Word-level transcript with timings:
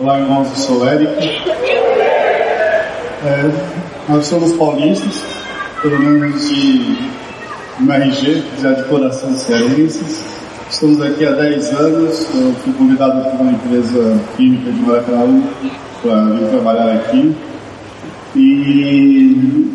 Olá, 0.00 0.20
irmãos, 0.20 0.48
eu 0.50 0.56
sou 0.56 0.78
o 0.78 0.88
Eric. 0.88 1.10
É, 3.24 3.50
nós 4.08 4.26
somos 4.26 4.52
paulistas, 4.52 5.24
pelo 5.82 5.98
menos 5.98 6.48
de 6.48 6.96
MRG, 7.80 8.44
já 8.62 8.74
de 8.74 8.84
coração 8.84 9.34
cearenses. 9.34 10.24
Estamos 10.70 11.02
aqui 11.02 11.24
há 11.24 11.32
10 11.32 11.72
anos. 11.80 12.28
Eu 12.32 12.52
fui 12.62 12.72
convidado 12.74 13.28
por 13.28 13.40
uma 13.40 13.50
empresa 13.50 14.20
química 14.36 14.70
de 14.70 14.80
Maracanã 14.82 15.42
para 16.00 16.24
vir 16.26 16.48
trabalhar 16.48 16.94
aqui. 16.94 17.34
E 18.36 19.68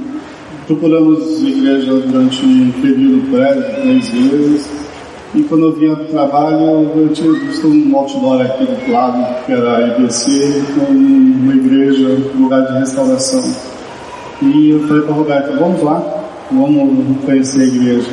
procuramos 0.67 1.43
igreja 1.43 1.95
durante 1.95 2.45
um 2.45 2.71
período 2.81 3.29
prévio, 3.29 3.81
três 3.81 4.07
vezes. 4.07 4.82
E 5.36 5.41
quando 5.43 5.65
eu 5.65 5.71
vinha 5.73 5.95
para 5.95 6.04
o 6.04 6.07
trabalho, 6.09 6.91
eu 6.95 7.09
tinha 7.11 7.31
visto 7.31 7.68
um 7.68 7.97
outdoor 7.97 8.39
aqui 8.41 8.65
do 8.65 8.91
lado, 8.91 9.45
que 9.45 9.52
era 9.52 9.77
a 9.77 9.88
IBC, 9.88 10.63
com 10.75 10.91
uma 10.91 11.56
igreja, 11.56 12.07
um 12.36 12.43
lugar 12.43 12.68
de 12.68 12.78
restauração. 12.78 13.43
E 14.43 14.69
eu 14.69 14.87
falei 14.87 15.01
para 15.01 15.11
a 15.11 15.18
Roberta, 15.18 15.56
vamos 15.57 15.82
lá, 15.82 16.04
vamos 16.51 17.18
conhecer 17.25 17.61
a 17.61 17.65
igreja. 17.65 18.11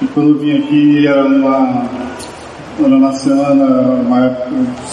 E 0.00 0.06
quando 0.06 0.30
eu 0.30 0.38
vim 0.38 0.58
aqui, 0.58 1.06
era 1.06 1.24
uma, 1.24 1.84
era 2.78 2.94
uma 2.94 3.12
semana, 3.12 3.64
uma, 3.94 4.38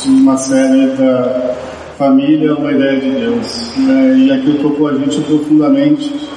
uma 0.07 0.37
série 0.37 0.87
da 0.95 1.55
família, 1.99 2.55
uma 2.55 2.71
ideia 2.71 2.99
de 2.99 3.11
Deus. 3.11 3.73
Né? 3.77 4.17
E 4.17 4.31
aquilo 4.31 4.57
tocou 4.57 4.87
a 4.87 4.93
gente 4.95 5.21
profundamente. 5.21 6.29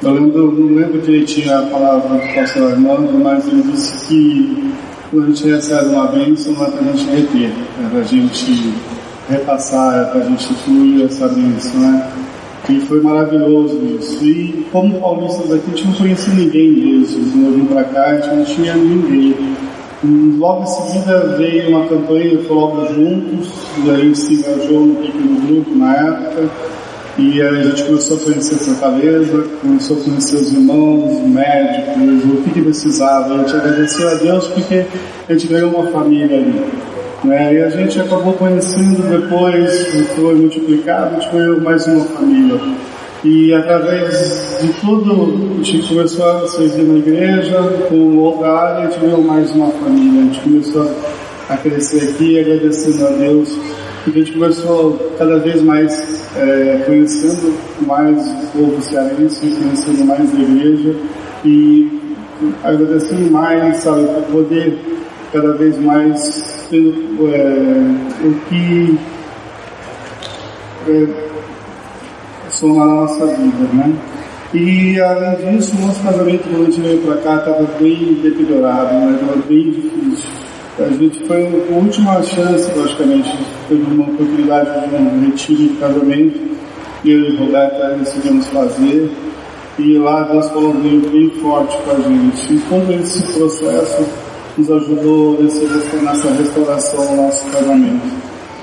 Eu 0.00 0.12
lembro, 0.12 0.52
não 0.52 0.76
lembro 0.76 1.00
direitinho 1.00 1.58
a 1.58 1.62
palavra 1.62 2.18
do 2.18 2.34
pastor 2.34 2.72
Armando, 2.72 3.18
mas 3.18 3.46
ele 3.48 3.62
disse 3.62 4.06
que 4.06 4.72
quando 5.10 5.24
a 5.24 5.26
gente 5.28 5.48
recebe 5.48 5.88
uma 5.88 6.06
bênção 6.06 6.52
não 6.52 6.66
é 6.66 6.70
para 6.70 6.80
a 6.80 6.92
gente 6.92 7.10
reter, 7.10 7.50
é 7.50 7.88
para 7.90 7.98
a 7.98 8.04
gente 8.04 8.74
repassar, 9.28 10.00
é 10.00 10.04
para 10.04 10.20
a 10.20 10.24
gente 10.24 10.54
fluir 10.54 11.04
essa 11.04 11.26
bênção, 11.28 11.80
né? 11.80 12.10
E 12.68 12.80
foi 12.82 13.00
maravilhoso 13.00 13.76
isso. 13.98 14.24
E 14.24 14.66
como 14.70 15.00
paulistas 15.00 15.52
aqui, 15.52 15.64
a 15.72 15.76
gente 15.76 15.86
não 15.86 15.94
conhecia 15.94 16.34
ninguém 16.34 16.74
de 16.74 17.00
Jesus. 17.00 17.34
Eu 17.34 17.52
vim 17.52 17.64
para 17.64 17.84
cá, 17.84 18.04
a 18.04 18.20
gente 18.20 18.36
não 18.36 18.44
tinha 18.44 18.74
ninguém. 18.76 19.34
E 20.04 20.36
logo 20.38 20.62
em 20.62 20.66
seguida 20.66 21.36
veio 21.38 21.70
uma 21.70 21.86
campanha, 21.86 22.38
falou 22.44 22.86
juntos, 22.94 23.48
e 23.84 23.90
a 23.90 23.96
gente 23.96 24.18
se 24.18 24.34
engajou 24.34 24.86
no 24.86 24.94
pequeno 24.96 25.40
grupo 25.40 25.74
na 25.76 25.96
época. 25.96 26.50
E 27.18 27.42
a 27.42 27.52
gente 27.52 27.82
começou 27.82 28.16
a 28.16 28.20
conhecer 28.20 28.54
Fortaleza, 28.54 29.44
começou 29.60 29.96
a 29.96 30.04
conhecer 30.04 30.36
os 30.36 30.52
irmãos, 30.52 31.20
médicos, 31.26 32.24
o 32.24 32.42
que, 32.44 32.50
que 32.50 32.62
precisava. 32.62 33.34
A 33.34 33.38
gente 33.38 33.56
agradeceu 33.56 34.08
a 34.08 34.14
Deus 34.14 34.46
porque 34.46 34.86
a 35.28 35.32
gente 35.32 35.48
ganhou 35.48 35.70
uma 35.70 35.90
família 35.90 36.36
ali. 36.36 36.62
Né? 37.24 37.54
E 37.54 37.62
a 37.64 37.70
gente 37.70 38.00
acabou 38.00 38.34
conhecendo 38.34 39.02
depois, 39.10 39.88
foi 40.14 40.36
multiplicado, 40.36 41.16
a 41.16 41.18
gente 41.18 41.32
ganhou 41.32 41.60
mais 41.60 41.84
uma 41.88 42.04
família. 42.04 42.60
E 43.24 43.52
através 43.52 44.58
de 44.62 44.72
tudo, 44.74 45.58
a 45.58 45.64
gente 45.64 45.88
começou 45.88 46.24
a 46.24 46.46
servir 46.46 46.84
na 46.84 46.98
igreja, 46.98 47.60
com 47.88 48.16
outra 48.18 48.48
área, 48.48 48.86
a 48.86 48.90
gente 48.90 49.00
ganhou 49.00 49.22
mais 49.22 49.50
uma 49.50 49.72
família. 49.72 50.20
A 50.20 50.24
gente 50.26 50.40
começou 50.40 50.88
a 51.48 51.56
crescer 51.56 52.10
aqui, 52.10 52.38
agradecendo 52.38 53.08
a 53.08 53.10
Deus 53.10 53.58
a 54.08 54.12
gente 54.12 54.32
começou 54.32 55.12
cada 55.18 55.38
vez 55.38 55.62
mais 55.62 55.92
é, 56.36 56.82
conhecendo 56.86 57.54
mais 57.86 58.16
o 58.26 58.46
povo 58.58 58.82
cearense, 58.82 59.40
conhecendo 59.40 60.04
mais 60.04 60.34
a 60.34 60.38
igreja 60.38 60.96
e 61.44 61.90
agradecendo 62.64 63.30
mais, 63.30 63.76
sabe, 63.78 64.06
por 64.06 64.22
poder 64.24 64.78
cada 65.32 65.52
vez 65.54 65.78
mais 65.78 66.66
ter 66.70 66.94
é, 67.32 68.26
o 68.26 68.34
que 68.48 68.98
é, 70.88 71.28
a 72.62 72.86
nossa 72.86 73.26
vida, 73.26 73.68
né? 73.74 73.94
E 74.54 74.98
além 74.98 75.58
disso, 75.58 75.76
o 75.76 75.86
nosso 75.86 76.02
casamento 76.02 76.48
quando 76.48 76.62
a 76.62 76.64
gente 76.64 76.80
veio 76.80 76.98
para 77.02 77.16
cá 77.18 77.36
estava 77.36 77.64
bem 77.78 78.14
deteriorado, 78.22 78.94
né? 78.94 79.18
estava 79.20 79.36
bem 79.46 79.70
difícil. 79.70 80.37
A 80.80 80.90
gente 80.90 81.26
foi 81.26 81.44
a 81.44 81.74
última 81.74 82.22
chance, 82.22 82.70
praticamente, 82.70 83.36
teve 83.68 83.82
uma 83.82 84.04
oportunidade 84.04 84.88
de 84.88 84.94
um 84.94 85.20
retiro 85.26 85.62
de 85.64 85.68
casamento, 85.70 86.40
eu 87.04 87.18
e 87.18 87.36
Roberta 87.36 87.96
decidimos 87.98 88.46
fazer, 88.46 89.10
e 89.76 89.98
lá 89.98 90.22
Deus 90.22 90.48
falou 90.50 90.72
bem 90.74 91.30
forte 91.42 91.76
com 91.78 91.90
a 91.90 91.94
gente. 91.96 92.54
E 92.54 92.60
todo 92.68 92.92
esse 92.92 93.22
processo 93.32 94.06
nos 94.56 94.70
ajudou 94.70 95.42
nessa, 95.42 96.30
restauração 96.30 97.06
do 97.06 97.22
nosso 97.22 97.44
casamento. 97.50 98.06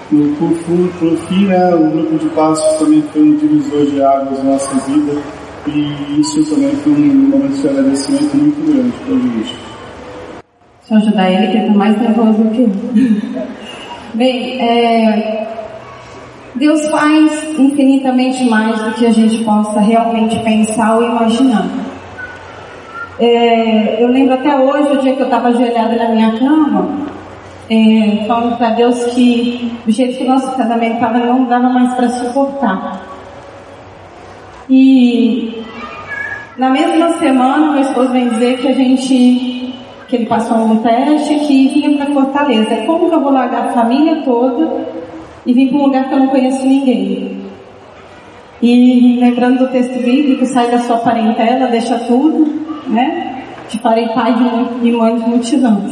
No, 0.10 0.36
por, 0.38 0.52
por 0.98 1.18
fim, 1.28 1.48
né, 1.48 1.76
o 1.76 1.90
grupo 1.90 2.18
de 2.18 2.30
passos 2.30 2.80
também 2.80 3.04
foi 3.12 3.24
um 3.24 3.36
divisor 3.36 3.86
de 3.88 4.02
águas 4.02 4.42
na 4.42 4.52
nossa 4.52 4.74
vida, 4.90 5.22
e 5.68 6.22
isso 6.22 6.46
também 6.46 6.74
foi 6.78 6.94
um 6.94 7.30
momento 7.30 7.60
de 7.60 7.68
agradecimento 7.68 8.38
muito 8.38 8.72
grande 8.72 8.94
para 9.06 9.16
a 9.16 9.20
gente. 9.20 9.65
Deixa 10.88 10.94
eu 10.94 10.98
ajudar 10.98 11.32
ele, 11.32 11.48
que 11.48 11.58
ele 11.58 11.66
está 11.66 11.78
mais 11.78 12.00
nervoso 12.00 12.44
que 12.52 12.62
eu. 12.62 12.72
Bem, 14.14 14.62
é, 14.62 15.48
Deus 16.54 16.88
faz 16.90 17.58
infinitamente 17.58 18.44
mais 18.46 18.80
do 18.84 18.92
que 18.92 19.08
a 19.08 19.12
gente 19.12 19.44
possa 19.44 19.80
realmente 19.80 20.38
pensar 20.40 20.96
ou 20.96 21.04
imaginar. 21.04 21.68
É, 23.20 24.04
eu 24.04 24.10
lembro 24.10 24.36
até 24.36 24.56
hoje, 24.56 24.94
o 24.94 25.02
dia 25.02 25.16
que 25.16 25.22
eu 25.22 25.26
estava 25.26 25.48
ajoelhada 25.48 25.96
na 25.96 26.10
minha 26.10 26.38
cama, 26.38 26.88
é, 27.68 28.24
falando 28.28 28.56
para 28.58 28.70
Deus 28.72 29.06
que 29.06 29.72
do 29.86 29.92
jeito 29.92 30.18
que 30.18 30.24
o 30.24 30.28
nosso 30.28 30.56
casamento 30.56 30.96
estava 30.96 31.18
não 31.18 31.46
dava 31.46 31.68
mais 31.68 31.96
para 31.96 32.10
suportar. 32.10 33.02
E 34.70 35.64
na 36.60 36.70
mesma 36.70 37.10
semana, 37.14 37.72
meu 37.72 37.82
esposo 37.82 38.12
vem 38.12 38.30
dizer 38.30 38.60
que 38.60 38.68
a 38.68 38.74
gente 38.74 39.75
que 40.08 40.16
ele 40.16 40.26
passou 40.26 40.58
um 40.58 40.78
teste 40.78 41.36
que 41.40 41.68
vinha 41.70 41.98
para 41.98 42.14
Fortaleza. 42.14 42.84
Como 42.86 43.10
que 43.10 43.16
eu 43.16 43.22
vou 43.22 43.32
largar 43.32 43.66
a 43.66 43.74
família 43.74 44.22
toda 44.24 44.86
e 45.46 45.54
vir 45.54 45.70
para 45.70 45.78
um 45.78 45.84
lugar 45.84 46.08
que 46.08 46.14
eu 46.14 46.20
não 46.20 46.28
conheço 46.28 46.66
ninguém? 46.66 47.46
E 48.62 49.18
lembrando 49.20 49.60
do 49.60 49.68
texto 49.72 50.02
bíblico, 50.02 50.46
sai 50.46 50.70
da 50.72 50.80
sua 50.80 50.98
parentela, 50.98 51.68
deixa 51.68 52.00
tudo, 52.00 52.46
né? 52.88 53.44
Te 53.68 53.80
farei 53.80 54.08
pai 54.10 54.34
de, 54.34 54.92
mãe 54.92 55.16
de 55.16 55.30
multidões. 55.30 55.92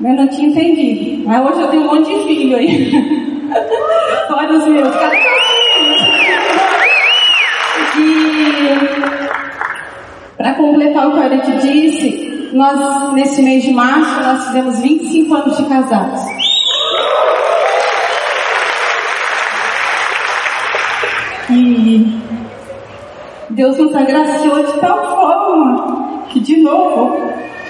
Eu 0.00 0.14
não 0.14 0.28
tinha 0.28 0.48
entendido. 0.48 1.24
Mas 1.26 1.50
hoje 1.50 1.60
eu 1.60 1.68
tenho 1.68 1.82
um 1.82 1.86
monte 1.86 2.14
de 2.14 2.24
filho 2.24 2.56
aí. 2.56 2.92
Olha 4.30 4.52
os 4.52 4.66
meus, 4.66 4.94
cadê 4.94 5.16
meus 5.16 6.02
filhos? 6.02 6.38
E 7.98 8.68
para 10.36 10.54
completar 10.54 11.08
o 11.08 11.12
que 11.12 11.18
o 11.18 11.22
Eric 11.24 11.50
disse, 11.58 12.27
nós, 12.52 13.12
nesse 13.12 13.42
mês 13.42 13.62
de 13.62 13.72
março, 13.72 14.20
nós 14.20 14.46
fizemos 14.46 14.78
25 14.80 15.34
anos 15.34 15.56
de 15.56 15.64
casados. 15.66 16.20
E 21.50 22.20
Deus 23.50 23.78
nos 23.78 23.96
agraciou 23.96 24.62
de 24.64 24.72
tal 24.80 25.10
forma 25.10 26.24
que, 26.28 26.40
de 26.40 26.58
novo, 26.58 27.16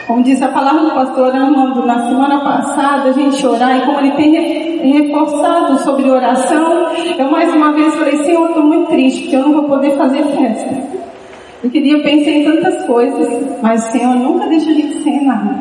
como 0.06 0.22
disse 0.22 0.42
a 0.42 0.48
palavra 0.48 0.80
do 0.80 0.90
pastor 0.90 1.34
Armando 1.34 1.86
na 1.86 2.08
semana 2.08 2.40
passada, 2.40 3.10
a 3.10 3.12
gente 3.12 3.46
orar 3.46 3.76
e 3.76 3.86
como 3.86 4.00
ele 4.00 4.10
tem 4.12 4.92
reforçado 4.92 5.78
sobre 5.80 6.10
oração, 6.10 6.88
eu 7.18 7.30
mais 7.30 7.54
uma 7.54 7.72
vez 7.72 7.94
falei, 7.94 8.16
Senhor, 8.24 8.48
estou 8.48 8.64
muito 8.64 8.90
triste 8.90 9.22
porque 9.22 9.36
eu 9.36 9.42
não 9.42 9.52
vou 9.52 9.64
poder 9.64 9.96
fazer 9.96 10.24
festa. 10.24 11.07
Eu 11.62 11.70
queria, 11.70 12.00
pensar 12.02 12.30
em 12.30 12.44
tantas 12.44 12.86
coisas, 12.86 13.58
mas 13.60 13.88
o 13.88 13.90
Senhor 13.90 14.14
nunca 14.14 14.46
deixa 14.46 14.70
a 14.70 14.74
gente 14.74 15.02
sem 15.02 15.24
nada. 15.24 15.56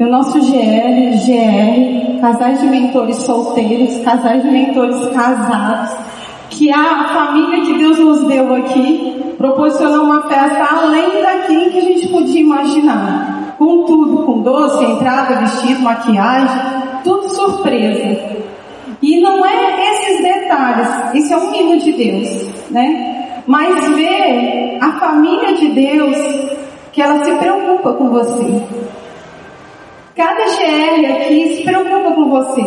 o 0.00 0.06
nosso 0.06 0.40
GL, 0.40 1.10
GR, 1.18 2.20
casais 2.22 2.60
de 2.60 2.66
mentores 2.68 3.16
solteiros, 3.16 3.98
casais 4.02 4.42
de 4.42 4.50
mentores 4.50 4.96
casados, 5.08 5.94
que 6.48 6.72
a 6.72 7.08
família 7.08 7.66
que 7.66 7.78
Deus 7.78 7.98
nos 7.98 8.24
deu 8.24 8.54
aqui 8.54 9.34
proporcionou 9.36 10.04
uma 10.04 10.22
festa 10.22 10.68
além 10.74 11.22
daquilo 11.22 11.70
que 11.70 11.78
a 11.78 11.82
gente 11.82 12.08
podia 12.08 12.40
imaginar. 12.40 13.54
Com 13.58 13.84
tudo, 13.84 14.24
com 14.24 14.40
doce, 14.40 14.84
entrada, 14.84 15.36
vestido, 15.40 15.80
maquiagem, 15.82 16.60
tudo 17.04 17.28
surpresa. 17.28 18.20
E 19.02 19.20
não 19.20 19.44
é 19.44 19.92
esses 19.92 20.22
detalhes, 20.22 21.14
isso 21.14 21.34
é 21.34 21.36
um 21.36 21.50
mimo 21.50 21.78
de 21.78 21.92
Deus, 21.92 22.48
né? 22.70 23.23
Mas 23.46 23.88
ver 23.90 24.78
a 24.80 24.92
família 24.92 25.54
de 25.54 25.68
Deus 25.68 26.16
que 26.92 27.02
ela 27.02 27.24
se 27.24 27.32
preocupa 27.34 27.92
com 27.92 28.10
você. 28.10 28.62
Cada 30.14 30.44
GR 30.44 31.12
aqui 31.12 31.56
se 31.56 31.64
preocupa 31.64 32.12
com 32.12 32.30
você. 32.30 32.64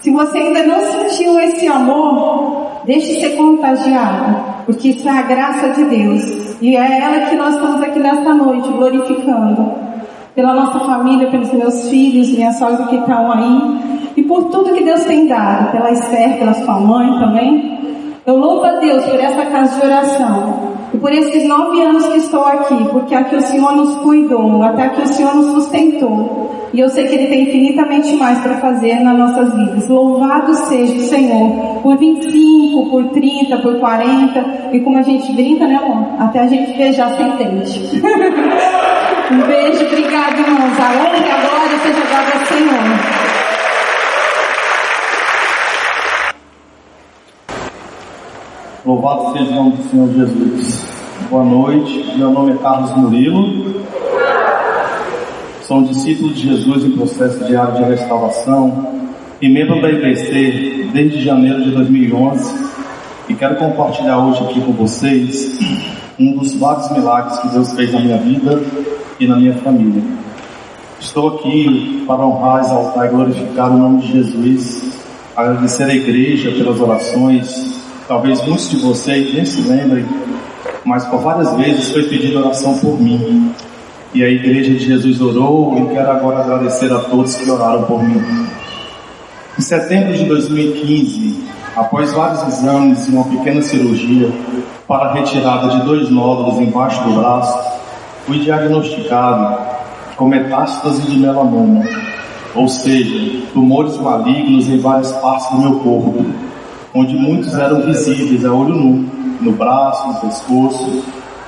Se 0.00 0.10
você 0.12 0.38
ainda 0.38 0.62
não 0.62 0.80
sentiu 0.80 1.38
esse 1.40 1.66
amor, 1.66 2.82
deixe 2.84 3.20
ser 3.20 3.36
contagiado, 3.36 4.36
porque 4.64 4.90
isso 4.90 5.08
é 5.08 5.10
a 5.10 5.22
graça 5.22 5.70
de 5.70 5.84
Deus. 5.84 6.56
E 6.62 6.76
é 6.76 7.00
ela 7.00 7.26
que 7.26 7.36
nós 7.36 7.54
estamos 7.54 7.82
aqui 7.82 7.98
nesta 7.98 8.32
noite 8.32 8.68
glorificando. 8.68 9.72
Pela 10.36 10.54
nossa 10.54 10.78
família, 10.78 11.28
pelos 11.28 11.52
meus 11.52 11.88
filhos, 11.88 12.30
minhas 12.30 12.56
sogra 12.56 12.86
que 12.86 12.94
estão 12.94 13.32
aí. 13.32 13.98
e 14.16 14.22
por 14.22 14.44
tudo 14.44 14.72
que 14.72 14.84
Deus 14.84 15.04
tem 15.04 15.26
dado, 15.26 15.72
pela 15.72 15.90
Esther, 15.90 16.38
pela 16.38 16.54
sua 16.54 16.78
mãe 16.78 17.18
também. 17.18 17.77
Eu 18.28 18.36
louvo 18.36 18.62
a 18.62 18.72
Deus 18.72 19.06
por 19.06 19.18
essa 19.18 19.46
casa 19.46 19.80
de 19.80 19.86
oração 19.86 20.74
e 20.92 20.98
por 20.98 21.10
esses 21.10 21.48
nove 21.48 21.80
anos 21.80 22.06
que 22.08 22.18
estou 22.18 22.44
aqui, 22.44 22.76
porque 22.90 23.14
aqui 23.14 23.34
o 23.36 23.40
Senhor 23.40 23.74
nos 23.74 23.94
cuidou, 24.02 24.62
até 24.62 24.82
aqui 24.82 25.00
o 25.00 25.06
Senhor 25.06 25.34
nos 25.34 25.46
sustentou. 25.52 26.50
E 26.74 26.78
eu 26.78 26.90
sei 26.90 27.08
que 27.08 27.14
Ele 27.14 27.28
tem 27.28 27.44
infinitamente 27.44 28.12
mais 28.16 28.38
para 28.40 28.58
fazer 28.58 29.00
nas 29.00 29.16
nossas 29.16 29.54
vidas. 29.54 29.88
Louvado 29.88 30.52
seja 30.52 30.92
o 30.92 31.00
Senhor 31.00 31.80
por 31.82 31.96
25, 31.96 32.90
por 32.90 33.08
30, 33.12 33.56
por 33.62 33.80
40, 33.80 34.74
e 34.74 34.80
como 34.80 34.98
a 34.98 35.02
gente 35.02 35.32
brinca, 35.32 35.66
né 35.66 35.76
amor? 35.76 36.08
Até 36.18 36.40
a 36.40 36.46
gente 36.48 36.76
beijar 36.76 37.16
sem 37.16 37.30
dente. 37.30 37.80
um 39.32 39.46
beijo, 39.46 39.86
obrigado 39.86 40.38
irmãos. 40.38 40.78
A 40.78 40.90
honra 40.98 41.16
e 41.16 41.30
a 41.30 41.48
glória 41.48 41.78
seja 41.78 42.04
dada 42.12 42.38
ao 42.38 42.44
Senhor. 42.44 42.97
Louvado 48.88 49.34
seja 49.34 49.50
o 49.50 49.54
nome 49.54 49.72
do 49.72 49.90
Senhor 49.90 50.08
Jesus. 50.14 50.86
Boa 51.28 51.44
noite, 51.44 52.10
meu 52.16 52.30
nome 52.30 52.52
é 52.52 52.56
Carlos 52.56 52.96
Murilo. 52.96 53.84
Sou 55.60 55.76
um 55.76 55.82
discípulo 55.82 56.32
de 56.32 56.48
Jesus 56.48 56.84
em 56.86 56.92
processo 56.92 57.44
diário 57.44 57.74
de 57.74 57.82
restauração 57.82 59.04
e 59.42 59.48
membro 59.50 59.82
da 59.82 59.90
IBC 59.90 60.88
desde 60.90 61.20
janeiro 61.20 61.62
de 61.64 61.70
2011 61.72 62.70
e 63.28 63.34
quero 63.34 63.56
compartilhar 63.56 64.24
hoje 64.24 64.42
aqui 64.42 64.58
com 64.62 64.72
vocês 64.72 65.58
um 66.18 66.38
dos 66.38 66.54
vários 66.54 66.90
milagres 66.90 67.40
que 67.40 67.48
Deus 67.48 67.70
fez 67.74 67.92
na 67.92 68.00
minha 68.00 68.16
vida 68.16 68.62
e 69.20 69.26
na 69.26 69.36
minha 69.36 69.52
família. 69.56 70.02
Estou 70.98 71.36
aqui 71.36 72.04
para 72.06 72.26
honrar, 72.26 72.60
exaltar 72.60 73.04
e 73.04 73.10
glorificar 73.10 73.70
o 73.70 73.76
nome 73.76 74.00
de 74.00 74.12
Jesus, 74.12 74.82
agradecer 75.36 75.84
à 75.84 75.94
igreja 75.94 76.52
pelas 76.52 76.80
orações, 76.80 77.77
Talvez 78.08 78.42
muitos 78.46 78.70
de 78.70 78.78
vocês 78.78 79.34
nem 79.34 79.44
se 79.44 79.60
lembrem, 79.68 80.06
mas 80.82 81.04
por 81.08 81.20
várias 81.20 81.54
vezes 81.56 81.90
foi 81.90 82.04
pedida 82.04 82.38
oração 82.38 82.78
por 82.78 82.98
mim. 82.98 83.52
E 84.14 84.24
a 84.24 84.28
Igreja 84.30 84.72
de 84.72 84.78
Jesus 84.78 85.20
orou 85.20 85.76
e 85.76 85.94
quero 85.94 86.10
agora 86.10 86.38
agradecer 86.38 86.90
a 86.90 87.00
todos 87.00 87.36
que 87.36 87.50
oraram 87.50 87.82
por 87.82 88.02
mim. 88.02 88.48
Em 89.58 89.60
setembro 89.60 90.14
de 90.14 90.24
2015, 90.24 91.44
após 91.76 92.10
vários 92.14 92.42
exames 92.48 93.06
e 93.06 93.10
uma 93.10 93.24
pequena 93.24 93.60
cirurgia 93.60 94.32
para 94.86 95.10
a 95.10 95.12
retirada 95.12 95.68
de 95.68 95.82
dois 95.82 96.08
nódulos 96.08 96.58
embaixo 96.60 97.04
do 97.04 97.12
braço, 97.20 97.58
fui 98.24 98.38
diagnosticado 98.38 99.58
com 100.16 100.28
metástase 100.28 101.02
de 101.02 101.18
melanoma, 101.18 101.84
ou 102.54 102.68
seja, 102.68 103.42
tumores 103.52 103.98
malignos 103.98 104.66
em 104.66 104.78
várias 104.78 105.12
partes 105.12 105.50
do 105.50 105.60
meu 105.60 105.80
corpo 105.80 106.47
onde 106.94 107.14
muitos 107.14 107.54
eram 107.54 107.82
visíveis 107.82 108.44
a 108.44 108.52
olho 108.52 108.74
nu, 108.74 109.08
no 109.40 109.52
braço, 109.52 110.08
no 110.08 110.14
pescoço, 110.20 111.04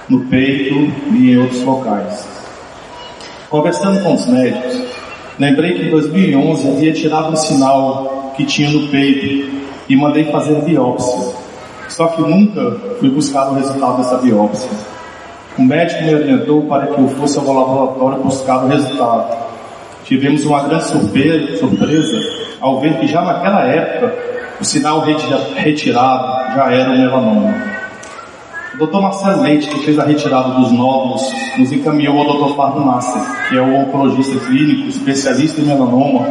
no 0.08 0.20
peito 0.26 0.74
e 1.12 1.32
em 1.32 1.38
outros 1.38 1.62
locais. 1.62 2.28
Conversando 3.48 4.02
com 4.02 4.14
os 4.14 4.26
médicos, 4.26 4.80
lembrei 5.38 5.74
que 5.74 5.82
em 5.86 5.90
2011 5.90 6.68
havia 6.68 6.92
tirado 6.92 7.32
um 7.32 7.36
sinal 7.36 8.32
que 8.36 8.44
tinha 8.44 8.70
no 8.70 8.88
peito 8.88 9.50
e 9.88 9.96
mandei 9.96 10.24
fazer 10.30 10.62
biópsia. 10.62 11.34
Só 11.88 12.06
que 12.08 12.22
nunca 12.22 12.76
fui 13.00 13.10
buscar 13.10 13.50
o 13.50 13.54
resultado 13.54 13.98
dessa 13.98 14.18
biópsia. 14.18 14.70
O 15.58 15.62
médico 15.62 16.04
me 16.04 16.14
orientou 16.14 16.62
para 16.62 16.86
que 16.86 17.00
eu 17.00 17.08
fosse 17.08 17.38
ao 17.38 17.44
laboratório 17.44 18.22
buscar 18.22 18.64
o 18.64 18.68
resultado. 18.68 19.36
Tivemos 20.04 20.44
uma 20.44 20.62
grande 20.62 20.84
surpresa 20.84 22.18
ao 22.60 22.80
ver 22.80 22.98
que 23.00 23.06
já 23.06 23.22
naquela 23.22 23.64
época 23.64 24.39
o 24.60 24.64
sinal 24.64 25.00
retirado 25.00 26.54
já 26.54 26.70
era 26.70 26.90
o 26.90 26.98
melanoma. 26.98 27.54
O 28.74 28.86
Dr. 28.86 29.00
Marcelo 29.00 29.42
Leite, 29.42 29.68
que 29.68 29.84
fez 29.84 29.98
a 29.98 30.04
retirada 30.04 30.50
dos 30.50 30.70
nódulos, 30.70 31.22
nos 31.58 31.72
encaminhou 31.72 32.18
ao 32.18 32.26
Dr. 32.26 32.56
Fábio 32.56 32.84
Nasser, 32.84 33.48
que 33.48 33.56
é 33.56 33.60
o 33.60 33.74
oncologista 33.74 34.38
clínico, 34.46 34.88
especialista 34.88 35.60
em 35.60 35.64
melanoma, 35.64 36.28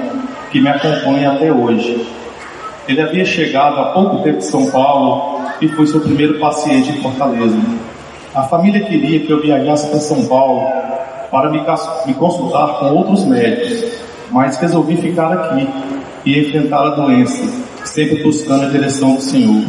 que 0.51 0.61
me 0.61 0.69
acompanha 0.69 1.31
até 1.31 1.51
hoje. 1.51 2.07
Ele 2.87 3.01
havia 3.01 3.25
chegado 3.25 3.79
há 3.79 3.85
pouco 3.93 4.23
tempo 4.23 4.37
de 4.37 4.45
São 4.45 4.69
Paulo 4.69 5.41
e 5.59 5.67
foi 5.67 5.87
seu 5.87 5.99
primeiro 5.99 6.39
paciente 6.39 6.91
em 6.91 7.01
Fortaleza. 7.01 7.59
A 8.33 8.43
família 8.43 8.85
queria 8.85 9.19
que 9.19 9.31
eu 9.31 9.41
viajasse 9.41 9.89
para 9.89 9.99
São 9.99 10.27
Paulo 10.27 10.67
para 11.31 11.49
me 11.49 12.13
consultar 12.13 12.79
com 12.79 12.85
outros 12.95 13.25
médicos, 13.25 14.01
mas 14.31 14.57
resolvi 14.57 14.97
ficar 14.97 15.33
aqui 15.33 15.67
e 16.25 16.39
enfrentar 16.39 16.83
a 16.85 16.89
doença 16.91 17.69
sempre 17.85 18.23
buscando 18.23 18.65
a 18.65 18.69
direção 18.69 19.15
do 19.15 19.21
Senhor. 19.21 19.63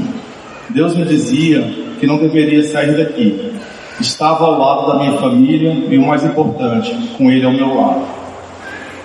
Deus 0.71 0.97
me 0.97 1.05
dizia 1.05 1.63
que 1.99 2.07
não 2.07 2.19
deveria 2.19 2.63
sair 2.69 2.97
daqui. 2.97 3.53
Estava 4.01 4.45
ao 4.45 4.59
lado 4.59 4.93
da 4.93 4.99
minha 4.99 5.19
família 5.19 5.73
e 5.73 5.99
o 5.99 6.07
mais 6.07 6.25
importante, 6.25 6.95
com 7.19 7.31
ele 7.31 7.45
ao 7.45 7.53
meu 7.53 7.75
lado. 7.75 8.03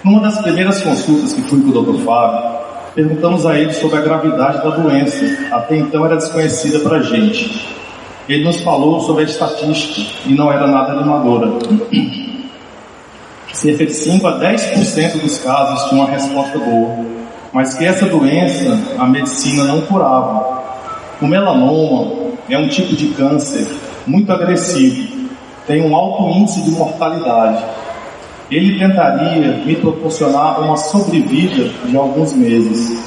Numa 0.03 0.21
das 0.21 0.39
primeiras 0.41 0.81
consultas 0.81 1.33
que 1.33 1.41
fui 1.41 1.61
com 1.61 1.69
o 1.69 1.83
Dr. 1.83 2.03
Fábio, 2.03 2.59
perguntamos 2.93 3.45
a 3.45 3.59
ele 3.59 3.73
sobre 3.73 3.97
a 3.97 4.01
gravidade 4.01 4.63
da 4.63 4.69
doença. 4.69 5.25
Até 5.51 5.77
então 5.77 6.05
era 6.05 6.15
desconhecida 6.15 6.79
para 6.79 6.97
a 6.97 7.01
gente. 7.01 7.75
Ele 8.29 8.43
nos 8.43 8.61
falou 8.61 9.01
sobre 9.01 9.23
a 9.23 9.25
estatística 9.25 10.01
e 10.25 10.33
não 10.33 10.51
era 10.51 10.67
nada 10.67 10.93
animadora. 10.93 11.51
Cerca 13.51 13.85
de 13.85 13.93
5 13.93 14.27
a 14.27 14.39
10% 14.39 15.21
dos 15.21 15.37
casos 15.39 15.89
tinham 15.89 16.03
uma 16.03 16.11
resposta 16.11 16.59
boa 16.59 17.24
mas 17.55 17.73
que 17.73 17.85
essa 17.85 18.05
doença 18.05 18.77
a 18.99 19.07
medicina 19.07 19.63
não 19.63 19.79
curava. 19.79 20.61
O 21.21 21.25
melanoma 21.25 22.33
é 22.49 22.57
um 22.57 22.67
tipo 22.67 22.93
de 22.93 23.07
câncer 23.13 23.65
muito 24.05 24.29
agressivo, 24.29 25.29
tem 25.65 25.81
um 25.81 25.95
alto 25.95 26.37
índice 26.37 26.61
de 26.63 26.71
mortalidade. 26.71 27.63
Ele 28.51 28.77
tentaria 28.77 29.63
me 29.65 29.73
proporcionar 29.77 30.59
uma 30.59 30.75
sobrevida 30.75 31.69
de 31.85 31.95
alguns 31.95 32.33
meses. 32.33 33.01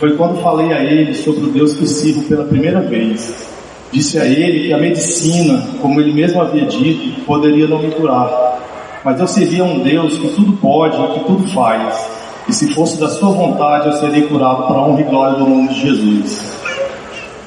Foi 0.00 0.16
quando 0.16 0.42
falei 0.42 0.72
a 0.72 0.82
ele 0.82 1.14
sobre 1.14 1.44
o 1.44 1.52
Deus 1.52 1.74
que 1.74 1.86
sirvo 1.86 2.24
pela 2.24 2.44
primeira 2.44 2.80
vez. 2.80 3.48
Disse 3.92 4.18
a 4.18 4.26
ele 4.26 4.66
que 4.66 4.72
a 4.72 4.78
medicina, 4.78 5.64
como 5.80 6.00
ele 6.00 6.12
mesmo 6.12 6.42
havia 6.42 6.66
dito, 6.66 7.20
poderia 7.20 7.68
não 7.68 7.78
me 7.78 7.92
curar. 7.92 8.58
Mas 9.04 9.20
eu 9.20 9.28
servia 9.28 9.62
a 9.62 9.66
um 9.66 9.78
Deus 9.78 10.18
que 10.18 10.28
tudo 10.30 10.54
pode 10.54 11.00
e 11.00 11.06
que 11.14 11.24
tudo 11.24 11.46
faz 11.52 12.15
e 12.48 12.52
se 12.52 12.72
fosse 12.74 12.98
da 12.98 13.08
sua 13.08 13.30
vontade, 13.30 13.88
eu 13.88 13.92
seria 13.94 14.26
curado 14.28 14.66
para 14.66 14.76
a 14.76 14.86
honra 14.86 15.00
e 15.00 15.04
glória 15.04 15.38
do 15.38 15.48
nome 15.48 15.68
de 15.68 15.80
Jesus. 15.80 16.56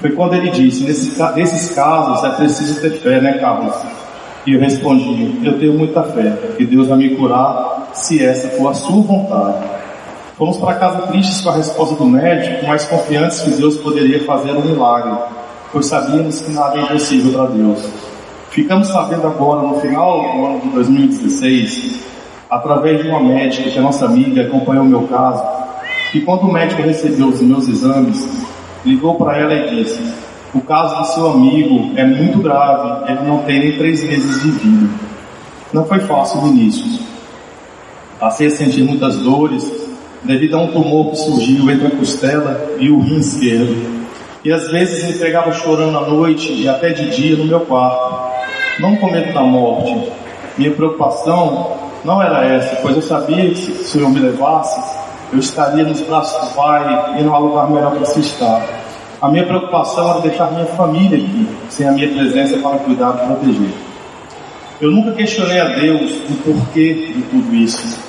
Foi 0.01 0.11
quando 0.11 0.33
ele 0.35 0.49
disse, 0.51 0.83
nesses, 0.83 1.17
nesses 1.35 1.73
casos 1.73 2.23
é 2.23 2.29
preciso 2.35 2.81
ter 2.81 2.91
fé, 2.99 3.21
né 3.21 3.33
Carlos? 3.33 3.75
E 4.45 4.53
eu 4.53 4.59
respondi, 4.59 5.39
eu 5.43 5.59
tenho 5.59 5.73
muita 5.73 6.03
fé, 6.03 6.33
que 6.57 6.65
Deus 6.65 6.87
vai 6.87 6.97
me 6.97 7.15
curar 7.15 7.89
se 7.93 8.23
essa 8.23 8.49
for 8.49 8.69
a 8.69 8.73
sua 8.73 9.01
vontade. 9.01 9.65
Fomos 10.37 10.57
para 10.57 10.75
casa 10.75 11.07
tristes 11.07 11.41
com 11.41 11.49
a 11.49 11.55
resposta 11.55 11.95
do 11.95 12.05
médico, 12.05 12.65
mas 12.65 12.85
confiantes 12.85 13.41
que 13.41 13.51
Deus 13.51 13.75
poderia 13.77 14.23
fazer 14.23 14.51
um 14.51 14.61
milagre, 14.61 15.17
pois 15.71 15.85
sabíamos 15.85 16.41
que 16.41 16.51
nada 16.51 16.77
é 16.77 16.81
impossível 16.81 17.33
para 17.33 17.45
Deus. 17.47 17.89
Ficamos 18.49 18.87
sabendo 18.87 19.27
agora, 19.27 19.67
no 19.67 19.79
final 19.79 20.21
do 20.21 20.45
ano 20.45 20.61
de 20.61 20.69
2016, 20.69 21.99
através 22.49 23.01
de 23.01 23.07
uma 23.07 23.21
médica 23.21 23.69
que 23.69 23.77
é 23.77 23.81
nossa 23.81 24.05
amiga, 24.05 24.41
acompanhou 24.41 24.83
o 24.83 24.87
meu 24.87 25.03
caso, 25.03 25.43
que 26.11 26.21
quando 26.21 26.43
o 26.43 26.51
médico 26.51 26.81
recebeu 26.81 27.27
os 27.27 27.41
meus 27.41 27.67
exames, 27.67 28.25
ligou 28.83 29.15
para 29.15 29.37
ela 29.37 29.53
e 29.53 29.75
disse: 29.75 30.01
O 30.53 30.61
caso 30.61 30.97
do 30.97 31.05
seu 31.13 31.31
amigo 31.31 31.91
é 31.95 32.03
muito 32.03 32.39
grave, 32.39 33.11
ele 33.11 33.27
não 33.27 33.39
tem 33.43 33.59
nem 33.59 33.77
três 33.77 34.03
meses 34.03 34.41
de 34.41 34.51
vida. 34.51 34.89
Não 35.71 35.85
foi 35.85 35.99
fácil 35.99 36.41
no 36.41 36.47
início. 36.47 37.07
Passei 38.19 38.47
a 38.47 38.49
sentir 38.49 38.83
muitas 38.83 39.17
dores 39.17 39.71
devido 40.23 40.55
a 40.55 40.61
um 40.61 40.71
tumor 40.71 41.11
que 41.11 41.17
surgiu 41.17 41.69
entre 41.69 41.87
a 41.87 41.91
costela 41.91 42.75
e 42.79 42.89
o 42.89 42.99
rim 42.99 43.19
esquerdo. 43.19 43.99
E 44.43 44.51
às 44.51 44.69
vezes 44.71 45.03
me 45.05 45.13
pegava 45.19 45.51
chorando 45.51 45.97
à 45.97 46.09
noite 46.09 46.51
e 46.51 46.67
até 46.67 46.89
de 46.89 47.09
dia 47.09 47.37
no 47.37 47.45
meu 47.45 47.59
quarto. 47.61 48.29
Não 48.79 48.95
com 48.95 49.11
medo 49.11 49.33
da 49.33 49.41
morte. 49.41 50.11
Minha 50.57 50.71
preocupação 50.71 51.88
não 52.03 52.21
era 52.21 52.45
essa, 52.45 52.77
pois 52.81 52.95
eu 52.95 53.01
sabia 53.01 53.49
que 53.49 53.55
se 53.55 53.71
o 53.71 53.83
Senhor 53.83 54.09
me 54.09 54.19
levasse, 54.19 54.79
eu 55.31 55.39
estaria 55.39 55.83
nos 55.83 56.01
braços 56.01 56.49
do 56.49 56.55
Pai 56.55 57.19
e 57.19 57.23
não 57.23 57.35
há 57.35 57.37
lugar 57.37 57.69
melhor 57.69 57.91
para 57.91 58.05
se 58.05 58.19
estar. 58.19 58.65
A 59.21 59.27
minha 59.27 59.45
preocupação 59.45 60.09
era 60.09 60.21
deixar 60.21 60.49
minha 60.51 60.65
família 60.65 61.17
aqui, 61.17 61.47
sem 61.69 61.87
a 61.87 61.91
minha 61.91 62.07
presença 62.07 62.57
para 62.59 62.77
cuidar 62.79 63.19
e 63.21 63.27
proteger. 63.27 63.73
Eu 64.79 64.91
nunca 64.91 65.11
questionei 65.11 65.59
a 65.59 65.65
Deus 65.65 66.11
o 66.29 66.33
porquê 66.35 67.11
de 67.13 67.21
tudo 67.23 67.53
isso. 67.53 67.99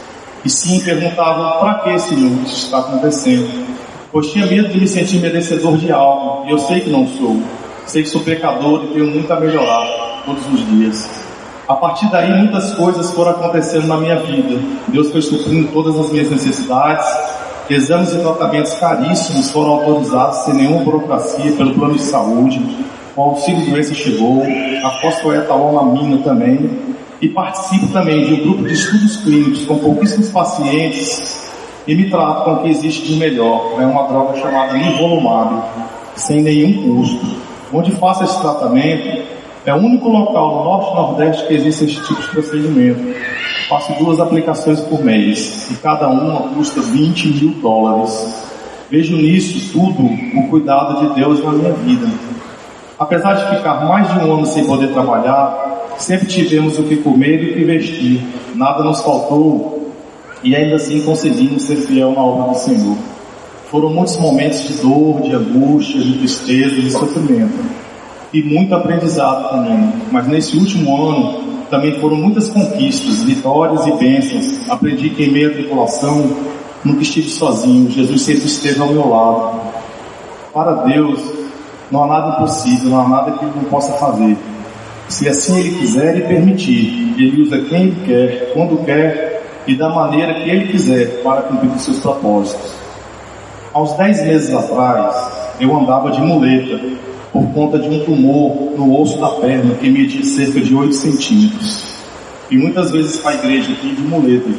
E 0.45 0.49
sim 0.49 0.81
perguntava, 0.81 1.59
para 1.59 1.75
que, 1.81 1.99
Senhor, 1.99 2.31
isso 2.45 2.67
está 2.67 2.79
acontecendo? 2.79 3.67
Pois 4.13 4.29
tinha 4.29 4.47
medo 4.47 4.69
de 4.69 4.81
me 4.81 4.87
sentir 4.87 5.19
merecedor 5.19 5.77
de 5.77 5.91
algo, 5.91 6.47
e 6.47 6.53
eu 6.53 6.59
sei 6.59 6.81
que 6.81 6.91
não 6.91 7.07
sou. 7.07 7.43
Sei 7.87 8.05
que 8.05 8.09
sou 8.09 8.21
pecador 8.21 8.85
e 8.85 8.95
tenho 8.95 9.07
muito 9.09 9.31
a 9.33 9.41
melhorar 9.41 10.23
todos 10.25 10.47
os 10.47 10.67
dias. 10.69 11.20
A 11.71 11.77
partir 11.77 12.11
daí, 12.11 12.37
muitas 12.37 12.75
coisas 12.75 13.13
foram 13.13 13.31
acontecendo 13.31 13.87
na 13.87 13.97
minha 13.97 14.17
vida. 14.17 14.61
Deus 14.89 15.09
foi 15.13 15.23
suprindo 15.23 15.69
todas 15.73 15.97
as 15.97 16.11
minhas 16.11 16.29
necessidades 16.29 17.07
Exames 17.71 18.13
e 18.13 18.19
tratamentos 18.19 18.75
caríssimos 18.75 19.53
foram 19.53 19.75
autorizados 19.75 20.39
sem 20.39 20.55
nenhuma 20.55 20.83
burocracia 20.83 21.53
pelo 21.53 21.73
plano 21.75 21.95
de 21.95 22.03
saúde. 22.03 22.61
O 23.15 23.23
auxílio 23.23 23.71
doença 23.71 23.95
chegou, 23.95 24.43
a 24.85 24.91
fosfoetalamina 25.01 26.19
também, 26.25 26.69
e 27.21 27.29
participo 27.29 27.87
também 27.93 28.25
de 28.25 28.35
um 28.35 28.43
grupo 28.43 28.65
de 28.65 28.73
estudos 28.73 29.19
clínicos 29.19 29.65
com 29.67 29.79
pouquíssimos 29.79 30.31
pacientes 30.31 31.49
e 31.87 31.95
me 31.95 32.11
trato 32.11 32.43
com 32.43 32.55
o 32.55 32.63
que 32.65 32.71
existe 32.71 33.07
de 33.07 33.15
melhor, 33.15 33.77
é 33.79 33.87
uma 33.87 34.09
droga 34.09 34.37
chamada 34.41 34.77
nivolumab, 34.77 35.63
sem 36.17 36.43
nenhum 36.43 36.97
custo. 36.97 37.25
Onde 37.73 37.93
faço 37.93 38.25
esse 38.25 38.41
tratamento 38.41 39.40
é 39.67 39.75
o 39.75 39.77
único 39.77 40.09
local 40.09 40.57
no 40.57 40.65
norte 40.65 40.91
e 40.91 40.95
nordeste 40.95 41.47
que 41.47 41.55
existe 41.55 41.85
esse 41.85 42.07
tipo 42.07 42.21
de 42.21 42.29
procedimento. 42.29 43.01
Faço 43.69 43.93
duas 44.03 44.19
aplicações 44.19 44.81
por 44.81 45.05
mês 45.05 45.71
e 45.71 45.75
cada 45.75 46.09
uma 46.09 46.49
custa 46.55 46.81
20 46.81 47.29
mil 47.29 47.51
dólares. 47.61 48.43
Vejo 48.91 49.17
nisso 49.17 49.71
tudo 49.73 50.03
o 50.03 50.49
cuidado 50.49 51.07
de 51.07 51.15
Deus 51.15 51.45
na 51.45 51.53
minha 51.53 51.73
vida. 51.73 52.09
Apesar 52.99 53.35
de 53.35 53.57
ficar 53.57 53.85
mais 53.87 54.11
de 54.11 54.19
um 54.19 54.33
ano 54.33 54.47
sem 54.47 54.65
poder 54.67 54.93
trabalhar, 54.93 55.95
sempre 55.99 56.27
tivemos 56.27 56.79
o 56.79 56.85
que 56.85 56.97
comer 56.97 57.43
e 57.43 57.51
o 57.51 57.55
que 57.55 57.65
vestir. 57.65 58.23
Nada 58.55 58.83
nos 58.83 59.03
faltou 59.03 59.93
e 60.43 60.57
ainda 60.57 60.77
assim 60.77 61.03
conseguimos 61.03 61.65
ser 61.65 61.77
fiel 61.77 62.13
na 62.13 62.23
obra 62.23 62.55
do 62.55 62.59
Senhor. 62.59 62.97
Foram 63.71 63.91
muitos 63.91 64.17
momentos 64.17 64.67
de 64.67 64.83
dor, 64.83 65.21
de 65.21 65.35
angústia, 65.35 66.01
de 66.01 66.15
tristeza, 66.15 66.75
de 66.77 66.91
sofrimento 66.91 67.90
e 68.33 68.43
muito 68.43 68.75
aprendizado 68.75 69.51
também. 69.51 69.93
Mas 70.11 70.27
nesse 70.27 70.57
último 70.57 71.11
ano 71.11 71.51
também 71.71 72.01
foram 72.01 72.17
muitas 72.17 72.49
conquistas, 72.49 73.23
vitórias 73.23 73.87
e 73.87 73.93
bênçãos. 73.93 74.69
Aprendi 74.69 75.11
que 75.11 75.25
em 75.25 75.31
meio 75.31 75.51
à 75.51 75.53
tribulação 75.53 76.31
nunca 76.85 77.03
estive 77.03 77.29
sozinho, 77.29 77.91
Jesus 77.91 78.23
sempre 78.23 78.47
esteve 78.47 78.81
ao 78.81 78.89
meu 78.89 79.09
lado. 79.09 79.61
Para 80.53 80.73
Deus 80.85 81.21
não 81.91 82.05
há 82.05 82.07
nada 82.07 82.37
impossível, 82.37 82.91
não 82.91 83.01
há 83.01 83.09
nada 83.09 83.33
que 83.33 83.45
Ele 83.45 83.55
não 83.57 83.65
possa 83.65 83.93
fazer. 83.95 84.37
Se 85.09 85.29
assim 85.29 85.59
Ele 85.59 85.79
quiser 85.79 86.17
e 86.19 86.21
permitir, 86.23 87.15
Ele 87.19 87.43
usa 87.43 87.59
quem 87.63 87.83
Ele 87.83 87.97
quer, 88.07 88.53
quando 88.53 88.85
quer 88.85 89.43
e 89.67 89.75
da 89.75 89.89
maneira 89.89 90.35
que 90.35 90.49
Ele 90.49 90.69
quiser 90.69 91.23
para 91.23 91.43
cumprir 91.43 91.71
os 91.71 91.83
seus 91.83 91.99
propósitos. 92.01 92.75
Aos 93.73 93.93
dez 93.97 94.21
meses 94.25 94.53
atrás, 94.53 95.15
eu 95.61 95.77
andava 95.77 96.11
de 96.11 96.21
muleta 96.21 96.81
por 97.33 97.47
conta 97.53 97.79
de 97.79 97.89
um 97.89 98.05
tumor 98.05 98.73
no 98.77 99.01
osso 99.01 99.19
da 99.19 99.31
perna 99.31 99.75
que 99.75 99.89
media 99.89 100.25
cerca 100.25 100.61
de 100.61 100.75
8 100.75 100.93
centímetros. 100.95 101.95
E 102.51 102.57
muitas 102.57 102.91
vezes 102.91 103.19
para 103.21 103.33
a 103.33 103.35
igreja 103.35 103.73
aqui 103.73 103.95
de 103.95 104.03
muleta. 104.03 104.51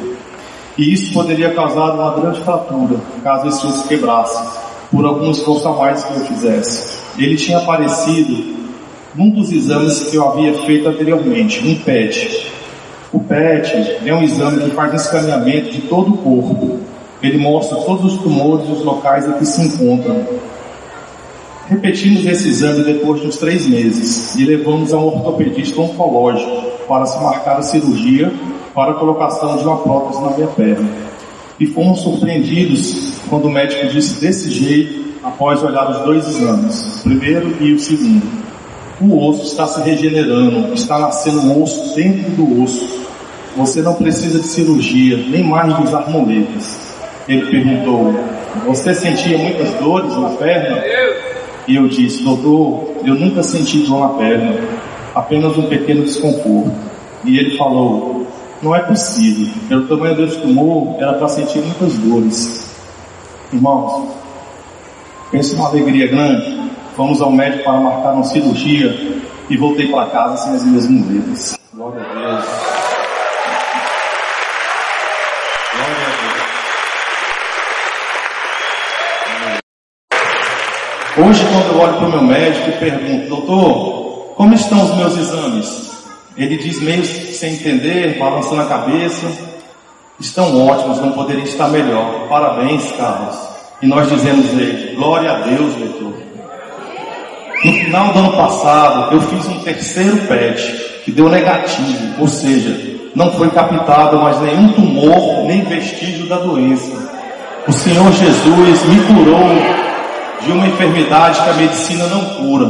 E 0.78 0.92
isso 0.92 1.12
poderia 1.12 1.52
causar 1.52 1.92
uma 1.92 2.18
grande 2.18 2.40
fratura, 2.40 2.96
caso 3.22 3.48
esse 3.48 3.66
osso 3.66 3.86
quebrasse, 3.86 4.58
por 4.90 5.04
algum 5.04 5.30
esforço 5.30 5.68
a 5.68 5.76
mais 5.76 6.02
que 6.02 6.14
eu 6.14 6.20
fizesse. 6.20 6.98
Ele 7.18 7.36
tinha 7.36 7.58
aparecido 7.58 8.62
num 9.14 9.30
dos 9.30 9.52
exames 9.52 10.04
que 10.04 10.16
eu 10.16 10.26
havia 10.26 10.54
feito 10.62 10.88
anteriormente, 10.88 11.66
um 11.66 11.74
PET. 11.74 12.50
O 13.12 13.20
PET 13.20 13.98
é 14.06 14.14
um 14.14 14.22
exame 14.22 14.62
que 14.62 14.70
faz 14.70 14.92
um 14.92 14.96
escaneamento 14.96 15.70
de 15.70 15.82
todo 15.82 16.14
o 16.14 16.16
corpo. 16.16 16.80
Ele 17.22 17.36
mostra 17.36 17.76
todos 17.82 18.14
os 18.14 18.22
tumores 18.22 18.66
e 18.66 18.72
os 18.72 18.82
locais 18.82 19.26
em 19.26 19.32
que 19.32 19.44
se 19.44 19.60
encontram. 19.60 20.26
Repetimos 21.72 22.26
esse 22.26 22.50
exame 22.50 22.84
depois 22.84 23.22
de 23.22 23.28
uns 23.28 23.38
três 23.38 23.66
meses 23.66 24.34
e 24.34 24.44
levamos 24.44 24.92
a 24.92 24.98
um 24.98 25.06
ortopedista 25.06 25.80
oncológico 25.80 26.70
para 26.86 27.06
se 27.06 27.18
marcar 27.18 27.56
a 27.56 27.62
cirurgia 27.62 28.30
para 28.74 28.90
a 28.90 28.94
colocação 28.94 29.56
de 29.56 29.64
uma 29.64 29.78
prótese 29.78 30.20
na 30.20 30.32
minha 30.32 30.48
perna. 30.48 30.86
E 31.58 31.66
fomos 31.66 32.00
surpreendidos 32.00 33.14
quando 33.30 33.46
o 33.46 33.50
médico 33.50 33.86
disse 33.86 34.20
desse 34.20 34.50
jeito 34.50 35.02
após 35.24 35.62
olhar 35.62 35.90
os 35.90 35.98
dois 36.00 36.28
exames, 36.28 37.00
o 37.00 37.02
primeiro 37.04 37.56
e 37.58 37.72
o 37.72 37.78
segundo. 37.78 38.26
O 39.00 39.30
osso 39.30 39.44
está 39.44 39.66
se 39.66 39.80
regenerando, 39.80 40.74
está 40.74 40.98
nascendo 40.98 41.40
um 41.40 41.62
osso 41.62 41.96
dentro 41.96 42.32
do 42.32 42.62
osso. 42.62 43.00
Você 43.56 43.80
não 43.80 43.94
precisa 43.94 44.38
de 44.38 44.46
cirurgia, 44.46 45.16
nem 45.16 45.42
mais 45.42 45.74
de 45.74 45.84
usar 45.84 46.10
muletas. 46.10 46.92
Ele 47.26 47.46
perguntou, 47.50 48.14
você 48.66 48.94
sentia 48.94 49.38
muitas 49.38 49.72
dores 49.74 50.14
na 50.18 50.30
perna? 50.30 50.82
E 51.66 51.76
eu 51.76 51.88
disse, 51.88 52.24
doutor, 52.24 52.92
eu 53.04 53.14
nunca 53.14 53.42
senti 53.42 53.78
dor 53.80 54.00
na 54.00 54.08
perna, 54.18 54.58
apenas 55.14 55.56
um 55.56 55.68
pequeno 55.68 56.02
desconforto. 56.02 56.72
E 57.24 57.38
ele 57.38 57.56
falou, 57.56 58.26
não 58.60 58.74
é 58.74 58.80
possível, 58.80 59.52
pelo 59.68 59.86
tamanho 59.86 60.16
desse 60.16 60.40
tumor, 60.40 60.96
era 60.98 61.14
para 61.14 61.28
sentir 61.28 61.60
muitas 61.60 61.96
dores. 61.98 62.74
Irmãos, 63.52 64.08
pense 65.30 65.54
uma 65.54 65.68
alegria 65.68 66.08
grande. 66.08 66.62
Fomos 66.96 67.22
ao 67.22 67.30
médico 67.30 67.64
para 67.64 67.80
marcar 67.80 68.12
uma 68.12 68.24
cirurgia 68.24 69.22
e 69.48 69.56
voltei 69.56 69.88
para 69.88 70.06
casa 70.06 70.36
sem 70.44 70.54
as 70.54 70.64
minhas 70.64 70.88
muletas. 70.88 71.58
Glória 71.74 72.02
a 72.02 72.04
Deus. 72.04 72.44
Glória 75.72 75.96
a 75.96 76.22
Deus. 76.22 76.42
Hoje, 81.14 81.44
quando 81.52 81.74
eu 81.74 81.78
olho 81.78 81.92
para 81.98 82.06
o 82.06 82.10
meu 82.10 82.22
médico 82.22 82.70
e 82.70 82.72
pergunto, 82.72 83.28
doutor, 83.28 84.32
como 84.34 84.54
estão 84.54 84.82
os 84.82 84.96
meus 84.96 85.18
exames? 85.18 85.92
Ele 86.38 86.56
diz 86.56 86.80
meio 86.80 87.04
sem 87.04 87.52
entender, 87.52 88.18
balançando 88.18 88.62
a 88.62 88.64
cabeça, 88.64 89.26
estão 90.18 90.66
ótimos, 90.66 90.98
não 91.00 91.12
poderiam 91.12 91.44
estar 91.44 91.68
melhor. 91.68 92.28
Parabéns, 92.30 92.90
Carlos. 92.92 93.36
E 93.82 93.86
nós 93.86 94.08
dizemos 94.08 94.52
ele, 94.54 94.96
glória 94.96 95.32
a 95.32 95.40
Deus, 95.40 95.74
doutor. 95.74 96.14
No 97.62 97.72
final 97.74 98.12
do 98.14 98.18
ano 98.18 98.32
passado, 98.32 99.14
eu 99.14 99.20
fiz 99.20 99.46
um 99.48 99.60
terceiro 99.60 100.16
PET, 100.26 101.02
que 101.04 101.12
deu 101.12 101.28
negativo, 101.28 102.22
ou 102.22 102.26
seja, 102.26 102.74
não 103.14 103.30
foi 103.32 103.50
captado 103.50 104.18
mais 104.18 104.40
nenhum 104.40 104.72
tumor, 104.72 105.44
nem 105.44 105.60
vestígio 105.62 106.26
da 106.26 106.36
doença. 106.36 106.90
O 107.68 107.72
Senhor 107.72 108.10
Jesus 108.12 108.84
me 108.86 108.98
curou 109.04 109.91
de 110.44 110.52
uma 110.52 110.66
enfermidade 110.66 111.40
que 111.40 111.50
a 111.50 111.54
medicina 111.54 112.06
não 112.06 112.24
cura. 112.36 112.66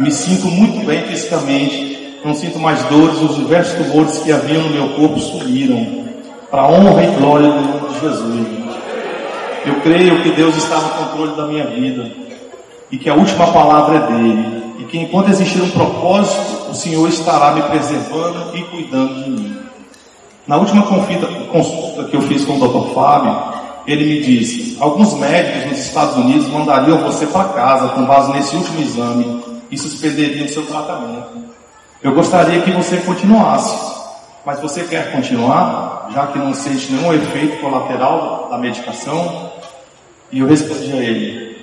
Me 0.00 0.10
sinto 0.10 0.46
muito 0.46 0.84
bem 0.84 1.02
fisicamente, 1.02 2.18
não 2.24 2.34
sinto 2.34 2.58
mais 2.58 2.82
dores, 2.84 3.20
os 3.20 3.36
diversos 3.36 3.74
tumores 3.74 4.18
que 4.18 4.32
haviam 4.32 4.62
no 4.62 4.70
meu 4.70 4.88
corpo 4.90 5.18
sumiram. 5.18 6.04
Para 6.50 6.62
a 6.62 6.68
honra 6.68 7.04
e 7.04 7.14
glória 7.16 7.48
do 7.48 7.60
nome 7.60 7.88
de 7.88 8.00
Jesus. 8.00 8.64
Eu 9.66 9.80
creio 9.80 10.22
que 10.22 10.30
Deus 10.30 10.56
está 10.56 10.76
no 10.76 10.88
controle 10.90 11.36
da 11.36 11.46
minha 11.46 11.66
vida 11.66 12.10
e 12.90 12.98
que 12.98 13.08
a 13.08 13.14
última 13.14 13.46
palavra 13.48 13.96
é 13.96 14.12
dele. 14.12 14.64
E 14.78 14.84
que 14.84 14.98
enquanto 14.98 15.30
existir 15.30 15.62
um 15.62 15.70
propósito, 15.70 16.70
o 16.70 16.74
Senhor 16.74 17.08
estará 17.08 17.52
me 17.52 17.62
preservando 17.62 18.56
e 18.56 18.62
cuidando 18.64 19.24
de 19.24 19.30
mim. 19.30 19.56
Na 20.46 20.56
última 20.56 20.82
consulta 20.82 22.04
que 22.04 22.16
eu 22.16 22.22
fiz 22.22 22.44
com 22.44 22.58
o 22.58 22.68
Dr. 22.68 22.92
Fábio, 22.92 23.63
ele 23.86 24.04
me 24.04 24.20
disse: 24.22 24.76
alguns 24.80 25.14
médicos 25.14 25.70
nos 25.70 25.78
Estados 25.78 26.16
Unidos 26.16 26.48
mandariam 26.48 26.98
você 26.98 27.26
para 27.26 27.48
casa 27.50 27.88
com 27.88 28.04
base 28.04 28.32
nesse 28.32 28.56
último 28.56 28.80
exame 28.80 29.44
e 29.70 29.78
suspenderiam 29.78 30.48
seu 30.48 30.64
tratamento. 30.66 31.44
Eu 32.02 32.14
gostaria 32.14 32.60
que 32.60 32.70
você 32.70 32.98
continuasse, 32.98 33.94
mas 34.44 34.60
você 34.60 34.84
quer 34.84 35.12
continuar, 35.12 36.08
já 36.12 36.26
que 36.28 36.38
não 36.38 36.52
sente 36.54 36.92
nenhum 36.92 37.12
efeito 37.12 37.60
colateral 37.60 38.48
da 38.50 38.58
medicação? 38.58 39.52
E 40.30 40.40
eu 40.40 40.46
respondi 40.46 40.92
a 40.92 40.96
ele: 40.96 41.56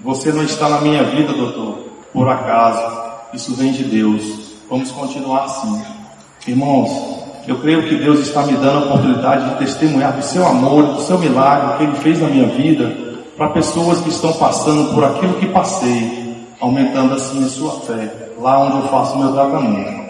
Você 0.00 0.32
não 0.32 0.42
está 0.42 0.68
na 0.68 0.80
minha 0.80 1.04
vida, 1.04 1.32
doutor, 1.32 1.86
por 2.12 2.28
acaso. 2.28 3.06
Isso 3.34 3.54
vem 3.54 3.72
de 3.72 3.84
Deus. 3.84 4.52
Vamos 4.68 4.90
continuar 4.90 5.44
assim. 5.44 5.82
Irmãos, 6.46 7.25
eu 7.46 7.58
creio 7.58 7.82
que 7.88 7.94
Deus 7.94 8.20
está 8.20 8.42
me 8.42 8.54
dando 8.54 8.78
a 8.78 8.86
oportunidade 8.86 9.50
de 9.50 9.58
testemunhar 9.58 10.16
do 10.16 10.22
seu 10.22 10.46
amor, 10.46 10.94
do 10.94 11.02
seu 11.02 11.18
milagre 11.18 11.78
que 11.78 11.84
Ele 11.84 11.96
fez 11.96 12.20
na 12.20 12.28
minha 12.28 12.48
vida, 12.48 12.92
para 13.36 13.50
pessoas 13.50 14.00
que 14.00 14.08
estão 14.08 14.32
passando 14.32 14.92
por 14.94 15.04
aquilo 15.04 15.34
que 15.34 15.46
passei, 15.46 16.34
aumentando 16.60 17.14
assim 17.14 17.44
a 17.44 17.48
sua 17.48 17.80
fé, 17.80 18.30
lá 18.40 18.58
onde 18.60 18.78
eu 18.78 18.88
faço 18.88 19.18
meu 19.18 19.32
tratamento. 19.32 20.06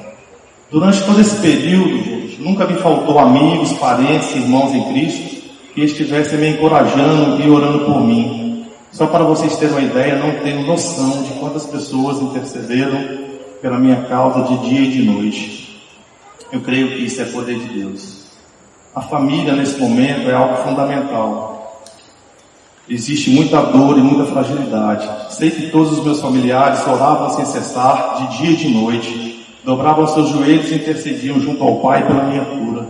Durante 0.71 1.05
todo 1.05 1.21
esse 1.21 1.37
período, 1.37 2.43
nunca 2.43 2.67
me 2.67 2.75
faltou 2.75 3.19
amigos, 3.19 3.73
parentes, 3.75 4.35
irmãos 4.35 4.75
em 4.75 4.85
Cristo 4.93 5.37
que 5.75 5.83
estivessem 5.83 6.39
me 6.39 6.49
encorajando 6.49 7.43
e 7.43 7.51
orando 7.51 7.81
por 7.81 8.01
mim. 8.01 8.67
Só 8.91 9.07
para 9.07 9.25
vocês 9.25 9.57
terem 9.57 9.75
uma 9.75 9.83
ideia, 9.83 10.17
não 10.17 10.43
tenho 10.43 10.67
noção 10.67 11.23
de 11.23 11.35
quantas 11.35 11.67
pessoas 11.67 12.19
intercederam 12.23 13.19
pela 13.61 13.79
minha 13.79 14.03
causa 14.05 14.43
de 14.45 14.71
dia 14.71 14.81
e 14.81 14.91
de 14.91 15.03
noite. 15.03 15.66
Eu 16.53 16.61
creio 16.61 16.89
que 16.89 17.05
isso 17.05 17.21
é 17.21 17.25
poder 17.27 17.59
de 17.59 17.81
Deus. 17.81 18.27
A 18.95 19.03
família 19.03 19.55
nesse 19.55 19.79
momento 19.79 20.31
é 20.31 20.35
algo 20.35 20.57
fundamental. 20.63 21.83
Existe 22.89 23.31
muita 23.31 23.61
dor 23.63 23.99
e 23.99 24.01
muita 24.01 24.31
fragilidade. 24.33 25.35
Sei 25.35 25.51
que 25.51 25.71
todos 25.71 25.99
os 25.99 26.05
meus 26.05 26.21
familiares 26.21 26.87
oravam 26.87 27.31
sem 27.31 27.45
cessar, 27.45 28.17
de 28.17 28.39
dia 28.39 28.51
e 28.51 28.57
de 28.57 28.69
noite, 28.69 29.47
dobravam 29.65 30.07
seus 30.07 30.29
joelhos 30.31 30.71
e 30.71 30.77
intercediam 30.77 31.41
junto 31.41 31.63
ao 31.65 31.81
Pai 31.81 32.07
pela 32.07 32.25
minha 32.25 32.45
cura. 32.45 32.87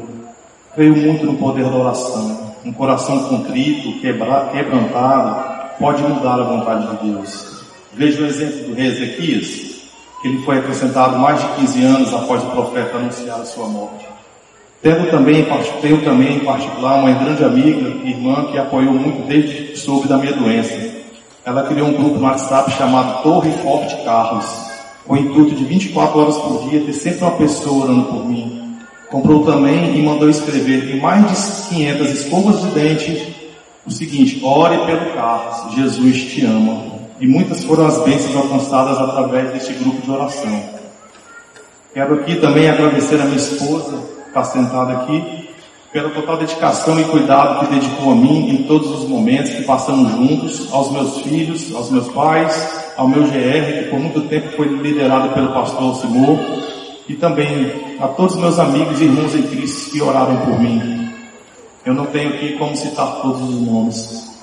Creio 0.74 0.94
muito 0.94 1.24
no 1.24 1.38
poder 1.38 1.64
da 1.64 1.76
oração. 1.76 2.54
um 2.62 2.72
coração 2.72 3.28
contrito, 3.28 3.98
quebra, 4.00 4.50
quebrantado, 4.52 5.78
pode 5.78 6.02
mudar 6.02 6.40
a 6.40 6.44
vontade 6.44 6.86
de 6.88 7.10
Deus. 7.10 7.64
Veja 7.94 8.22
o 8.22 8.26
exemplo 8.26 8.68
do 8.68 8.74
rei 8.74 8.88
Ezequias, 8.88 9.75
que 10.20 10.28
ele 10.28 10.42
foi 10.42 10.58
acrescentado 10.58 11.18
mais 11.18 11.40
de 11.40 11.48
15 11.60 11.84
anos 11.84 12.14
após 12.14 12.42
o 12.42 12.46
profeta 12.46 12.96
anunciar 12.96 13.40
a 13.40 13.44
sua 13.44 13.66
morte. 13.66 14.06
Tenho 14.82 15.10
também, 15.10 15.46
tenho 15.80 16.02
também 16.02 16.36
em 16.36 16.40
particular 16.40 17.00
uma 17.00 17.12
grande 17.12 17.42
amiga, 17.44 17.88
irmã, 18.06 18.46
que 18.50 18.58
apoiou 18.58 18.92
muito 18.92 19.26
desde 19.26 19.64
que 19.64 19.78
soube 19.78 20.06
da 20.06 20.16
minha 20.16 20.32
doença. 20.32 20.96
Ela 21.44 21.64
criou 21.64 21.88
um 21.88 21.94
grupo 21.94 22.18
no 22.18 22.24
WhatsApp 22.24 22.70
chamado 22.72 23.22
Torre 23.22 23.50
Forte 23.62 23.96
Carlos, 24.04 24.46
com 25.06 25.14
o 25.14 25.16
intuito 25.16 25.54
de 25.54 25.64
24 25.64 26.18
horas 26.18 26.36
por 26.36 26.68
dia 26.68 26.80
ter 26.80 26.92
sempre 26.92 27.24
uma 27.24 27.32
pessoa 27.32 27.84
orando 27.84 28.04
por 28.04 28.24
mim. 28.26 28.76
Comprou 29.10 29.44
também 29.44 29.96
e 29.96 30.02
mandou 30.02 30.28
escrever 30.28 30.94
em 30.94 31.00
mais 31.00 31.22
de 31.30 31.68
500 31.74 32.10
escovas 32.10 32.62
de 32.62 32.68
dente 32.70 33.36
o 33.86 33.90
seguinte: 33.90 34.40
ore 34.44 34.78
pelo 34.78 35.14
Carlos, 35.14 35.74
Jesus 35.74 36.24
te 36.24 36.44
ama 36.44 36.95
e 37.20 37.26
muitas 37.26 37.64
foram 37.64 37.86
as 37.86 37.98
bênçãos 38.04 38.36
alcançadas 38.36 38.98
através 38.98 39.52
deste 39.52 39.72
grupo 39.74 40.02
de 40.02 40.10
oração. 40.10 40.62
Quero 41.94 42.14
aqui 42.14 42.36
também 42.36 42.68
agradecer 42.68 43.20
a 43.20 43.24
minha 43.24 43.36
esposa, 43.36 43.96
que 43.96 44.28
está 44.28 44.44
sentada 44.44 44.92
aqui, 44.92 45.46
pela 45.92 46.10
total 46.10 46.36
dedicação 46.36 47.00
e 47.00 47.04
cuidado 47.04 47.60
que 47.60 47.74
dedicou 47.74 48.12
a 48.12 48.14
mim 48.14 48.50
em 48.50 48.64
todos 48.64 48.90
os 48.90 49.08
momentos 49.08 49.52
que 49.52 49.62
passamos 49.62 50.12
juntos, 50.12 50.70
aos 50.70 50.92
meus 50.92 51.22
filhos, 51.22 51.74
aos 51.74 51.90
meus 51.90 52.08
pais, 52.08 52.84
ao 52.98 53.08
meu 53.08 53.22
GR, 53.22 53.32
que 53.32 53.88
por 53.88 53.98
muito 53.98 54.20
tempo 54.28 54.54
foi 54.56 54.68
liderado 54.68 55.30
pelo 55.30 55.54
pastor 55.54 55.96
Simor, 55.96 56.38
e 57.08 57.14
também 57.14 57.96
a 57.98 58.08
todos 58.08 58.34
os 58.34 58.40
meus 58.42 58.58
amigos 58.58 59.00
e 59.00 59.04
irmãos 59.04 59.34
em 59.34 59.42
Cristo 59.44 59.90
que 59.90 60.02
oraram 60.02 60.36
por 60.38 60.60
mim. 60.60 61.10
Eu 61.82 61.94
não 61.94 62.04
tenho 62.06 62.28
aqui 62.28 62.58
como 62.58 62.76
citar 62.76 63.22
todos 63.22 63.40
os 63.40 63.60
nomes, 63.62 64.35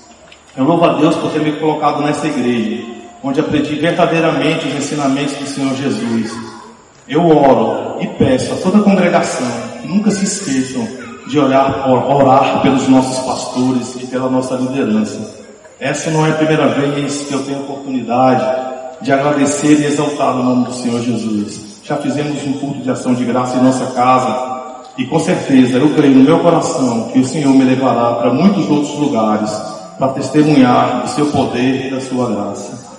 eu 0.56 0.66
louvo 0.66 0.86
a 0.86 0.94
Deus 0.94 1.16
por 1.16 1.32
ter 1.32 1.42
me 1.42 1.54
colocado 1.54 2.04
nessa 2.04 2.28
igreja, 2.28 2.84
onde 3.24 3.40
aprendi 3.40 3.74
verdadeiramente 3.76 4.68
os 4.68 4.76
ensinamentos 4.76 5.34
do 5.36 5.48
Senhor 5.48 5.74
Jesus. 5.76 6.32
Eu 7.08 7.26
oro 7.28 8.00
e 8.00 8.08
peço 8.08 8.54
a 8.54 8.58
toda 8.58 8.78
a 8.78 8.82
congregação 8.82 9.48
que 9.82 9.88
nunca 9.88 10.12
se 10.12 10.26
esqueçam 10.26 10.88
de 11.28 11.40
orar, 11.40 11.90
orar 11.90 12.62
pelos 12.62 12.88
nossos 12.88 13.26
pastores 13.26 13.96
e 13.96 14.06
pela 14.06 14.30
nossa 14.30 14.54
liderança. 14.56 15.44
Essa 15.80 16.12
não 16.12 16.24
é 16.26 16.30
a 16.30 16.36
primeira 16.36 16.68
vez 16.68 17.24
que 17.24 17.34
eu 17.34 17.44
tenho 17.44 17.62
oportunidade 17.62 18.46
de 19.02 19.12
agradecer 19.12 19.80
e 19.80 19.86
exaltar 19.86 20.36
o 20.36 20.44
nome 20.44 20.66
do 20.66 20.74
Senhor 20.74 21.02
Jesus. 21.02 21.82
Já 21.84 21.98
fizemos 21.98 22.46
um 22.46 22.54
culto 22.54 22.80
de 22.80 22.92
ação 22.92 23.16
de 23.16 23.26
graça 23.26 23.58
em 23.58 23.64
nossa 23.64 23.88
casa 23.88 24.54
e 25.00 25.06
com 25.06 25.20
certeza 25.20 25.80
eu 25.80 25.96
creio 25.96 26.14
no 26.14 26.24
meu 26.24 26.40
coração 26.40 27.10
que 27.12 27.20
o 27.20 27.26
Senhor 27.26 27.52
me 27.52 27.64
levará 27.64 28.14
para 28.18 28.32
muitos 28.32 28.70
outros 28.70 28.94
lugares 29.00 29.73
para 29.98 30.14
testemunhar 30.14 31.04
do 31.04 31.10
seu 31.10 31.28
poder 31.28 31.88
e 31.88 31.92
da 31.92 32.02
sua 32.02 32.30
graça. 32.30 32.94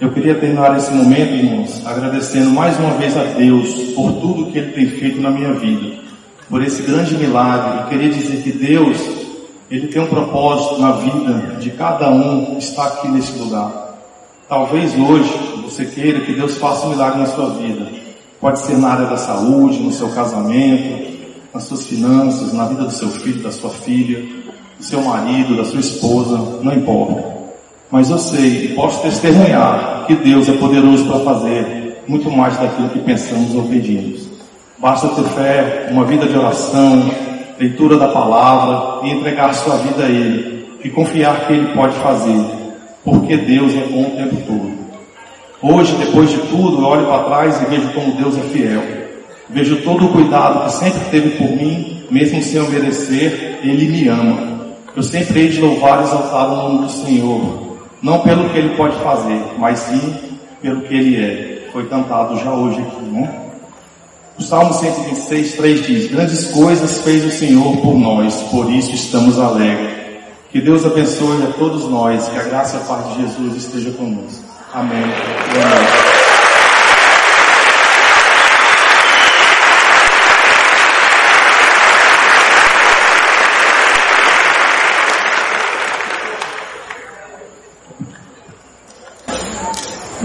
Eu 0.00 0.12
queria 0.12 0.36
terminar 0.36 0.76
esse 0.76 0.92
momento, 0.92 1.34
irmãos, 1.34 1.84
agradecendo 1.84 2.50
mais 2.50 2.78
uma 2.78 2.92
vez 2.92 3.16
a 3.16 3.24
Deus 3.24 3.68
por 3.94 4.12
tudo 4.12 4.50
que 4.52 4.58
Ele 4.58 4.72
tem 4.72 4.86
feito 4.86 5.20
na 5.20 5.30
minha 5.30 5.52
vida, 5.54 5.96
por 6.48 6.62
esse 6.62 6.82
grande 6.82 7.16
milagre. 7.16 7.80
Eu 7.80 7.86
queria 7.88 8.10
dizer 8.10 8.42
que 8.42 8.52
Deus, 8.52 8.96
Ele 9.68 9.88
tem 9.88 10.00
um 10.00 10.06
propósito 10.06 10.80
na 10.80 10.92
vida 10.92 11.56
de 11.58 11.70
cada 11.70 12.08
um 12.10 12.54
que 12.54 12.64
está 12.64 12.86
aqui 12.86 13.08
nesse 13.08 13.36
lugar. 13.38 13.96
Talvez 14.48 14.94
hoje 14.96 15.32
você 15.64 15.84
queira 15.84 16.20
que 16.20 16.32
Deus 16.32 16.56
faça 16.58 16.86
um 16.86 16.90
milagre 16.90 17.18
na 17.18 17.26
sua 17.26 17.50
vida. 17.50 17.90
Pode 18.40 18.60
ser 18.60 18.78
na 18.78 18.90
área 18.90 19.06
da 19.06 19.16
saúde, 19.16 19.80
no 19.80 19.90
seu 19.90 20.10
casamento, 20.10 21.18
nas 21.52 21.64
suas 21.64 21.86
finanças, 21.86 22.52
na 22.52 22.66
vida 22.66 22.84
do 22.84 22.92
seu 22.92 23.08
filho, 23.10 23.42
da 23.42 23.50
sua 23.50 23.70
filha 23.70 24.38
do 24.78 24.84
seu 24.84 25.02
marido, 25.02 25.56
da 25.56 25.64
sua 25.64 25.80
esposa, 25.80 26.60
não 26.62 26.72
importa. 26.72 27.24
Mas 27.90 28.10
eu 28.10 28.18
sei 28.18 28.66
e 28.66 28.74
posso 28.74 29.02
testemunhar 29.02 30.04
que 30.06 30.14
Deus 30.14 30.48
é 30.48 30.52
poderoso 30.52 31.06
para 31.06 31.20
fazer 31.20 32.02
muito 32.06 32.30
mais 32.30 32.56
daquilo 32.56 32.88
que 32.90 33.00
pensamos 33.00 33.54
ou 33.54 33.64
pedimos. 33.64 34.28
Basta 34.78 35.08
ter 35.08 35.24
fé, 35.30 35.88
uma 35.90 36.04
vida 36.04 36.26
de 36.26 36.36
oração, 36.36 37.10
leitura 37.58 37.96
da 37.96 38.08
palavra 38.08 39.06
e 39.06 39.10
entregar 39.10 39.52
sua 39.52 39.76
vida 39.76 40.04
a 40.04 40.08
Ele 40.08 40.66
e 40.84 40.90
confiar 40.90 41.46
que 41.46 41.52
Ele 41.52 41.74
pode 41.74 41.94
fazer, 41.96 42.44
porque 43.04 43.36
Deus 43.36 43.74
é 43.74 43.86
bom 43.90 44.02
o 44.02 44.16
tempo 44.16 44.36
todo. 44.46 44.78
Hoje, 45.60 45.96
depois 45.96 46.30
de 46.30 46.38
tudo, 46.38 46.80
eu 46.80 46.86
olho 46.86 47.06
para 47.06 47.24
trás 47.24 47.60
e 47.60 47.64
vejo 47.64 47.92
como 47.92 48.12
Deus 48.12 48.38
é 48.38 48.42
fiel. 48.42 48.82
Vejo 49.50 49.82
todo 49.82 50.06
o 50.06 50.12
cuidado 50.12 50.66
que 50.66 50.72
sempre 50.72 51.00
teve 51.10 51.30
por 51.30 51.50
mim, 51.50 52.04
mesmo 52.10 52.40
sem 52.40 52.60
eu 52.60 52.70
merecer, 52.70 53.58
Ele 53.64 53.88
me 53.88 54.08
ama. 54.08 54.57
Eu 54.98 55.02
sempre 55.04 55.42
hei 55.42 55.48
de 55.48 55.60
louvar 55.60 56.00
e 56.00 56.02
exaltar 56.02 56.52
o 56.52 56.56
nome 56.56 56.78
do 56.80 56.90
Senhor, 56.90 57.78
não 58.02 58.18
pelo 58.18 58.50
que 58.50 58.58
Ele 58.58 58.74
pode 58.74 58.96
fazer, 58.96 59.40
mas 59.56 59.78
sim 59.78 60.12
pelo 60.60 60.80
que 60.80 60.92
Ele 60.92 61.24
é. 61.24 61.68
Foi 61.70 61.86
cantado 61.86 62.36
já 62.36 62.52
hoje 62.52 62.80
aqui, 62.80 63.04
né? 63.04 63.32
O 64.36 64.42
Salmo 64.42 64.74
126, 64.74 65.52
3 65.52 65.86
diz: 65.86 66.10
Grandes 66.10 66.48
coisas 66.48 66.98
fez 66.98 67.24
o 67.24 67.30
Senhor 67.30 67.76
por 67.76 67.94
nós, 67.96 68.42
por 68.50 68.68
isso 68.72 68.92
estamos 68.92 69.38
alegres. 69.38 70.18
Que 70.50 70.60
Deus 70.60 70.84
abençoe 70.84 71.44
a 71.44 71.52
todos 71.52 71.88
nós, 71.88 72.28
que 72.28 72.36
a 72.36 72.42
graça 72.42 72.78
e 72.78 72.80
a 72.80 72.82
paz 72.82 73.14
de 73.14 73.22
Jesus 73.22 73.54
esteja 73.54 73.92
conosco. 73.92 74.42
Amém. 74.74 75.04
Amém. 75.04 76.17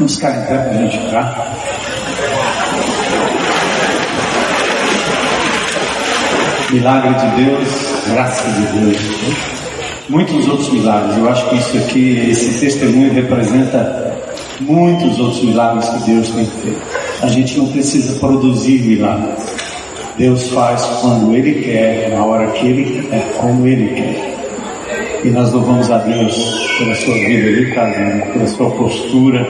Vamos 0.03 0.15
ficar 0.15 0.31
em 0.31 0.45
pé 0.47 0.57
para 0.57 0.69
a 0.69 0.73
gente 0.73 0.97
ficar. 0.97 1.55
Milagre 6.71 7.13
de 7.13 7.45
Deus, 7.45 7.69
graça 8.11 8.51
de 8.51 8.79
Deus. 8.79 8.97
Muitos 10.09 10.45
outros 10.49 10.73
milagres. 10.73 11.17
Eu 11.17 11.29
acho 11.29 11.49
que 11.49 11.55
isso 11.55 11.77
aqui, 11.77 12.29
esse 12.31 12.59
testemunho 12.59 13.13
representa 13.13 14.13
muitos 14.59 15.17
outros 15.21 15.41
milagres 15.41 15.87
que 15.87 16.11
Deus 16.11 16.29
tem 16.31 16.45
feito. 16.47 16.81
A 17.21 17.27
gente 17.27 17.57
não 17.57 17.67
precisa 17.67 18.19
produzir 18.19 18.81
milagres. 18.81 19.41
Deus 20.17 20.49
faz 20.49 20.81
quando 20.99 21.33
Ele 21.33 21.63
quer, 21.63 22.09
na 22.09 22.25
hora 22.25 22.51
que 22.51 22.67
Ele 22.67 23.07
quer, 23.07 23.23
como 23.37 23.65
Ele 23.65 23.87
quer. 23.95 24.33
E 25.23 25.29
nós 25.29 25.53
louvamos 25.53 25.89
a 25.89 25.99
Deus 25.99 26.35
pela 26.77 26.93
sua 26.95 27.13
vida 27.13 27.47
ali, 27.47 27.71
pela 28.33 28.47
sua 28.47 28.69
postura, 28.71 29.47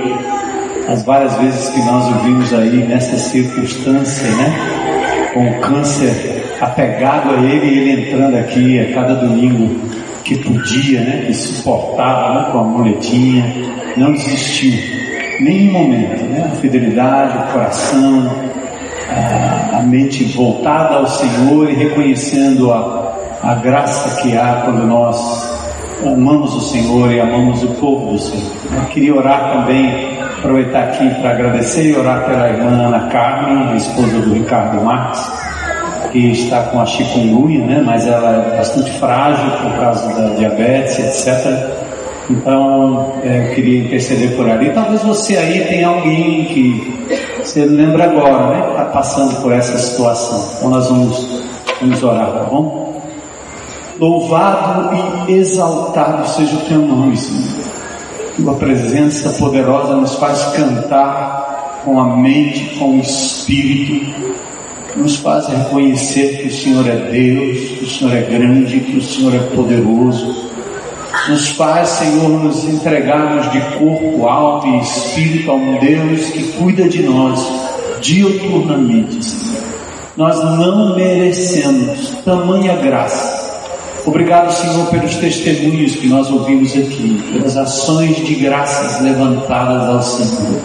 as 0.93 1.03
várias 1.03 1.36
vezes 1.38 1.69
que 1.69 1.82
nós 1.82 2.06
ouvimos 2.06 2.53
aí 2.53 2.86
nessa 2.88 3.17
circunstância, 3.17 4.29
né? 4.36 5.32
Com 5.34 5.49
o 5.49 5.60
câncer 5.60 6.58
apegado 6.62 7.32
a 7.32 7.41
ele 7.41 7.65
e 7.65 7.79
ele 7.79 8.01
entrando 8.08 8.38
aqui 8.38 8.79
a 8.79 8.93
cada 8.93 9.15
domingo 9.15 9.89
que 10.23 10.38
podia, 10.38 11.01
né? 11.01 11.23
Que 11.25 11.34
suportava, 11.34 12.34
né? 12.36 12.51
Com 12.51 12.60
a 12.60 12.63
muletinha, 12.63 13.56
não 13.97 14.12
desistiu, 14.12 14.79
nenhum 15.41 15.73
momento, 15.73 16.23
né? 16.25 16.51
A 16.53 16.56
fidelidade, 16.58 17.39
o 17.39 17.53
coração, 17.53 18.32
a, 19.10 19.79
a 19.79 19.82
mente 19.82 20.25
voltada 20.25 20.97
ao 20.97 21.08
Senhor 21.08 21.71
e 21.71 21.73
reconhecendo 21.73 22.71
a, 22.71 23.17
a 23.41 23.56
graça 23.56 24.21
que 24.21 24.38
há 24.38 24.62
quando 24.63 24.86
nós 24.86 25.51
amamos 26.06 26.53
o 26.53 26.62
Senhor 26.62 27.12
e 27.12 27.19
amamos 27.19 27.63
o 27.63 27.67
povo 27.79 28.12
do 28.12 28.19
Senhor. 28.19 28.51
Eu 28.75 28.86
queria 28.89 29.15
orar 29.15 29.53
também 29.53 30.12
aproveitar 30.43 30.84
aqui 30.84 31.10
para 31.21 31.32
agradecer 31.32 31.89
e 31.89 31.95
orar 31.95 32.25
pela 32.25 32.49
irmã 32.49 32.88
Ana 32.88 33.08
Carmen, 33.08 33.77
esposa 33.77 34.19
do 34.19 34.34
Ricardo 34.34 34.84
Marques, 34.84 35.25
que 36.12 36.32
está 36.32 36.63
com 36.63 36.82
a 36.82 36.86
chikungunya, 36.86 37.65
né? 37.65 37.82
Mas 37.84 38.06
ela 38.06 38.29
é 38.29 38.58
bastante 38.58 38.91
frágil 38.99 39.49
por 39.62 39.79
causa 39.79 40.13
da 40.13 40.36
diabetes, 40.36 40.99
etc. 40.99 41.82
Então, 42.29 43.13
é, 43.23 43.47
eu 43.47 43.56
queria 43.56 43.86
interceder 43.86 44.36
por 44.36 44.49
ali. 44.49 44.69
Talvez 44.71 45.01
você 45.01 45.38
aí 45.38 45.65
tenha 45.65 45.88
alguém 45.88 46.45
que 46.45 47.06
você 47.41 47.63
lembra 47.63 48.03
agora, 48.03 48.47
né? 48.49 48.69
Está 48.71 48.86
passando 48.86 49.41
por 49.41 49.53
essa 49.53 49.77
situação. 49.77 50.58
Então, 50.58 50.69
nós 50.69 50.89
vamos, 50.89 51.43
vamos 51.79 52.03
orar, 52.03 52.32
tá 52.34 52.43
bom? 52.51 53.01
Louvado 53.97 54.89
e 55.29 55.34
exaltado 55.36 56.27
seja 56.27 56.56
o 56.56 56.62
teu 56.62 56.79
nome, 56.79 57.15
Senhor. 57.15 57.62
Tua 58.35 58.55
presença 58.55 59.29
poderosa 59.33 59.95
nos 59.95 60.15
faz 60.15 60.43
cantar 60.55 61.81
com 61.85 61.99
a 61.99 62.17
mente, 62.17 62.75
com 62.79 62.97
o 62.97 62.99
espírito, 62.99 64.11
nos 64.95 65.17
faz 65.17 65.47
reconhecer 65.47 66.39
que 66.39 66.47
o 66.47 66.51
Senhor 66.51 66.87
é 66.87 66.95
Deus, 67.11 67.59
que 67.59 67.85
o 67.85 67.89
Senhor 67.89 68.15
é 68.15 68.21
grande, 68.21 68.79
que 68.79 68.97
o 68.97 69.01
Senhor 69.01 69.35
é 69.35 69.39
poderoso. 69.55 70.51
Nos 71.29 71.49
faz, 71.49 71.89
Senhor, 71.89 72.29
nos 72.29 72.63
entregarmos 72.65 73.51
de 73.51 73.61
corpo, 73.77 74.27
alma 74.27 74.77
e 74.77 74.81
espírito 74.81 75.51
a 75.51 75.53
um 75.53 75.79
Deus 75.79 76.25
que 76.31 76.43
cuida 76.53 76.89
de 76.89 77.03
nós 77.03 77.39
dioturnamente, 78.01 79.23
Senhor. 79.23 79.63
Nós 80.17 80.43
não 80.43 80.95
merecemos 80.95 82.09
tamanha 82.25 82.75
graça 82.77 83.32
Obrigado, 84.05 84.51
Senhor, 84.51 84.87
pelos 84.87 85.15
testemunhos 85.15 85.95
que 85.95 86.07
nós 86.07 86.29
ouvimos 86.29 86.73
aqui, 86.73 87.23
pelas 87.31 87.55
ações 87.55 88.17
de 88.17 88.35
graças 88.35 89.01
levantadas 89.01 89.89
ao 89.89 90.01
Senhor. 90.01 90.59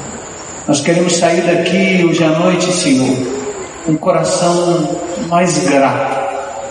Nós 0.67 0.81
queremos 0.81 1.17
sair 1.17 1.43
daqui 1.43 2.05
hoje 2.05 2.25
à 2.25 2.31
noite, 2.31 2.73
Senhor, 2.73 3.17
com 3.87 3.93
um 3.93 3.97
coração 3.97 4.89
mais 5.29 5.57
grato. 5.69 6.19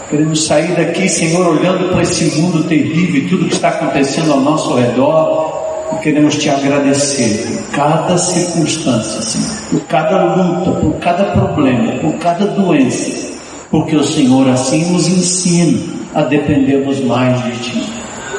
Queremos 0.10 0.45
sair 0.45 0.75
daqui, 0.75 1.08
Senhor, 1.08 1.47
olhando 1.47 1.89
para 1.89 2.01
esse 2.01 2.38
mundo 2.38 2.62
terrível 2.65 3.21
e 3.21 3.30
tudo 3.30 3.45
que 3.45 3.56
está 3.56 3.69
acontecendo 3.69 4.34
ao 4.34 4.41
nosso 4.41 4.75
redor. 4.75 5.56
E 5.93 6.03
queremos 6.03 6.36
te 6.36 6.49
agradecer 6.49 7.47
por 7.47 7.71
cada 7.71 8.17
circunstância, 8.17 9.21
Senhor, 9.21 9.58
por 9.71 9.82
cada 9.88 10.36
luta, 10.36 10.71
por 10.82 10.93
cada 10.95 11.23
problema, 11.32 11.93
por 11.99 12.13
cada 12.15 12.45
doença, 12.45 13.32
porque 13.71 13.95
o 13.95 14.03
Senhor 14.03 14.49
assim 14.49 14.91
nos 14.91 15.08
ensina 15.08 15.96
a 16.17 16.23
dependermos 16.23 16.99
mais 17.01 17.43
de 17.43 17.51
Ti. 17.60 17.84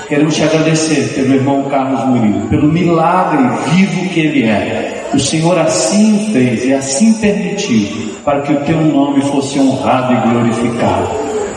Queremos 0.08 0.34
te 0.34 0.42
agradecer 0.42 1.14
pelo 1.14 1.34
irmão 1.34 1.62
Carlos 1.70 2.04
Murilo, 2.06 2.48
pelo 2.48 2.66
milagre 2.66 3.44
vivo 3.70 4.08
que 4.08 4.20
ele 4.20 4.42
é. 4.44 5.08
O 5.14 5.18
Senhor 5.20 5.56
assim 5.56 6.32
fez 6.32 6.64
e 6.64 6.74
assim 6.74 7.12
permitiu 7.14 8.14
para 8.24 8.40
que 8.40 8.52
o 8.52 8.60
teu 8.64 8.80
nome 8.80 9.22
fosse 9.22 9.60
honrado 9.60 10.12
e 10.12 10.28
glorificado. 10.28 11.08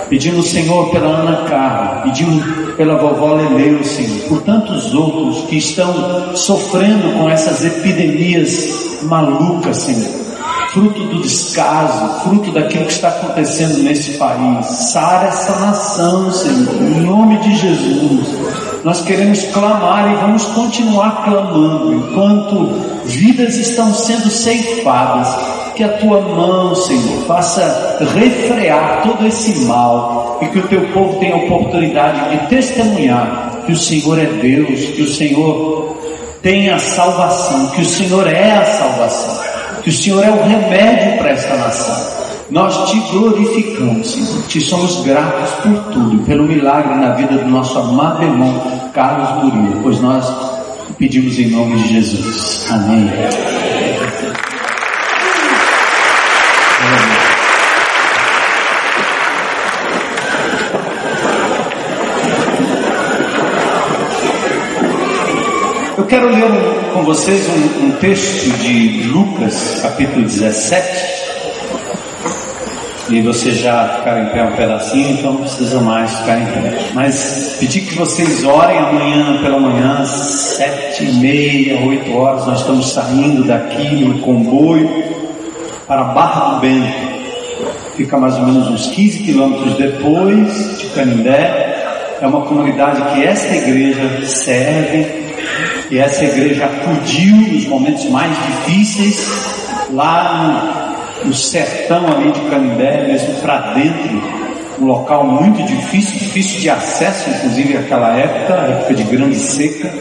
Pedimos, 0.09 0.49
Senhor, 0.49 0.91
pela 0.91 1.07
Ana 1.07 1.45
Carla, 1.49 2.01
pedimos 2.03 2.43
pela 2.75 2.97
vovó 2.97 3.33
Leleu, 3.33 3.83
Senhor, 3.83 4.27
por 4.27 4.41
tantos 4.43 4.93
outros 4.93 5.45
que 5.45 5.57
estão 5.57 6.35
sofrendo 6.35 7.17
com 7.17 7.29
essas 7.29 7.65
epidemias 7.65 8.99
malucas, 9.03 9.77
Senhor 9.77 10.30
fruto 10.71 11.03
do 11.03 11.21
descaso, 11.21 12.21
fruto 12.23 12.51
daquilo 12.51 12.85
que 12.85 12.93
está 12.93 13.09
acontecendo 13.09 13.83
nesse 13.83 14.11
país. 14.17 14.65
Sara 14.65 15.27
essa 15.27 15.59
nação, 15.59 16.31
Senhor, 16.31 16.81
em 16.81 17.01
nome 17.01 17.37
de 17.39 17.55
Jesus. 17.57 18.27
Nós 18.83 19.01
queremos 19.01 19.43
clamar 19.47 20.11
e 20.11 20.15
vamos 20.15 20.45
continuar 20.45 21.23
clamando 21.25 21.93
enquanto 21.93 22.69
vidas 23.05 23.57
estão 23.57 23.93
sendo 23.93 24.29
ceifadas. 24.29 25.27
Que 25.75 25.83
a 25.83 25.97
tua 25.97 26.19
mão, 26.21 26.75
Senhor, 26.75 27.25
faça 27.25 27.97
refrear 28.13 29.03
todo 29.03 29.25
esse 29.25 29.65
mal 29.65 30.37
e 30.41 30.47
que 30.47 30.59
o 30.59 30.67
teu 30.67 30.81
povo 30.89 31.17
tenha 31.19 31.33
a 31.33 31.37
oportunidade 31.37 32.29
de 32.29 32.47
testemunhar 32.47 33.61
que 33.65 33.71
o 33.71 33.77
Senhor 33.77 34.19
é 34.19 34.25
Deus, 34.25 34.79
que 34.95 35.01
o 35.01 35.09
Senhor 35.09 35.97
tem 36.41 36.69
a 36.69 36.77
salvação, 36.77 37.67
que 37.69 37.81
o 37.81 37.85
Senhor 37.85 38.27
é 38.27 38.51
a 38.51 38.65
salvação 38.65 39.51
que 39.83 39.89
o 39.89 39.93
Senhor 39.93 40.23
é 40.23 40.29
o 40.29 40.43
remédio 40.43 41.17
para 41.17 41.29
esta 41.31 41.55
nação. 41.55 42.21
Nós 42.49 42.91
te 42.91 42.99
glorificamos. 43.11 44.17
Te 44.47 44.59
somos 44.59 45.03
gratos 45.05 45.49
por 45.63 45.93
tudo, 45.93 46.23
pelo 46.25 46.43
milagre 46.43 46.95
na 46.95 47.13
vida 47.13 47.37
do 47.37 47.49
nosso 47.49 47.77
amado 47.79 48.23
irmão 48.23 48.89
Carlos 48.93 49.43
Murilo, 49.43 49.81
pois 49.81 50.01
nós 50.01 50.25
pedimos 50.97 51.39
em 51.39 51.47
nome 51.47 51.81
de 51.81 51.93
Jesus. 51.93 52.67
Amém. 52.69 53.09
Eu 65.97 66.05
quero 66.05 66.27
ler 66.27 66.43
um, 66.43 66.80
com 66.93 67.03
vocês 67.03 67.47
um, 67.47 67.85
um, 67.85 67.91
texto 67.91 68.49
de 68.59 69.03
Lucas, 69.07 69.79
capítulo 69.81 70.23
17. 70.23 71.21
E 73.09 73.21
vocês 73.21 73.57
já 73.57 73.97
ficaram 73.97 74.23
em 74.23 74.29
pé 74.29 74.43
um 74.43 74.55
pedacinho, 74.55 75.11
então 75.11 75.33
não 75.33 75.41
precisa 75.41 75.79
mais 75.79 76.13
ficar 76.17 76.39
em 76.39 76.45
pé. 76.45 76.79
Mas 76.93 77.55
pedir 77.59 77.81
que 77.81 77.95
vocês 77.95 78.43
orem 78.43 78.77
amanhã 78.77 79.41
pela 79.41 79.59
manhã, 79.59 80.05
sete 80.05 81.05
e 81.05 81.13
meia, 81.13 81.79
oito 81.85 82.13
horas, 82.13 82.45
nós 82.45 82.59
estamos 82.59 82.91
saindo 82.91 83.45
daqui 83.45 84.03
no 84.03 84.19
comboio 84.19 84.89
para 85.87 86.03
Barra 86.03 86.55
do 86.55 86.61
Bento. 86.61 87.11
Fica 87.95 88.17
mais 88.17 88.35
ou 88.35 88.45
menos 88.45 88.67
uns 88.67 88.87
15 88.87 89.23
quilômetros 89.23 89.75
depois 89.75 90.79
de 90.79 90.87
Canindé. 90.87 92.17
É 92.21 92.27
uma 92.27 92.41
comunidade 92.41 93.01
que 93.13 93.23
esta 93.23 93.55
igreja 93.55 94.25
serve 94.25 95.20
e 95.91 95.99
essa 95.99 96.23
igreja 96.23 96.65
acudiu 96.65 97.35
nos 97.35 97.67
momentos 97.67 98.09
mais 98.09 98.31
difíceis, 98.45 99.85
lá 99.91 100.95
no, 101.21 101.27
no 101.27 101.33
sertão 101.33 102.07
ali 102.07 102.31
de 102.31 102.39
Canindé, 102.49 103.07
mesmo 103.07 103.35
para 103.41 103.73
dentro, 103.73 104.41
um 104.79 104.85
local 104.85 105.25
muito 105.25 105.61
difícil, 105.63 106.17
difícil 106.17 106.61
de 106.61 106.69
acesso, 106.69 107.29
inclusive 107.29 107.73
naquela 107.73 108.17
época, 108.17 108.53
época 108.53 108.93
de 108.93 109.03
grande 109.03 109.35
seca. 109.35 109.93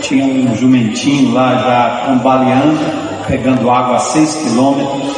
Tinha 0.00 0.24
um 0.24 0.54
jumentinho 0.56 1.32
lá 1.32 1.54
já 1.56 2.06
cambaleando, 2.06 2.78
pegando 3.28 3.70
água 3.70 3.96
a 3.96 4.00
seis 4.00 4.34
quilômetros. 4.34 5.16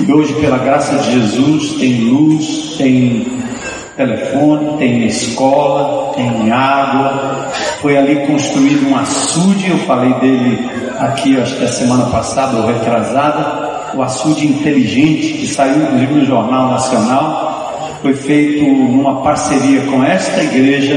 E 0.00 0.12
hoje, 0.12 0.32
pela 0.40 0.58
graça 0.58 0.96
de 0.96 1.12
Jesus, 1.12 1.74
tem 1.78 2.00
luz, 2.00 2.74
tem 2.78 3.26
telefone, 3.96 4.78
tem 4.78 5.06
escola, 5.06 6.14
tem 6.14 6.50
água. 6.50 7.52
Foi 7.82 7.98
ali 7.98 8.24
construído 8.26 8.88
um 8.88 8.96
açude, 8.96 9.68
eu 9.68 9.78
falei 9.78 10.14
dele 10.14 10.70
aqui, 11.00 11.36
acho 11.36 11.56
que 11.56 11.64
a 11.64 11.68
semana 11.68 12.06
passada 12.06 12.58
ou 12.58 12.66
retrasada, 12.66 13.90
o 13.94 14.02
açude 14.02 14.46
inteligente, 14.46 15.32
que 15.32 15.48
saiu 15.48 15.82
inclusive 15.82 16.14
no 16.14 16.24
Jornal 16.24 16.68
Nacional, 16.68 17.98
foi 18.00 18.14
feito 18.14 18.64
numa 18.64 19.20
parceria 19.22 19.82
com 19.82 20.02
esta 20.02 20.44
igreja 20.44 20.94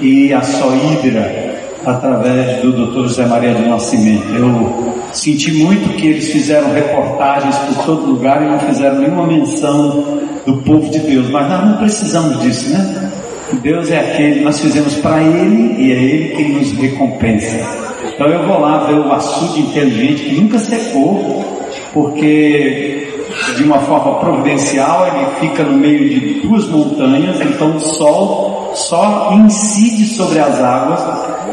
e 0.00 0.32
a 0.32 0.42
Soídra, 0.42 1.54
através 1.86 2.62
do 2.62 2.72
Dr. 2.72 3.08
José 3.08 3.26
Maria 3.26 3.54
do 3.54 3.68
Nascimento. 3.68 4.26
Eu 4.34 4.94
senti 5.12 5.52
muito 5.52 5.94
que 5.96 6.08
eles 6.08 6.32
fizeram 6.32 6.72
reportagens 6.72 7.56
por 7.58 7.84
todo 7.84 8.06
lugar 8.10 8.42
e 8.42 8.46
não 8.46 8.58
fizeram 8.58 8.98
nenhuma 8.98 9.26
menção 9.26 10.20
do 10.44 10.56
povo 10.58 10.90
de 10.90 10.98
Deus, 10.98 11.30
mas 11.30 11.48
nós 11.48 11.64
não 11.64 11.76
precisamos 11.76 12.40
disso, 12.40 12.70
né? 12.70 13.12
Deus 13.56 13.90
é 13.90 13.98
aquele 13.98 14.38
que 14.38 14.44
nós 14.44 14.60
fizemos 14.60 14.94
para 14.96 15.22
Ele 15.22 15.82
e 15.82 15.92
é 15.92 15.96
Ele 15.96 16.36
quem 16.36 16.52
nos 16.54 16.72
recompensa. 16.72 17.84
Então 18.14 18.28
eu 18.28 18.46
vou 18.46 18.60
lá 18.60 18.84
ver 18.84 18.94
o 18.94 19.12
açude 19.12 19.60
inteligente 19.60 20.24
que 20.24 20.40
nunca 20.40 20.58
secou, 20.58 21.44
porque 21.92 23.08
de 23.56 23.64
uma 23.64 23.78
forma 23.80 24.18
providencial 24.20 25.06
ele 25.06 25.26
fica 25.40 25.64
no 25.64 25.76
meio 25.76 26.08
de 26.08 26.40
duas 26.40 26.66
montanhas, 26.68 27.40
então 27.40 27.76
o 27.76 27.80
sol 27.80 28.72
só 28.74 29.32
incide 29.32 30.04
sobre 30.06 30.38
as 30.38 30.60
águas 30.60 31.02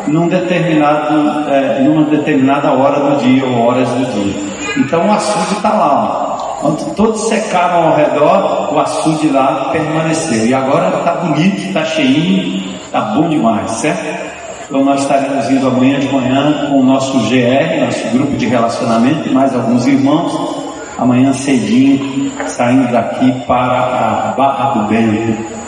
num 0.08 0.28
determinado, 0.28 1.50
é, 1.50 1.82
numa 1.82 2.06
determinada 2.06 2.72
hora 2.72 3.00
do 3.00 3.24
dia 3.24 3.46
ou 3.46 3.68
horas 3.68 3.90
do 3.90 4.06
dia. 4.14 4.36
Então 4.78 5.08
o 5.08 5.12
açude 5.12 5.56
está 5.56 5.70
lá. 5.70 6.31
Quando 6.62 6.96
todos 6.96 7.28
secaram 7.28 7.90
ao 7.90 7.96
redor, 7.96 8.72
o 8.72 8.80
açude 8.80 9.30
lá 9.30 9.70
permaneceu. 9.72 10.46
E 10.46 10.54
agora 10.54 10.96
está 11.00 11.16
bonito, 11.16 11.58
está 11.58 11.84
cheinho, 11.84 12.64
está 12.86 13.02
bom 13.02 13.28
demais, 13.28 13.72
certo? 13.72 14.32
Então 14.68 14.86
nós 14.86 15.02
estaremos 15.02 15.50
indo 15.50 15.68
amanhã 15.68 16.00
de 16.00 16.08
manhã 16.08 16.68
com 16.70 16.80
o 16.80 16.84
nosso 16.84 17.18
GR, 17.30 17.84
nosso 17.84 18.08
grupo 18.14 18.38
de 18.38 18.46
relacionamento, 18.46 19.28
e 19.28 19.34
mais 19.34 19.56
alguns 19.56 19.88
irmãos, 19.88 20.64
amanhã 21.00 21.34
cedinho, 21.34 22.32
saindo 22.46 22.92
daqui 22.92 23.32
para 23.48 24.30
a 24.30 24.34
Barra 24.38 24.70
do 24.76 24.88
Bento. 24.88 25.62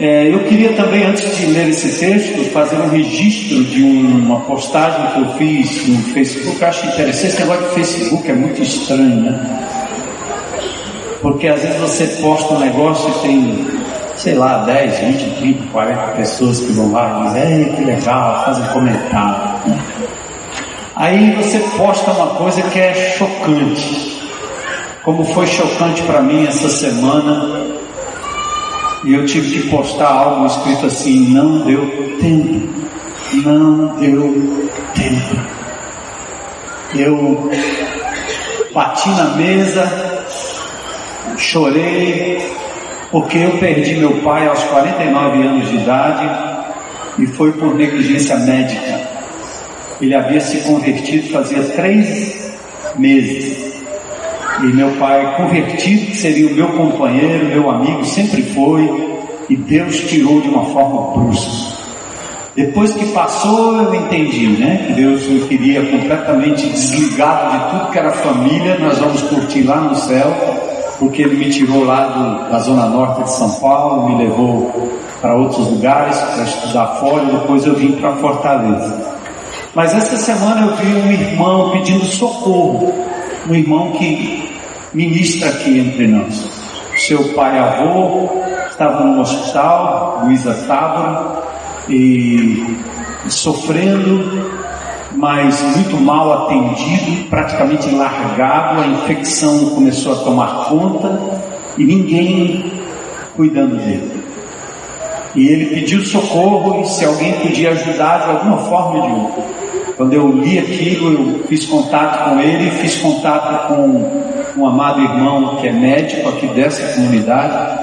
É, 0.00 0.32
eu 0.32 0.40
queria 0.44 0.72
também, 0.72 1.04
antes 1.04 1.36
de 1.36 1.46
ler 1.46 1.68
esse 1.68 1.98
texto, 1.98 2.44
fazer 2.50 2.76
um 2.76 2.88
registro 2.88 3.62
de 3.64 3.82
uma 3.82 4.40
postagem 4.40 5.06
que 5.12 5.20
eu 5.20 5.28
fiz 5.34 5.88
no 5.88 6.02
Facebook. 6.14 6.62
Eu 6.62 6.68
acho 6.68 6.86
interessante, 6.86 7.26
esse 7.26 7.40
negócio 7.40 7.68
de 7.68 7.74
Facebook 7.74 8.30
é 8.30 8.34
muito 8.34 8.62
estranho, 8.62 9.16
né? 9.16 9.68
Porque 11.20 11.48
às 11.48 11.62
vezes 11.62 11.80
você 11.80 12.06
posta 12.22 12.54
um 12.54 12.60
negócio 12.60 13.10
e 13.10 13.26
tem, 13.26 13.66
sei 14.16 14.34
lá, 14.34 14.64
10, 14.64 14.98
20, 14.98 15.36
30, 15.38 15.72
40 15.72 16.02
pessoas 16.12 16.60
que 16.60 16.72
vão 16.72 16.92
lá 16.92 17.20
e 17.20 17.28
dizem, 17.28 17.52
ei, 17.52 17.64
que 17.74 17.84
legal, 17.84 18.44
fazem 18.44 18.64
comentário. 18.72 19.68
Né? 19.68 19.78
Aí 20.94 21.32
você 21.36 21.58
posta 21.76 22.10
uma 22.10 22.34
coisa 22.34 22.62
que 22.62 22.78
é 22.78 22.94
chocante. 23.16 24.18
Como 25.02 25.24
foi 25.24 25.46
chocante 25.46 26.02
para 26.02 26.20
mim 26.20 26.44
essa 26.46 26.68
semana, 26.68 27.66
e 29.04 29.14
eu 29.14 29.24
tive 29.24 29.60
que 29.60 29.68
postar 29.70 30.08
algo 30.08 30.46
escrito 30.46 30.86
assim: 30.86 31.32
não 31.32 31.60
deu 31.60 31.86
tempo, 32.20 32.68
não 33.44 33.96
deu 33.96 34.68
tempo. 34.94 35.58
Eu 36.94 37.50
bati 38.74 39.08
na 39.10 39.36
mesa, 39.36 39.84
chorei, 41.38 42.38
porque 43.10 43.38
eu 43.38 43.58
perdi 43.58 43.94
meu 43.94 44.20
pai 44.22 44.46
aos 44.48 44.62
49 44.64 45.42
anos 45.42 45.68
de 45.70 45.76
idade 45.76 46.58
e 47.18 47.26
foi 47.26 47.52
por 47.52 47.74
negligência 47.74 48.36
médica. 48.36 49.08
Ele 50.00 50.14
havia 50.14 50.40
se 50.40 50.58
convertido 50.58 51.32
fazia 51.32 51.62
três 51.62 52.54
meses. 52.96 53.68
E 54.62 54.66
meu 54.66 54.90
pai 54.92 55.36
convertido, 55.36 56.14
seria 56.14 56.48
o 56.48 56.54
meu 56.54 56.68
companheiro, 56.68 57.46
meu 57.46 57.70
amigo, 57.70 58.04
sempre 58.04 58.42
foi, 58.42 59.18
e 59.48 59.56
Deus 59.56 60.00
tirou 60.08 60.40
de 60.40 60.48
uma 60.48 60.66
forma 60.66 61.12
brusca. 61.12 61.78
Depois 62.58 62.92
que 62.92 63.06
passou, 63.12 63.76
eu 63.76 63.94
entendi, 63.94 64.48
né? 64.48 64.84
Que 64.88 64.94
Deus 64.94 65.24
me 65.28 65.42
queria 65.42 65.80
completamente 65.86 66.68
desligado 66.68 67.52
de 67.52 67.70
tudo 67.70 67.92
que 67.92 67.98
era 68.00 68.10
família. 68.10 68.76
Nós 68.80 68.98
vamos 68.98 69.22
curtir 69.22 69.62
lá 69.62 69.76
no 69.82 69.94
céu, 69.94 70.26
porque 70.98 71.22
Ele 71.22 71.36
me 71.36 71.50
tirou 71.50 71.84
lá 71.84 72.06
do, 72.06 72.50
da 72.50 72.58
zona 72.58 72.86
norte 72.86 73.22
de 73.22 73.32
São 73.32 73.50
Paulo, 73.60 74.08
me 74.08 74.24
levou 74.24 74.90
para 75.20 75.34
outros 75.34 75.66
lugares 75.68 76.16
para 76.18 76.44
estudar 76.44 76.86
fora. 76.96 77.24
E 77.24 77.32
depois 77.32 77.66
eu 77.66 77.74
vim 77.74 77.92
para 77.92 78.16
Fortaleza. 78.16 79.18
Mas 79.74 79.94
essa 79.94 80.16
semana 80.16 80.66
eu 80.66 80.76
vi 80.76 80.94
um 80.94 81.12
irmão 81.12 81.70
pedindo 81.70 82.04
socorro, 82.04 82.92
um 83.48 83.54
irmão 83.54 83.92
que 83.92 84.50
ministra 84.92 85.50
aqui 85.50 85.78
entre 85.78 86.06
nós. 86.06 86.50
Seu 86.96 87.22
pai 87.34 87.58
avô 87.58 88.28
estava 88.68 89.04
no 89.04 89.20
hospital, 89.20 90.22
Luísa 90.24 90.54
Tábora, 90.66 91.42
e 91.88 92.76
sofrendo, 93.28 94.57
mas 95.18 95.60
muito 95.74 96.00
mal 96.00 96.44
atendido, 96.44 97.28
praticamente 97.28 97.90
largado, 97.90 98.80
a 98.80 98.86
infecção 98.86 99.70
começou 99.70 100.12
a 100.12 100.16
tomar 100.16 100.66
conta 100.68 101.20
e 101.76 101.84
ninguém 101.84 102.72
cuidando 103.34 103.76
dele. 103.76 104.12
E 105.34 105.48
ele 105.48 105.66
pediu 105.74 106.04
socorro 106.06 106.82
e 106.82 106.86
se 106.86 107.04
alguém 107.04 107.32
podia 107.40 107.70
ajudar 107.70 108.18
de 108.18 108.30
alguma 108.30 108.58
forma 108.58 109.02
de 109.02 109.12
outra. 109.12 109.44
Quando 109.96 110.12
eu 110.12 110.30
li 110.30 110.56
aquilo, 110.56 111.12
eu 111.12 111.44
fiz 111.48 111.66
contato 111.66 112.30
com 112.30 112.38
ele, 112.38 112.70
fiz 112.70 112.98
contato 112.98 113.66
com 113.66 114.60
um 114.60 114.66
amado 114.66 115.00
irmão 115.00 115.56
que 115.56 115.66
é 115.66 115.72
médico 115.72 116.28
aqui 116.28 116.46
dessa 116.48 116.94
comunidade, 116.94 117.76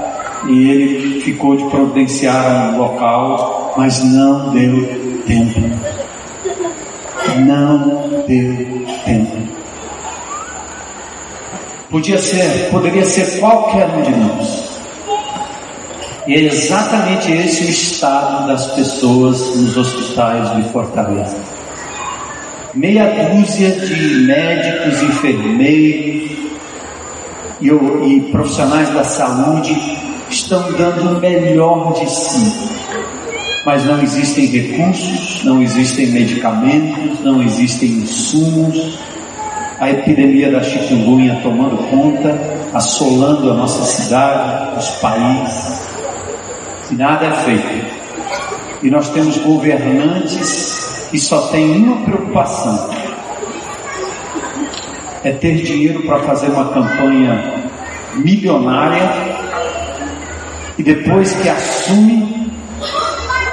e 0.48 0.70
ele 0.70 1.22
ficou 1.22 1.58
de 1.58 1.66
providenciar 1.66 2.74
um 2.74 2.78
local, 2.78 3.74
mas 3.76 4.02
não 4.02 4.52
deu 4.52 4.88
tempo. 5.28 5.85
Não 7.40 8.24
deu 8.28 8.86
tempo. 9.06 9.56
Podia 11.90 12.18
ser, 12.18 12.70
poderia 12.72 13.06
ser 13.06 13.40
qualquer 13.40 13.88
um 13.90 14.02
de 14.02 14.12
nós. 14.12 14.76
E 16.28 16.34
é 16.34 16.40
exatamente 16.42 17.32
esse 17.32 17.66
o 17.66 17.70
estado 17.70 18.48
das 18.48 18.68
pessoas 18.72 19.56
nos 19.56 19.78
hospitais 19.78 20.56
de 20.56 20.64
Fortaleza. 20.72 21.38
Meia 22.74 23.30
dúzia 23.30 23.72
de 23.72 24.26
médicos, 24.26 25.04
enfermeiros 25.04 26.32
e, 27.62 27.68
e 27.70 28.22
profissionais 28.32 28.90
da 28.90 29.04
saúde 29.04 29.76
estão 30.30 30.72
dando 30.74 31.18
o 31.18 31.20
melhor 31.22 31.94
de 31.94 32.10
si. 32.10 32.70
Mas 33.66 33.84
não 33.86 34.02
existem 34.02 34.46
recursos, 34.46 35.44
não 35.44 35.62
existem 35.62 36.12
medicamentos, 36.12 37.20
não 37.22 37.42
existem 37.42 37.90
insumos. 37.90 39.00
A 39.80 39.90
epidemia 39.90 40.52
da 40.52 40.62
chikungunya 40.62 41.40
tomando 41.42 41.78
conta, 41.90 42.40
assolando 42.74 43.52
a 43.52 43.56
nossa 43.56 43.84
cidade, 43.84 44.78
os 44.78 44.90
países 45.02 45.86
nada 46.92 47.26
é 47.26 47.32
feito. 47.32 47.96
E 48.84 48.90
nós 48.90 49.10
temos 49.10 49.38
governantes 49.40 51.08
que 51.10 51.20
só 51.20 51.48
têm 51.48 51.78
uma 51.78 52.04
preocupação: 52.04 52.90
é 55.24 55.32
ter 55.32 55.64
dinheiro 55.64 56.04
para 56.04 56.20
fazer 56.20 56.50
uma 56.50 56.70
campanha 56.70 57.70
milionária 58.16 59.10
e 60.78 60.84
depois 60.84 61.34
que 61.36 61.50
assume, 61.50 62.35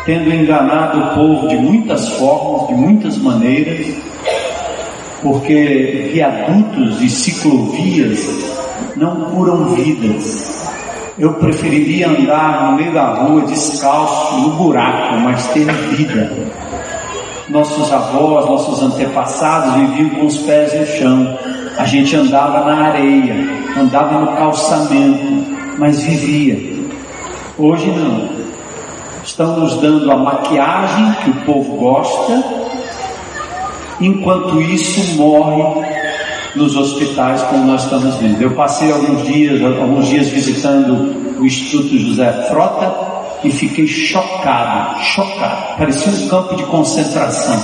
tendo 0.05 0.33
enganado 0.33 0.99
o 0.99 1.15
povo 1.15 1.49
de 1.49 1.57
muitas 1.57 2.09
formas, 2.11 2.69
de 2.69 2.75
muitas 2.75 3.17
maneiras, 3.19 3.87
porque 5.23 6.11
viadutos 6.13 7.01
e 7.01 7.09
ciclovias 7.09 8.27
não 8.97 9.31
curam 9.31 9.67
vidas, 9.75 10.53
eu 11.19 11.35
preferiria 11.35 12.09
andar 12.09 12.71
no 12.71 12.77
meio 12.77 12.93
da 12.93 13.15
rua 13.15 13.43
descalço, 13.43 14.39
no 14.39 14.57
buraco, 14.57 15.21
mas 15.21 15.47
ter 15.49 15.71
vida. 15.71 16.33
Nossos 17.49 17.93
avós, 17.93 18.47
nossos 18.47 18.83
antepassados 18.83 19.75
viviam 19.75 20.11
com 20.11 20.27
os 20.27 20.39
pés 20.39 20.73
no 20.73 20.87
chão. 20.87 21.39
A 21.77 21.85
gente 21.85 22.17
andava 22.17 22.65
na 22.65 22.87
areia, 22.87 23.35
andava 23.77 24.21
no 24.21 24.37
calçamento, 24.37 25.47
mas 25.79 26.03
vivia. 26.03 26.59
Hoje 27.59 27.87
não. 27.91 28.42
Estão 29.25 29.61
nos 29.61 29.81
dando 29.81 30.11
a 30.11 30.17
maquiagem 30.17 31.15
que 31.23 31.31
o 31.31 31.35
povo 31.45 31.77
gosta, 31.77 32.43
enquanto 34.01 34.61
isso 34.61 35.17
morre 35.17 35.87
nos 36.57 36.77
hospitais 36.77 37.43
como 37.43 37.65
nós 37.65 37.85
estamos 37.85 38.17
vendo. 38.17 38.43
Eu 38.43 38.51
passei 38.53 38.91
alguns 38.91 39.25
dias, 39.27 39.63
alguns 39.63 40.09
dias 40.09 40.29
visitando 40.29 41.39
o 41.39 41.47
Instituto 41.47 41.97
José 41.99 42.47
Frota 42.49 43.13
e 43.45 43.51
fiquei 43.51 43.87
chocado, 43.87 45.01
chocado. 45.03 45.79
Parecia 45.79 46.13
um 46.13 46.29
campo 46.29 46.57
de 46.57 46.65
concentração. 46.65 47.63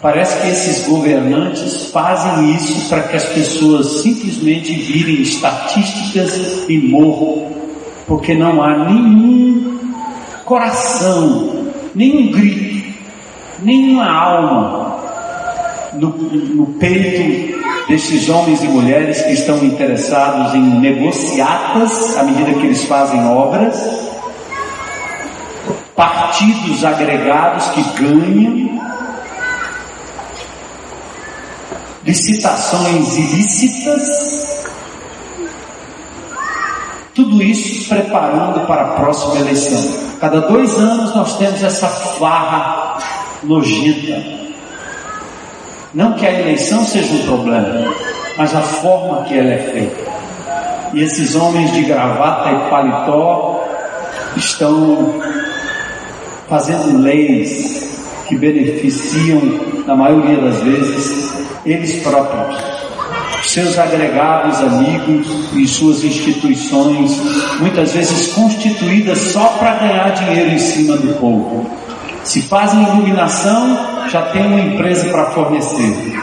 Parece 0.00 0.40
que 0.40 0.48
esses 0.48 0.86
governantes 0.86 1.90
fazem 1.90 2.54
isso 2.54 2.88
para 2.88 3.02
que 3.02 3.16
as 3.16 3.24
pessoas 3.26 4.02
simplesmente 4.02 4.72
virem 4.72 5.22
estatísticas 5.22 6.64
e 6.68 6.78
morram, 6.78 7.48
porque 8.06 8.34
não 8.34 8.62
há 8.62 8.84
nenhum 8.84 9.77
coração, 10.48 11.70
nenhum 11.94 12.32
grito, 12.32 12.98
nenhuma 13.62 14.10
alma 14.10 14.98
no, 15.92 16.08
no 16.08 16.66
peito 16.78 17.58
desses 17.86 18.30
homens 18.30 18.62
e 18.64 18.68
mulheres 18.68 19.20
que 19.20 19.32
estão 19.32 19.62
interessados 19.62 20.54
em 20.54 20.80
negociatas 20.80 22.16
à 22.16 22.22
medida 22.22 22.54
que 22.54 22.66
eles 22.66 22.82
fazem 22.86 23.22
obras, 23.26 24.08
partidos 25.94 26.82
agregados 26.82 27.66
que 27.68 27.82
ganham, 28.02 28.80
licitações 32.04 33.18
ilícitas, 33.18 34.64
tudo 37.14 37.42
isso 37.42 37.86
preparando 37.90 38.66
para 38.66 38.82
a 38.82 38.88
próxima 38.94 39.40
eleição. 39.40 40.07
Cada 40.20 40.40
dois 40.40 40.74
anos 40.78 41.14
nós 41.14 41.36
temos 41.38 41.62
essa 41.62 41.86
farra 41.86 42.98
nojenta 43.42 44.38
não 45.94 46.12
que 46.12 46.26
a 46.26 46.40
eleição 46.40 46.84
seja 46.84 47.14
um 47.14 47.26
problema, 47.26 47.94
mas 48.36 48.54
a 48.54 48.60
forma 48.60 49.24
que 49.24 49.38
ela 49.38 49.52
é 49.52 49.58
feita. 49.58 50.10
E 50.92 51.02
esses 51.02 51.34
homens 51.34 51.72
de 51.72 51.82
gravata 51.84 52.50
e 52.50 52.70
paletó 52.70 53.64
estão 54.36 55.14
fazendo 56.46 56.98
leis 56.98 57.88
que 58.28 58.36
beneficiam, 58.36 59.40
na 59.86 59.96
maioria 59.96 60.36
das 60.42 60.60
vezes, 60.62 61.32
eles 61.64 62.02
próprios, 62.02 62.56
seus 63.48 63.78
agregados 63.78 64.60
amigos 64.60 65.26
e 65.54 65.66
suas 65.66 66.04
instituições, 66.04 67.18
muitas 67.60 67.94
vezes 67.94 68.32
constituídas 68.34 69.18
só 69.18 69.46
para 69.58 69.74
ganhar 69.74 70.10
dinheiro 70.10 70.50
em 70.50 70.58
cima 70.58 70.96
do 70.96 71.14
povo. 71.18 71.68
Se 72.24 72.42
fazem 72.42 72.82
iluminação, 72.82 74.06
já 74.10 74.22
tem 74.32 74.46
uma 74.46 74.60
empresa 74.60 75.08
para 75.08 75.30
fornecer. 75.30 76.20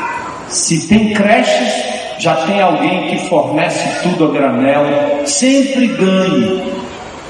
Se 0.50 0.88
tem 0.88 1.14
creches, 1.14 1.74
já 2.20 2.36
tem 2.46 2.62
alguém 2.62 3.08
que 3.08 3.28
fornece 3.28 3.84
tudo 4.04 4.26
a 4.26 4.32
granel. 4.32 4.86
Sempre 5.26 5.88
ganhe. 5.88 6.64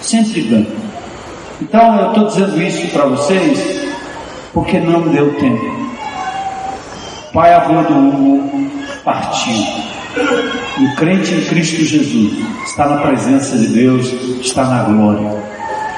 Sempre 0.01 0.41
ganhe. 0.41 0.67
Então 1.61 1.99
eu 2.01 2.07
estou 2.09 2.27
dizendo 2.27 2.61
isso 2.61 2.87
para 2.87 3.05
vocês 3.05 3.85
porque 4.53 4.77
não 4.77 5.07
deu 5.07 5.33
tempo. 5.35 5.85
Pai 7.31 7.53
avô 7.53 7.81
do 7.81 7.93
Hugo 7.93 8.64
partiu. 9.05 9.53
O 10.79 10.95
crente 10.95 11.33
em 11.33 11.45
Cristo 11.45 11.85
Jesus 11.85 12.33
está 12.65 12.87
na 12.87 12.97
presença 12.97 13.55
de 13.57 13.67
Deus, 13.67 14.07
está 14.41 14.65
na 14.65 14.83
glória. 14.83 15.45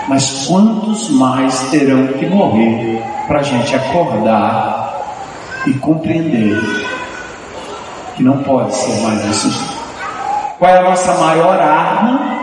Mas 0.07 0.45
quantos 0.45 1.09
mais 1.11 1.59
terão 1.71 2.07
que 2.07 2.25
morrer 2.27 3.01
para 3.27 3.39
a 3.39 3.43
gente 3.43 3.75
acordar 3.75 5.01
e 5.65 5.73
compreender 5.75 6.61
que 8.15 8.23
não 8.23 8.43
pode 8.43 8.75
ser 8.75 9.01
mais 9.01 9.25
assim? 9.25 9.53
Qual 10.59 10.71
é 10.71 10.79
a 10.79 10.83
nossa 10.83 11.13
maior 11.13 11.59
arma? 11.59 12.37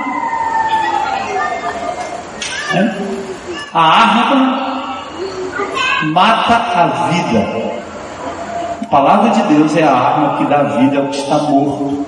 É? 2.75 2.95
A 3.73 3.81
arma 3.81 4.65
mata 6.13 6.55
a 6.55 7.09
vida. 7.09 7.74
A 8.85 8.87
palavra 8.87 9.31
de 9.31 9.43
Deus 9.55 9.75
é 9.77 9.83
a 9.83 9.91
arma 9.91 10.37
que 10.37 10.45
dá 10.45 10.63
vida 10.63 10.99
ao 10.99 11.07
que 11.07 11.17
está 11.17 11.39
morto. 11.39 12.05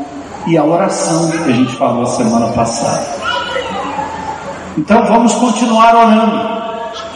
E 0.47 0.57
a 0.57 0.63
oração 0.63 1.31
que 1.31 1.39
a 1.39 1.53
gente 1.53 1.75
falou 1.75 2.07
semana 2.07 2.49
passada. 2.49 3.03
Então 4.77 5.05
vamos 5.07 5.33
continuar 5.35 5.97
orando. 5.97 6.57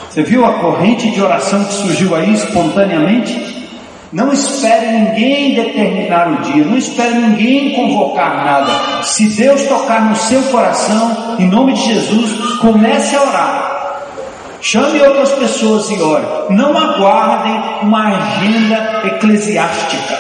Você 0.09 0.23
viu 0.23 0.44
a 0.44 0.55
corrente 0.55 1.11
de 1.11 1.23
oração 1.23 1.62
que 1.62 1.75
surgiu 1.75 2.16
aí 2.16 2.33
espontaneamente? 2.33 3.68
Não 4.12 4.33
espere 4.33 4.87
ninguém 4.87 5.55
determinar 5.55 6.33
o 6.33 6.37
dia, 6.42 6.64
não 6.64 6.77
espere 6.77 7.14
ninguém 7.14 7.75
convocar 7.75 8.44
nada. 8.44 9.05
Se 9.05 9.29
Deus 9.29 9.62
tocar 9.66 10.09
no 10.09 10.16
seu 10.16 10.42
coração, 10.44 11.37
em 11.38 11.46
nome 11.49 11.75
de 11.75 11.85
Jesus, 11.85 12.59
comece 12.59 13.14
a 13.14 13.23
orar. 13.23 13.60
Chame 14.61 15.01
outras 15.01 15.33
pessoas 15.33 15.90
e 15.90 16.01
ore. 16.01 16.25
Não 16.51 16.77
aguardem 16.77 17.83
uma 17.83 18.09
agenda 18.09 19.03
eclesiástica. 19.07 20.18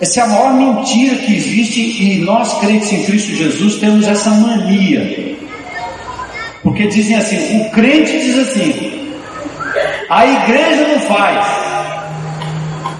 Essa 0.00 0.20
é 0.20 0.22
a 0.22 0.26
maior 0.26 0.52
mentira 0.54 1.16
que 1.16 1.34
existe 1.34 1.80
e 1.80 2.18
nós 2.24 2.52
crentes 2.58 2.92
em 2.92 3.04
Cristo 3.04 3.32
Jesus 3.32 3.76
temos 3.76 4.06
essa 4.06 4.30
mania. 4.30 5.36
Porque 6.62 6.86
dizem 6.88 7.16
assim, 7.16 7.60
o 7.60 7.70
crente 7.70 8.12
diz 8.12 8.38
assim, 8.38 9.14
a 10.10 10.26
igreja 10.26 10.88
não 10.88 11.00
faz. 11.00 11.46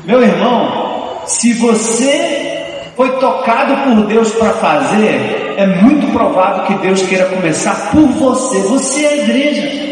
Meu 0.05 0.23
irmão, 0.23 1.21
se 1.27 1.53
você 1.55 2.91
foi 2.97 3.19
tocado 3.19 3.77
por 3.85 4.07
Deus 4.07 4.33
para 4.33 4.53
fazer, 4.55 5.55
é 5.57 5.67
muito 5.83 6.07
provável 6.13 6.65
que 6.65 6.75
Deus 6.87 7.03
queira 7.03 7.27
começar 7.27 7.91
por 7.91 8.07
você. 8.07 8.61
Você 8.61 9.05
é 9.05 9.09
a 9.09 9.17
igreja. 9.17 9.84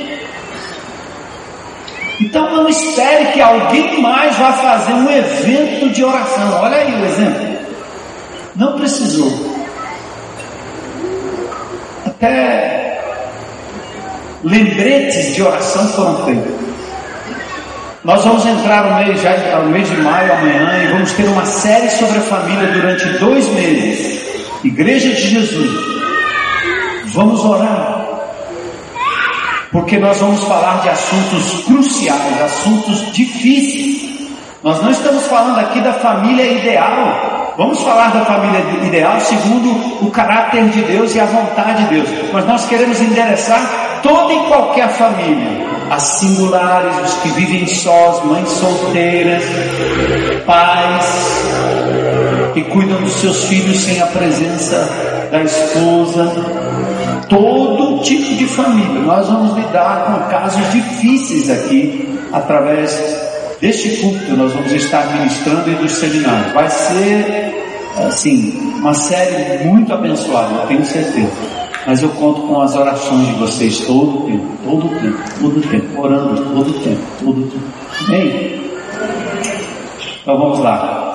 Então 2.22 2.48
não 2.54 2.68
espere 2.68 3.32
que 3.32 3.40
alguém 3.40 4.00
mais 4.00 4.36
vá 4.36 4.52
fazer 4.52 4.92
um 4.92 5.10
evento 5.10 5.90
de 5.90 6.04
oração. 6.04 6.62
Olha 6.62 6.76
aí 6.76 7.02
o 7.02 7.04
exemplo. 7.04 7.58
Não 8.54 8.78
precisou. 8.78 9.32
Até 12.06 13.00
lembretes 14.44 15.34
de 15.34 15.42
oração 15.42 15.88
foram 15.88 16.24
feitos. 16.24 16.52
Nós 18.04 18.24
vamos 18.24 18.46
entrar 18.46 18.84
no 18.84 19.04
mês, 19.04 19.20
já, 19.20 19.60
no 19.60 19.70
mês 19.70 19.88
de 19.88 19.96
maio 19.96 20.32
amanhã 20.32 20.84
e 20.84 20.92
vamos 20.92 21.10
ter 21.12 21.24
uma 21.24 21.44
série 21.44 21.90
sobre 21.90 22.18
a 22.18 22.22
família 22.22 22.68
durante 22.68 23.04
dois 23.18 23.48
meses. 23.48 24.22
Igreja 24.62 25.08
de 25.08 25.28
Jesus. 25.28 26.02
Vamos 27.06 27.44
orar. 27.44 28.01
Porque 29.72 29.98
nós 29.98 30.18
vamos 30.18 30.44
falar 30.44 30.82
de 30.82 30.90
assuntos 30.90 31.64
cruciais, 31.64 32.42
assuntos 32.42 33.10
difíceis. 33.12 34.12
Nós 34.62 34.80
não 34.82 34.90
estamos 34.90 35.26
falando 35.26 35.58
aqui 35.58 35.80
da 35.80 35.94
família 35.94 36.44
ideal. 36.44 37.54
Vamos 37.56 37.82
falar 37.82 38.12
da 38.12 38.24
família 38.24 38.60
ideal 38.86 39.18
segundo 39.20 40.06
o 40.06 40.10
caráter 40.10 40.68
de 40.68 40.82
Deus 40.82 41.14
e 41.14 41.20
a 41.20 41.24
vontade 41.24 41.84
de 41.84 41.94
Deus. 41.94 42.08
Mas 42.32 42.46
nós 42.46 42.66
queremos 42.66 43.00
endereçar 43.00 44.00
toda 44.02 44.32
e 44.32 44.46
qualquer 44.46 44.88
família 44.90 45.72
as 45.92 46.02
singulares, 46.02 46.96
os 47.04 47.14
que 47.16 47.28
vivem 47.30 47.66
sós, 47.66 48.24
mães 48.24 48.48
solteiras, 48.48 49.42
pais 50.46 51.32
que 52.54 52.62
cuidam 52.64 53.00
dos 53.00 53.12
seus 53.14 53.44
filhos 53.44 53.78
sem 53.80 54.00
a 54.00 54.06
presença 54.06 55.28
da 55.30 55.42
esposa, 55.42 56.32
todo 57.28 57.61
tipo 58.02 58.34
de 58.34 58.46
família. 58.46 59.00
Nós 59.00 59.26
vamos 59.26 59.56
lidar 59.56 60.04
com 60.04 60.30
casos 60.30 60.70
difíceis 60.72 61.48
aqui 61.48 62.08
através 62.32 63.00
deste 63.60 63.96
culto. 63.96 64.36
Nós 64.36 64.52
vamos 64.52 64.72
estar 64.72 65.06
ministrando 65.14 65.70
e 65.70 65.74
dos 65.76 65.92
seminários. 65.92 66.52
Vai 66.52 66.68
ser 66.68 67.62
assim 68.06 68.74
uma 68.78 68.94
série 68.94 69.64
muito 69.64 69.92
abençoada, 69.92 70.54
eu 70.54 70.66
tenho 70.66 70.84
certeza. 70.84 71.30
Mas 71.86 72.02
eu 72.02 72.10
conto 72.10 72.42
com 72.42 72.60
as 72.60 72.76
orações 72.76 73.26
de 73.26 73.32
vocês 73.34 73.80
todo 73.80 74.18
o 74.18 74.26
tempo, 74.26 74.46
todo 74.64 74.86
o 74.86 75.00
tempo, 75.00 75.18
todo 75.40 75.58
o 75.58 75.62
tempo, 75.62 76.00
orando 76.00 76.44
todo 76.52 76.70
o 76.70 76.80
tempo, 76.80 77.02
todo 77.18 77.40
o 77.40 77.46
tempo. 77.48 77.64
Amém? 78.06 78.60
Então 80.22 80.38
vamos 80.38 80.60
lá. 80.60 81.12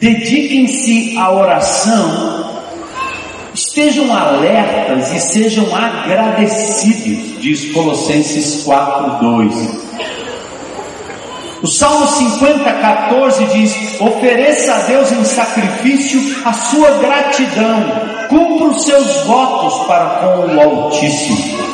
Dediquem-se 0.00 1.16
à 1.18 1.32
oração, 1.32 2.45
estejam 3.56 4.14
alertas 4.14 5.12
e 5.12 5.18
sejam 5.18 5.74
agradecidos, 5.74 7.40
diz 7.40 7.72
Colossenses 7.72 8.62
4, 8.64 9.18
2. 9.18 9.86
O 11.62 11.66
Salmo 11.66 12.06
50, 12.06 12.70
14 12.70 13.44
diz: 13.46 13.98
ofereça 13.98 14.74
a 14.74 14.78
Deus 14.80 15.10
em 15.10 15.24
sacrifício 15.24 16.20
a 16.44 16.52
sua 16.52 16.90
gratidão 16.98 18.26
cumpra 18.28 18.66
os 18.66 18.84
seus 18.84 19.24
votos 19.24 19.86
para 19.86 20.04
com 20.04 20.54
o 20.54 20.60
Altíssimo. 20.60 21.66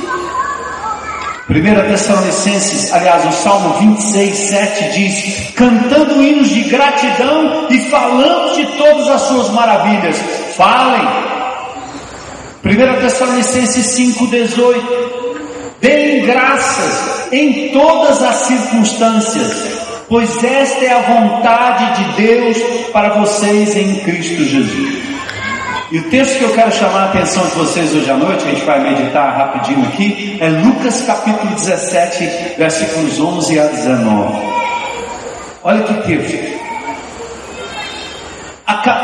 1 1.51 1.89
Tessalonicenses, 1.89 2.93
aliás, 2.93 3.27
o 3.27 3.33
Salmo 3.33 3.75
26, 3.81 4.37
7 4.37 4.85
diz: 4.93 5.51
cantando 5.57 6.23
hinos 6.23 6.49
de 6.49 6.63
gratidão 6.63 7.67
e 7.69 7.81
falando 7.91 8.55
de 8.55 8.65
todas 8.79 9.09
as 9.09 9.23
suas 9.23 9.51
maravilhas. 9.51 10.17
Falem. 10.57 11.32
1 12.65 13.01
Tessalonicenses 13.01 13.87
5, 13.87 14.27
18. 14.29 15.43
Deem 15.81 16.25
graças 16.25 17.33
em 17.33 17.71
todas 17.71 18.23
as 18.23 18.37
circunstâncias, 18.37 20.07
pois 20.09 20.45
esta 20.45 20.85
é 20.85 20.93
a 20.93 21.01
vontade 21.01 22.05
de 22.05 22.23
Deus 22.23 22.57
para 22.93 23.19
vocês 23.19 23.77
em 23.77 23.97
Cristo 24.01 24.45
Jesus. 24.45 25.13
E 25.91 25.99
o 25.99 26.03
texto 26.05 26.39
que 26.39 26.45
eu 26.45 26.55
quero 26.55 26.73
chamar 26.73 27.01
a 27.01 27.05
atenção 27.07 27.45
de 27.45 27.55
vocês 27.55 27.95
hoje 27.95 28.11
à 28.11 28.17
noite, 28.17 28.45
a 28.47 28.51
gente 28.51 28.65
vai 28.65 28.81
meditar 28.81 29.37
rapidinho 29.37 29.85
aqui, 29.89 30.39
é 30.41 30.49
Lucas 30.49 31.03
capítulo 31.03 31.55
17, 31.55 32.55
versículos 32.57 33.21
11 33.21 33.61
a 33.61 33.67
19. 33.67 34.39
Olha 35.65 35.83
que 35.83 35.95
texto. 36.07 36.63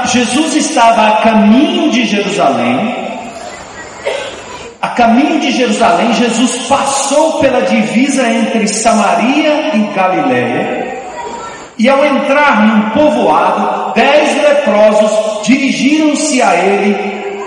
Jesus 0.06 0.56
estava 0.56 1.08
a 1.08 1.12
caminho 1.22 1.90
de 1.90 2.06
Jerusalém. 2.06 3.17
A 4.80 4.88
caminho 4.90 5.40
de 5.40 5.50
Jerusalém, 5.50 6.12
Jesus 6.12 6.68
passou 6.68 7.40
pela 7.40 7.62
divisa 7.62 8.28
entre 8.28 8.68
Samaria 8.68 9.74
e 9.74 9.78
Galiléia. 9.92 10.98
E 11.76 11.88
ao 11.88 12.04
entrar 12.04 12.64
num 12.64 12.90
povoado, 12.90 13.92
dez 13.94 14.36
leprosos 14.40 15.46
dirigiram-se 15.46 16.40
a 16.42 16.54
ele, 16.54 17.42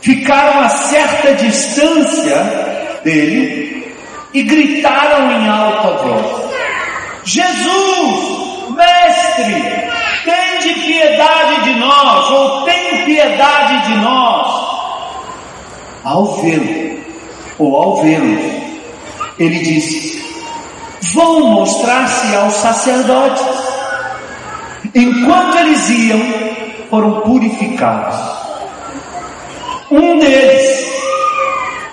ficaram 0.00 0.60
a 0.60 0.68
certa 0.68 1.34
distância 1.34 2.36
dele 3.04 3.94
e 4.32 4.42
gritaram 4.42 5.30
em 5.30 5.48
alta 5.48 5.90
voz: 6.02 6.50
Jesus, 7.24 8.70
mestre, 8.70 9.62
tem 10.24 10.58
de 10.60 10.80
piedade 10.80 11.64
de 11.64 11.74
nós, 11.78 12.30
ou 12.30 12.62
tem 12.62 13.04
piedade 13.04 13.88
de 13.88 13.94
nós. 13.98 14.75
Ao 16.06 16.24
vê-lo, 16.36 17.00
ou 17.58 17.82
ao 17.82 17.96
vê-lo, 17.96 18.38
ele 19.40 19.58
disse: 19.58 20.24
vão 21.12 21.50
mostrar-se 21.50 22.32
aos 22.36 22.54
sacerdotes. 22.54 23.44
Enquanto 24.94 25.58
eles 25.58 25.90
iam, 25.90 26.20
foram 26.88 27.22
purificados. 27.22 28.14
Um 29.90 30.20
deles, 30.20 30.92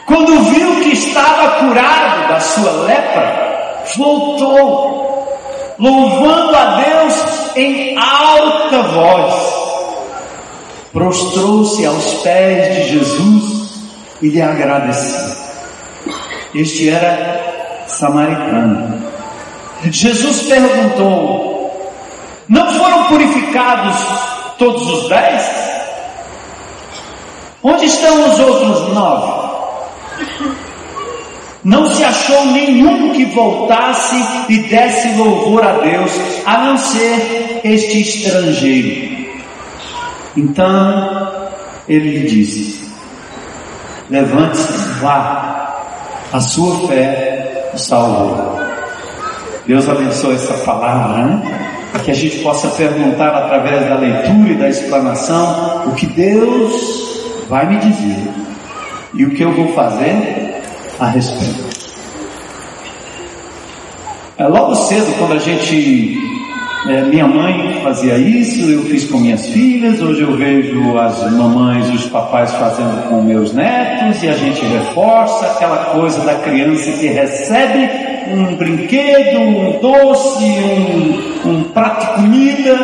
quando 0.05 0.43
viu 0.43 0.75
que 0.83 0.93
estava 0.93 1.65
curado 1.65 2.27
da 2.27 2.39
sua 2.39 2.71
lepra, 2.83 3.81
voltou, 3.97 5.39
louvando 5.79 6.55
a 6.55 6.65
Deus 6.83 7.55
em 7.55 7.97
alta 7.97 8.83
voz. 8.83 9.33
Prostrou-se 10.91 11.83
aos 11.83 12.13
pés 12.21 12.75
de 12.75 12.89
Jesus 12.89 13.62
e 14.23 14.29
lhe. 14.29 15.37
Este 16.55 16.89
era 16.89 17.85
samaritano. 17.87 19.03
Jesus 19.83 20.43
perguntou: 20.43 21.91
Não 22.47 22.73
foram 22.73 23.03
purificados 23.05 23.97
todos 24.57 24.89
os 24.89 25.09
dez? 25.09 25.43
Onde 27.61 27.85
estão 27.85 28.31
os 28.31 28.39
outros 28.39 28.93
nove? 28.93 29.43
Não 31.63 31.93
se 31.93 32.03
achou 32.03 32.45
nenhum 32.47 33.13
que 33.13 33.25
voltasse 33.25 34.21
e 34.49 34.57
desse 34.63 35.15
louvor 35.17 35.63
a 35.63 35.73
Deus, 35.79 36.11
a 36.45 36.57
não 36.57 36.77
ser 36.77 37.61
este 37.63 38.01
estrangeiro. 38.01 39.33
Então 40.35 41.31
ele 41.87 42.19
lhe 42.19 42.27
disse: 42.27 42.92
Levante-se, 44.09 44.99
vá, 44.99 45.73
a 46.31 46.39
sua 46.39 46.87
fé 46.87 47.69
o 47.73 47.77
salvou. 47.77 48.59
Deus 49.65 49.87
abençoe 49.87 50.35
essa 50.35 50.53
palavra, 50.65 51.25
né? 51.25 51.89
Para 51.91 52.01
que 52.01 52.11
a 52.11 52.13
gente 52.13 52.39
possa 52.39 52.67
perguntar 52.69 53.29
através 53.29 53.87
da 53.87 53.95
leitura 53.95 54.49
e 54.49 54.55
da 54.55 54.69
explanação 54.69 55.83
o 55.87 55.91
que 55.93 56.05
Deus 56.07 56.73
vai 57.47 57.67
me 57.67 57.77
dizer. 57.77 58.27
e 59.13 59.25
o 59.25 59.29
que 59.29 59.43
eu 59.43 59.53
vou 59.53 59.73
fazer 59.73 60.61
a 60.99 61.07
respeito. 61.07 61.63
É, 64.37 64.47
logo 64.47 64.73
cedo, 64.75 65.15
quando 65.17 65.33
a 65.33 65.39
gente. 65.39 66.17
É, 66.85 67.01
minha 67.03 67.25
mãe 67.25 67.79
fazia 67.81 68.17
isso, 68.17 68.69
eu 68.69 68.83
fiz 68.83 69.05
com 69.05 69.17
minhas 69.17 69.47
filhas, 69.47 70.01
hoje 70.01 70.21
eu 70.21 70.35
vejo 70.35 70.97
as 70.97 71.31
mamães 71.31 71.87
e 71.87 71.91
os 71.93 72.07
papais 72.07 72.51
fazendo 72.55 73.07
com 73.07 73.21
meus 73.21 73.53
netos, 73.53 74.21
e 74.21 74.27
a 74.27 74.33
gente 74.33 74.65
reforça 74.65 75.45
aquela 75.45 75.77
coisa 75.85 76.19
da 76.25 76.35
criança 76.35 76.91
que 76.91 77.07
recebe 77.07 77.89
um 78.33 78.55
brinquedo, 78.55 79.39
um 79.39 79.79
doce, 79.79 80.43
um, 80.43 81.49
um 81.49 81.63
prato 81.63 82.05
de 82.05 82.21
comida, 82.21 82.77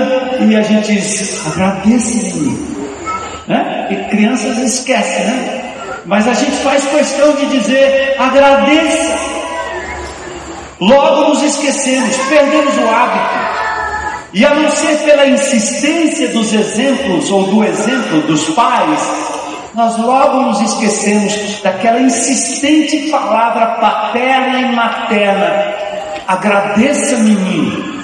e 0.48 0.56
a 0.56 0.62
gente 0.62 0.94
diz, 0.94 1.46
agradeça 1.46 2.38
Né? 3.48 3.88
E 3.92 4.16
crianças 4.16 4.60
esquecem, 4.60 5.26
né? 5.26 5.74
Mas 6.06 6.26
a 6.26 6.34
gente 6.34 6.56
faz 6.64 6.86
questão 6.86 7.36
de 7.36 7.48
dizer, 7.48 8.16
agradeça. 8.18 9.20
Logo 10.80 11.30
nos 11.30 11.44
esquecemos, 11.44 12.16
perdemos 12.30 12.78
o 12.78 12.88
hábito. 12.88 13.49
E 14.32 14.46
a 14.46 14.54
não 14.54 14.70
ser 14.70 14.98
pela 15.06 15.26
insistência 15.26 16.28
dos 16.30 16.54
exemplos 16.54 17.32
ou 17.32 17.48
do 17.48 17.64
exemplo 17.64 18.22
dos 18.22 18.48
pais, 18.50 19.00
nós 19.74 19.98
logo 19.98 20.42
nos 20.42 20.62
esquecemos 20.62 21.62
daquela 21.64 22.00
insistente 22.00 23.10
palavra 23.10 23.66
paterna 23.80 24.60
e 24.60 24.76
materna. 24.76 25.74
Agradeça, 26.28 27.18
menino. 27.18 28.00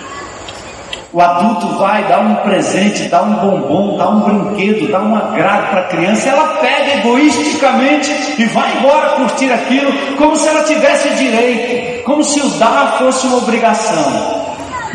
O 1.13 1.21
adulto 1.21 1.67
vai 1.77 2.03
dar 2.05 2.19
um 2.19 2.35
presente, 2.37 3.07
dá 3.07 3.21
um 3.21 3.35
bombom, 3.35 3.95
dá 3.95 4.09
um 4.09 4.19
brinquedo, 4.21 4.91
dá 4.91 4.99
um 5.01 5.15
agrado 5.15 5.69
para 5.69 5.81
a 5.81 5.87
criança, 5.87 6.29
ela 6.29 6.59
pega 6.59 6.97
egoisticamente 6.97 8.11
e 8.37 8.45
vai 8.45 8.77
embora 8.77 9.09
curtir 9.11 9.51
aquilo 9.53 9.93
como 10.17 10.35
se 10.35 10.47
ela 10.47 10.63
tivesse 10.63 11.07
direito, 11.11 12.03
como 12.03 12.23
se 12.23 12.41
o 12.41 12.49
dar 12.59 12.97
fosse 12.97 13.27
uma 13.27 13.37
obrigação. 13.37 14.44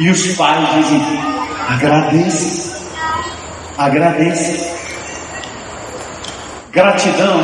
E 0.01 0.09
os 0.09 0.35
pais 0.35 0.67
dizem: 0.75 1.21
agradeça, 1.69 2.81
agradeça. 3.77 4.81
Gratidão 6.73 7.41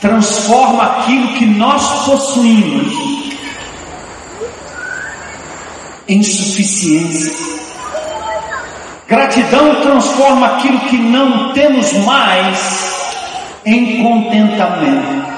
transforma 0.00 0.84
aquilo 0.84 1.34
que 1.34 1.44
nós 1.46 2.04
possuímos 2.04 3.34
em 6.06 6.22
suficiência. 6.22 7.32
Gratidão 9.08 9.80
transforma 9.82 10.46
aquilo 10.46 10.78
que 10.80 10.98
não 10.98 11.52
temos 11.52 11.92
mais 12.04 13.58
em 13.66 14.04
contentamento. 14.04 15.34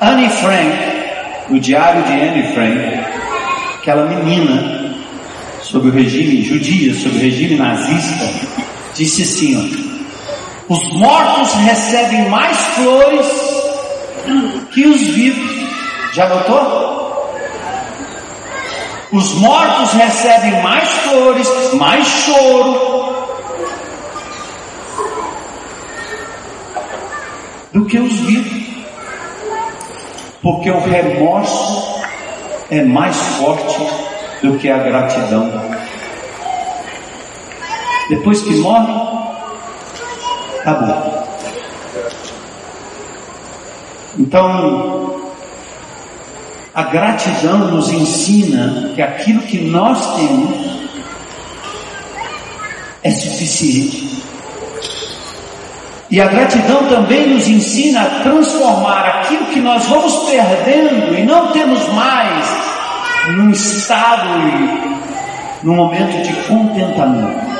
Anne 0.00 0.28
Frank, 0.30 1.50
o 1.50 1.60
diário 1.60 2.02
de 2.04 2.12
Anne 2.12 2.54
Frank, 2.54 3.11
aquela 3.82 4.06
menina 4.06 4.94
sob 5.60 5.88
o 5.88 5.92
regime 5.92 6.44
judia, 6.44 6.94
sob 6.94 7.16
o 7.16 7.20
regime 7.20 7.56
nazista, 7.56 8.30
disse 8.94 9.22
assim: 9.22 9.56
ó, 10.68 10.72
os 10.72 10.92
mortos 10.92 11.52
recebem 11.54 12.28
mais 12.28 12.56
flores 12.76 13.26
que 14.70 14.86
os 14.86 15.00
vivos. 15.00 15.62
Já 16.12 16.28
notou? 16.28 16.92
Os 19.10 19.34
mortos 19.34 19.92
recebem 19.94 20.62
mais 20.62 20.88
flores, 20.88 21.48
mais 21.74 22.06
choro 22.06 23.26
do 27.72 27.84
que 27.86 27.98
os 27.98 28.14
vivos. 28.20 28.62
Porque 30.40 30.70
o 30.70 30.80
remorso 30.80 31.91
é 32.72 32.82
mais 32.82 33.14
forte 33.36 33.78
do 34.42 34.56
que 34.58 34.70
a 34.70 34.78
gratidão. 34.78 35.52
Depois 38.08 38.40
que 38.40 38.54
morre, 38.56 38.92
acabou. 40.60 41.22
Então, 44.18 45.32
a 46.74 46.82
gratidão 46.84 47.58
nos 47.58 47.90
ensina 47.90 48.90
que 48.94 49.02
aquilo 49.02 49.42
que 49.42 49.60
nós 49.60 50.16
temos 50.16 50.88
é 53.02 53.10
suficiente. 53.10 54.22
E 56.10 56.20
a 56.22 56.26
gratidão 56.26 56.88
também 56.88 57.28
nos 57.28 57.46
ensina 57.46 58.00
a 58.00 58.20
transformar 58.22 59.06
aquilo 59.08 59.44
que 59.46 59.60
nós 59.60 59.84
vamos 59.84 60.30
perdendo 60.30 61.14
e 61.18 61.22
não 61.22 61.52
temos 61.52 61.86
mais 61.88 62.61
num 63.28 63.50
estado 63.50 64.28
e 64.38 65.66
num 65.66 65.76
momento 65.76 66.22
de 66.22 66.32
contentamento. 66.48 67.52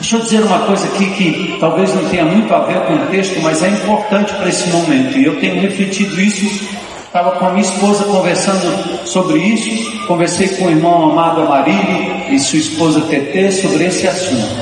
Deixa 0.00 0.16
eu 0.16 0.20
dizer 0.20 0.42
uma 0.42 0.60
coisa 0.60 0.86
aqui 0.86 1.06
que 1.10 1.56
talvez 1.60 1.94
não 1.94 2.08
tenha 2.08 2.24
muito 2.24 2.52
a 2.52 2.60
ver 2.60 2.80
com 2.86 2.94
o 2.94 3.06
texto, 3.06 3.40
mas 3.42 3.62
é 3.62 3.68
importante 3.68 4.34
para 4.34 4.48
esse 4.48 4.68
momento. 4.70 5.16
E 5.16 5.24
eu 5.24 5.38
tenho 5.38 5.60
refletido 5.60 6.20
isso 6.20 6.82
Estava 7.12 7.32
com 7.32 7.44
a 7.44 7.50
minha 7.50 7.60
esposa 7.60 8.04
conversando 8.04 9.06
sobre 9.06 9.36
isso, 9.36 10.06
conversei 10.06 10.48
com 10.48 10.64
o 10.64 10.70
irmão 10.70 11.10
amado 11.10 11.42
Amarílio 11.42 12.34
e 12.34 12.38
sua 12.40 12.58
esposa 12.58 13.02
Tetê 13.02 13.52
sobre 13.52 13.84
esse 13.84 14.08
assunto. 14.08 14.56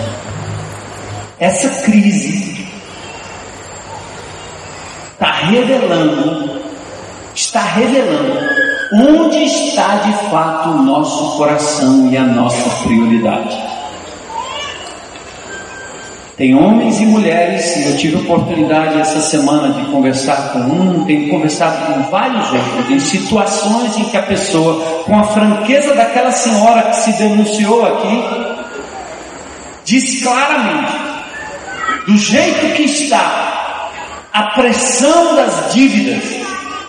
Essa 1.39 1.69
crise 1.85 2.67
está 5.13 5.31
revelando, 5.31 6.61
está 7.37 7.61
revelando 7.61 8.70
onde 8.93 9.45
está 9.45 9.97
de 9.97 10.13
fato 10.31 10.71
o 10.71 10.83
nosso 10.83 11.37
coração 11.37 12.11
e 12.11 12.17
a 12.17 12.25
nossa 12.25 12.69
prioridade. 12.85 13.57
Tem 16.37 16.55
homens 16.55 16.99
e 16.99 17.05
mulheres, 17.05 17.87
eu 17.87 17.99
tive 17.99 18.17
oportunidade 18.17 18.99
essa 18.99 19.21
semana 19.21 19.75
de 19.75 19.91
conversar 19.91 20.53
com 20.53 20.61
um, 20.61 21.05
tenho 21.05 21.29
conversado 21.29 21.93
com 21.93 22.11
vários 22.11 22.51
outros, 22.51 22.91
em 22.91 22.99
situações 22.99 23.99
em 23.99 24.05
que 24.05 24.17
a 24.17 24.23
pessoa, 24.23 25.03
com 25.05 25.19
a 25.19 25.25
franqueza 25.25 25.95
daquela 25.95 26.33
senhora 26.33 26.83
que 26.85 26.97
se 26.97 27.13
denunciou 27.13 27.85
aqui, 27.85 28.25
diz 29.85 30.23
claramente, 30.23 30.93
do 32.07 32.17
jeito 32.17 32.75
que 32.75 32.85
está, 32.85 33.91
a 34.33 34.45
pressão 34.55 35.37
das 35.37 35.75
dívidas, 35.75 36.25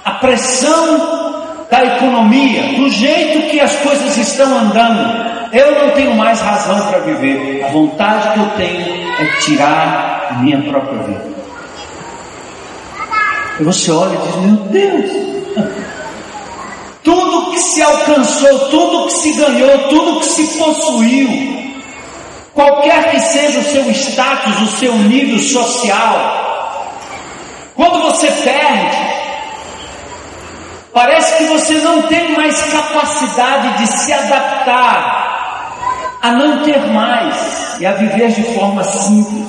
a 0.06 0.12
pressão 0.12 1.31
da 1.72 1.86
economia, 1.86 2.74
do 2.74 2.90
jeito 2.90 3.50
que 3.50 3.58
as 3.62 3.74
coisas 3.78 4.18
estão 4.18 4.58
andando, 4.58 5.32
eu 5.54 5.72
não 5.80 5.92
tenho 5.92 6.14
mais 6.16 6.42
razão 6.42 6.86
para 6.88 7.00
viver. 7.00 7.64
A 7.64 7.70
vontade 7.70 8.34
que 8.34 8.40
eu 8.40 8.50
tenho 8.58 9.12
é 9.18 9.26
tirar 9.40 10.28
a 10.32 10.34
minha 10.34 10.62
própria 10.64 11.02
vida. 11.04 11.32
E 13.58 13.64
você 13.64 13.90
olha 13.90 14.16
e 14.16 14.18
diz: 14.18 14.36
Meu 14.36 14.56
Deus, 14.66 15.12
tudo 17.04 17.52
que 17.52 17.60
se 17.60 17.82
alcançou, 17.82 18.60
tudo 18.70 19.08
que 19.08 19.14
se 19.14 19.32
ganhou, 19.32 19.78
tudo 19.88 20.20
que 20.20 20.26
se 20.26 20.48
possuiu, 20.58 21.30
qualquer 22.54 23.12
que 23.12 23.20
seja 23.22 23.60
o 23.60 23.64
seu 23.64 23.90
status, 23.92 24.62
o 24.62 24.78
seu 24.78 24.94
nível 24.96 25.40
social, 25.40 26.92
quando 27.76 28.02
você 28.02 28.28
perde, 28.30 29.21
Parece 30.94 31.38
que 31.38 31.44
você 31.46 31.76
não 31.76 32.02
tem 32.04 32.34
mais 32.34 32.62
capacidade 32.64 33.78
de 33.78 33.88
se 33.88 34.12
adaptar 34.12 35.22
a 36.22 36.32
não 36.32 36.64
ter 36.64 36.80
mais 36.88 37.80
e 37.80 37.86
a 37.86 37.94
viver 37.94 38.32
de 38.32 38.44
forma 38.54 38.84
simples. 38.84 39.48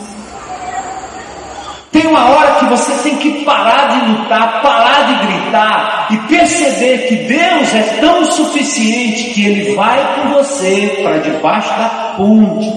Tem 1.91 2.07
uma 2.07 2.31
hora 2.31 2.55
que 2.55 2.65
você 2.67 2.93
tem 3.03 3.17
que 3.17 3.45
parar 3.45 3.89
de 3.89 4.11
lutar, 4.11 4.63
parar 4.63 5.03
de 5.09 5.27
gritar 5.27 6.07
e 6.11 6.17
perceber 6.29 7.07
que 7.07 7.17
Deus 7.17 7.75
é 7.75 7.99
tão 8.01 8.25
suficiente 8.25 9.35
que 9.35 9.47
Ele 9.47 9.75
vai 9.75 10.15
com 10.15 10.31
você 10.31 11.01
para 11.03 11.19
debaixo 11.19 11.69
da 11.69 12.15
ponte, 12.17 12.73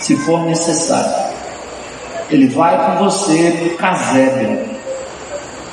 se 0.00 0.16
for 0.16 0.40
necessário. 0.40 1.30
Ele 2.28 2.48
vai 2.48 2.76
com 2.76 3.04
você 3.04 3.52
para 3.58 3.74
o 3.74 3.76
casebre. 3.78 4.69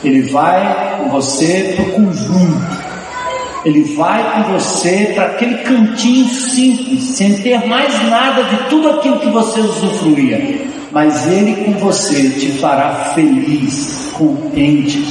Ele 0.03 0.21
vai 0.29 0.97
com 0.97 1.09
você 1.09 1.73
para 1.75 1.85
o 1.85 1.91
conjunto. 1.91 2.87
Ele 3.65 3.95
vai 3.95 4.23
com 4.33 4.53
você 4.53 5.11
para 5.13 5.25
aquele 5.25 5.55
cantinho 5.57 6.27
simples, 6.29 7.03
sem 7.15 7.37
ter 7.41 7.67
mais 7.67 8.09
nada 8.09 8.43
de 8.43 8.69
tudo 8.69 8.91
aquilo 8.91 9.19
que 9.19 9.29
você 9.29 9.59
usufruía. 9.59 10.67
Mas 10.91 11.27
Ele 11.27 11.65
com 11.65 11.71
você 11.73 12.29
te 12.29 12.51
fará 12.53 13.11
feliz, 13.13 14.11
contente 14.13 15.03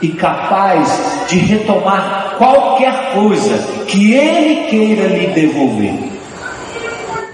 e 0.00 0.08
capaz 0.08 1.26
de 1.28 1.38
retomar 1.38 2.36
qualquer 2.38 3.14
coisa 3.14 3.58
que 3.86 4.12
Ele 4.12 4.68
queira 4.68 5.08
lhe 5.08 5.26
devolver. 5.28 6.13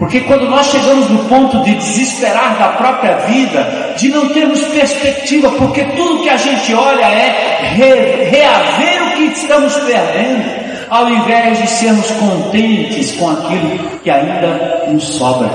Porque 0.00 0.22
quando 0.22 0.48
nós 0.48 0.66
chegamos 0.68 1.10
no 1.10 1.26
ponto 1.26 1.62
de 1.62 1.74
desesperar 1.74 2.58
da 2.58 2.68
própria 2.68 3.18
vida, 3.18 3.94
de 3.98 4.08
não 4.08 4.30
termos 4.30 4.58
perspectiva, 4.68 5.50
porque 5.50 5.84
tudo 5.84 6.22
que 6.22 6.30
a 6.30 6.38
gente 6.38 6.72
olha 6.72 7.04
é 7.04 7.58
re, 7.74 8.24
reaver 8.30 9.02
o 9.02 9.10
que 9.16 9.24
estamos 9.24 9.74
perdendo, 9.74 10.42
ao 10.88 11.06
invés 11.10 11.58
de 11.58 11.68
sermos 11.68 12.10
contentes 12.12 13.12
com 13.12 13.28
aquilo 13.30 14.00
que 14.02 14.10
ainda 14.10 14.86
nos 14.88 15.04
sobra. 15.04 15.50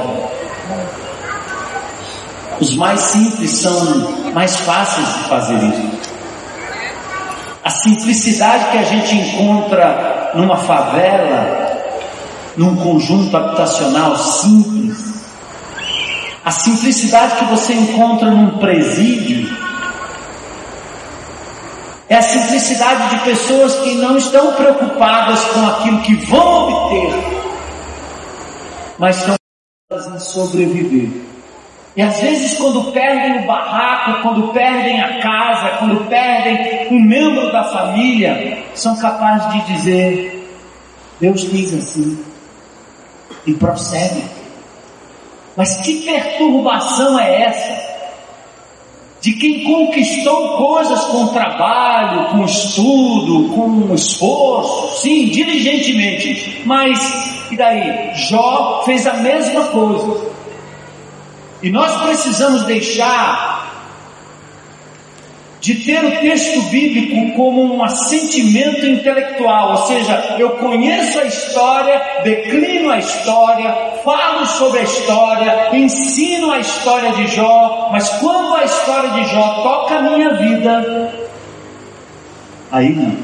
Os 2.61 2.75
mais 2.75 3.01
simples 3.01 3.49
são 3.49 4.31
mais 4.31 4.55
fáceis 4.57 5.07
de 5.07 5.23
fazer 5.23 5.55
isso. 5.55 6.15
A 7.63 7.69
simplicidade 7.71 8.65
que 8.69 8.77
a 8.77 8.83
gente 8.83 9.15
encontra 9.15 10.33
numa 10.35 10.55
favela, 10.57 11.64
num 12.57 12.75
conjunto 12.75 13.35
habitacional 13.35 14.17
simples, 14.17 15.25
a 16.43 16.51
simplicidade 16.51 17.37
que 17.37 17.45
você 17.45 17.73
encontra 17.73 18.29
num 18.31 18.57
presídio, 18.59 19.49
é 22.07 22.15
a 22.15 22.21
simplicidade 22.21 23.15
de 23.15 23.25
pessoas 23.25 23.75
que 23.79 23.95
não 23.95 24.15
estão 24.15 24.53
preocupadas 24.53 25.43
com 25.45 25.67
aquilo 25.67 26.01
que 26.01 26.15
vão 26.15 26.69
obter, 26.69 27.13
mas 28.99 29.17
estão 29.17 29.35
preocupadas 29.89 30.21
em 30.21 30.25
sobreviver. 30.25 31.25
E 31.97 32.01
às 32.01 32.19
vezes, 32.19 32.57
quando 32.57 32.91
perdem 32.91 33.43
o 33.43 33.47
barraco, 33.47 34.21
quando 34.21 34.49
perdem 34.49 35.01
a 35.01 35.19
casa, 35.21 35.77
quando 35.77 36.07
perdem 36.09 36.87
um 36.91 37.01
membro 37.01 37.51
da 37.51 37.63
família, 37.63 38.65
são 38.75 38.97
capazes 38.97 39.51
de 39.53 39.73
dizer: 39.73 40.51
Deus 41.21 41.45
quis 41.45 41.73
assim 41.73 42.34
e 43.45 43.53
prossegue. 43.53 44.23
Mas 45.55 45.75
que 45.77 46.01
perturbação 46.01 47.19
é 47.19 47.43
essa? 47.43 47.95
De 49.21 49.33
quem 49.33 49.63
conquistou 49.63 50.57
coisas 50.57 51.05
com 51.05 51.27
trabalho, 51.27 52.29
com 52.29 52.45
estudo, 52.45 53.49
com 53.55 53.93
esforço, 53.93 55.01
sim, 55.01 55.29
diligentemente. 55.29 56.61
Mas, 56.65 57.49
e 57.49 57.57
daí? 57.57 58.13
Jó 58.29 58.83
fez 58.85 59.07
a 59.07 59.13
mesma 59.13 59.63
coisa. 59.65 60.29
E 61.63 61.69
nós 61.71 62.01
precisamos 62.01 62.63
deixar 62.65 63.74
de 65.65 65.73
ter 65.83 66.05
o 66.05 66.19
texto 66.19 66.61
bíblico 66.69 67.35
como 67.35 67.63
um 67.73 67.83
assentimento 67.83 68.85
intelectual, 68.85 69.71
ou 69.71 69.77
seja, 69.87 70.35
eu 70.37 70.51
conheço 70.51 71.17
a 71.17 71.23
história, 71.23 72.21
declino 72.23 72.91
a 72.91 72.99
história, 72.99 73.75
falo 74.03 74.45
sobre 74.45 74.81
a 74.81 74.83
história, 74.83 75.75
ensino 75.75 76.51
a 76.51 76.59
história 76.59 77.13
de 77.13 77.35
Jó, 77.35 77.89
mas 77.91 78.07
quando 78.19 78.53
a 78.53 78.63
história 78.63 79.09
de 79.09 79.23
Jó 79.31 79.63
toca 79.63 79.95
a 79.95 80.01
minha 80.03 80.35
vida, 80.35 81.11
aí 82.71 82.89
não. 82.89 83.17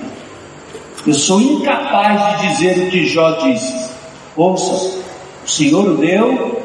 Eu 1.05 1.13
sou 1.13 1.39
incapaz 1.39 2.39
de 2.39 2.47
dizer 2.47 2.87
o 2.87 2.89
que 2.89 3.05
Jó 3.05 3.33
disse. 3.33 3.91
Ouça, 4.35 4.99
o 5.45 5.47
Senhor 5.47 5.87
o 5.87 5.97
deu, 5.97 6.59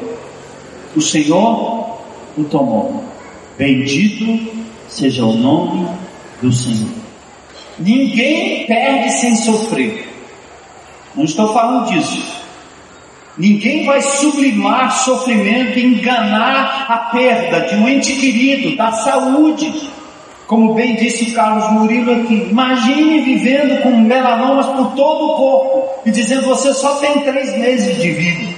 o 0.95 1.01
Senhor 1.01 1.99
o 2.35 2.43
tomou. 2.45 3.03
Bendito 3.59 4.56
seja 4.87 5.25
o 5.25 5.33
nome 5.33 5.87
do 6.41 6.51
Senhor. 6.51 6.89
Ninguém 7.79 8.65
perde 8.65 9.11
sem 9.11 9.35
sofrer. 9.35 10.07
Não 11.15 11.25
estou 11.25 11.53
falando 11.53 11.91
disso. 11.91 12.37
Ninguém 13.37 13.85
vai 13.85 14.01
sublimar 14.01 15.03
sofrimento 15.03 15.77
enganar 15.77 16.85
a 16.89 16.97
perda 17.11 17.67
de 17.67 17.75
um 17.75 17.87
ente 17.87 18.13
querido, 18.15 18.75
da 18.75 18.91
saúde. 18.91 19.71
Como 20.47 20.73
bem 20.73 20.95
disse 20.95 21.25
o 21.25 21.33
Carlos 21.33 21.71
Murilo 21.73 22.21
aqui, 22.21 22.47
imagine 22.49 23.21
vivendo 23.21 23.81
com 23.83 23.95
melanomas 23.97 24.65
por 24.67 24.95
todo 24.95 25.25
o 25.25 25.35
corpo 25.35 26.01
e 26.05 26.11
dizendo 26.11 26.47
você 26.47 26.73
só 26.73 26.95
tem 26.95 27.19
três 27.19 27.55
meses 27.57 28.01
de 28.01 28.11
vida 28.11 28.56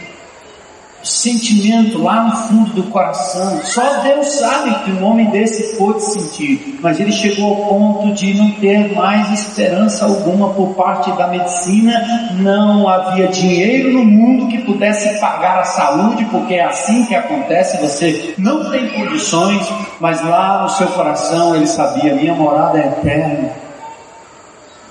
sentimento 1.04 2.02
lá 2.02 2.24
no 2.24 2.36
fundo 2.48 2.74
do 2.74 2.84
coração. 2.84 3.62
Só 3.64 4.02
Deus 4.02 4.28
sabe 4.34 4.76
que 4.84 4.92
um 4.92 5.04
homem 5.04 5.30
desse 5.30 5.78
pôde 5.78 6.04
sentir, 6.04 6.78
mas 6.82 7.00
ele 7.00 7.12
chegou 7.12 7.50
ao 7.50 7.66
ponto 7.68 8.14
de 8.14 8.34
não 8.34 8.52
ter 8.52 8.94
mais 8.94 9.32
esperança 9.32 10.06
alguma 10.06 10.50
por 10.54 10.76
parte 10.76 11.12
da 11.14 11.28
medicina. 11.28 12.32
Não 12.40 12.88
havia 12.88 13.28
dinheiro 13.28 13.94
no 13.94 14.04
mundo 14.04 14.48
que 14.48 14.60
pudesse 14.60 15.20
pagar 15.20 15.60
a 15.60 15.64
saúde, 15.64 16.26
porque 16.26 16.56
é 16.56 16.66
assim 16.66 17.06
que 17.06 17.16
acontece. 17.16 17.78
Você 17.82 18.34
não 18.38 18.70
tem 18.70 18.90
condições, 18.90 19.68
mas 20.00 20.22
lá 20.24 20.64
no 20.64 20.70
seu 20.70 20.88
coração 20.88 21.56
ele 21.56 21.68
sabia: 21.68 22.16
minha 22.16 22.34
morada 22.34 22.78
é 22.78 22.88
eterna. 22.88 23.50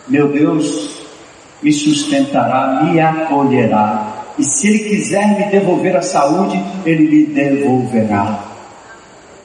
Meu 0.08 0.28
Deus 0.28 0.88
me 1.62 1.72
sustentará, 1.72 2.82
me 2.82 2.98
acolherá 2.98 4.17
e 4.38 4.44
se 4.44 4.68
Ele 4.68 4.78
quiser 4.90 5.36
me 5.36 5.50
devolver 5.50 5.96
a 5.96 6.02
saúde, 6.02 6.62
Ele 6.86 7.08
me 7.08 7.26
devolverá. 7.26 8.44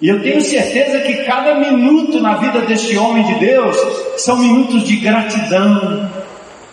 E 0.02 0.10
eu 0.10 0.22
tenho 0.22 0.42
certeza 0.42 1.00
que 1.00 1.24
cada 1.24 1.56
minuto 1.56 2.20
na 2.20 2.36
vida 2.36 2.60
deste 2.62 2.98
homem 2.98 3.24
de 3.24 3.36
Deus 3.36 3.78
são 4.18 4.38
minutos 4.38 4.84
de 4.84 4.98
gratidão, 4.98 6.10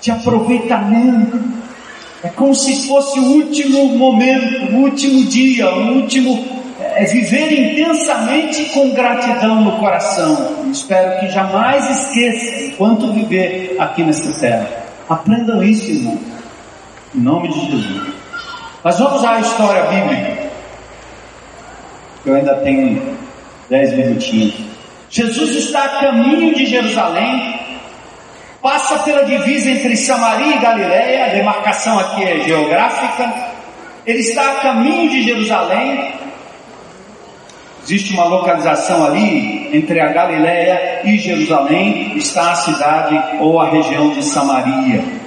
de 0.00 0.10
aproveitamento. 0.10 1.40
É 2.24 2.28
como 2.28 2.54
se 2.54 2.88
fosse 2.88 3.20
o 3.20 3.24
último 3.24 3.96
momento, 3.96 4.72
o 4.72 4.78
último 4.78 5.24
dia, 5.26 5.70
o 5.70 5.94
último. 5.94 6.60
É 6.96 7.04
viver 7.04 7.52
intensamente 7.52 8.64
com 8.70 8.90
gratidão 8.90 9.62
no 9.62 9.78
coração. 9.78 10.66
espero 10.72 11.20
que 11.20 11.28
jamais 11.28 11.88
esqueça 11.88 12.64
enquanto 12.64 13.12
viver 13.12 13.76
aqui 13.78 14.02
nessa 14.02 14.32
terra. 14.40 14.68
Aprendam 15.08 15.62
isso, 15.62 15.88
irmão. 15.88 16.18
Em 17.12 17.20
nome 17.20 17.48
de 17.48 17.66
Jesus. 17.66 18.14
Mas 18.84 18.98
vamos 18.98 19.24
à 19.24 19.40
história 19.40 19.82
bíblica. 19.84 20.50
Eu 22.24 22.34
ainda 22.36 22.54
tenho 22.56 23.16
dez 23.68 23.92
minutinhos. 23.92 24.54
Jesus 25.08 25.56
está 25.56 25.84
a 25.84 26.00
caminho 26.00 26.54
de 26.54 26.66
Jerusalém, 26.66 27.58
passa 28.62 29.00
pela 29.00 29.24
divisa 29.24 29.70
entre 29.70 29.96
Samaria 29.96 30.54
e 30.54 30.58
Galiléia, 30.60 31.24
a 31.26 31.28
demarcação 31.30 31.98
aqui 31.98 32.22
é 32.22 32.44
geográfica. 32.44 33.50
Ele 34.06 34.20
está 34.20 34.52
a 34.52 34.54
caminho 34.56 35.10
de 35.10 35.24
Jerusalém. 35.24 36.14
Existe 37.82 38.12
uma 38.14 38.24
localização 38.24 39.04
ali 39.04 39.68
entre 39.76 39.98
a 40.00 40.12
Galiléia 40.12 41.00
e 41.04 41.18
Jerusalém, 41.18 42.16
está 42.16 42.52
a 42.52 42.54
cidade 42.54 43.20
ou 43.40 43.58
a 43.58 43.68
região 43.68 44.10
de 44.10 44.22
Samaria 44.22 45.19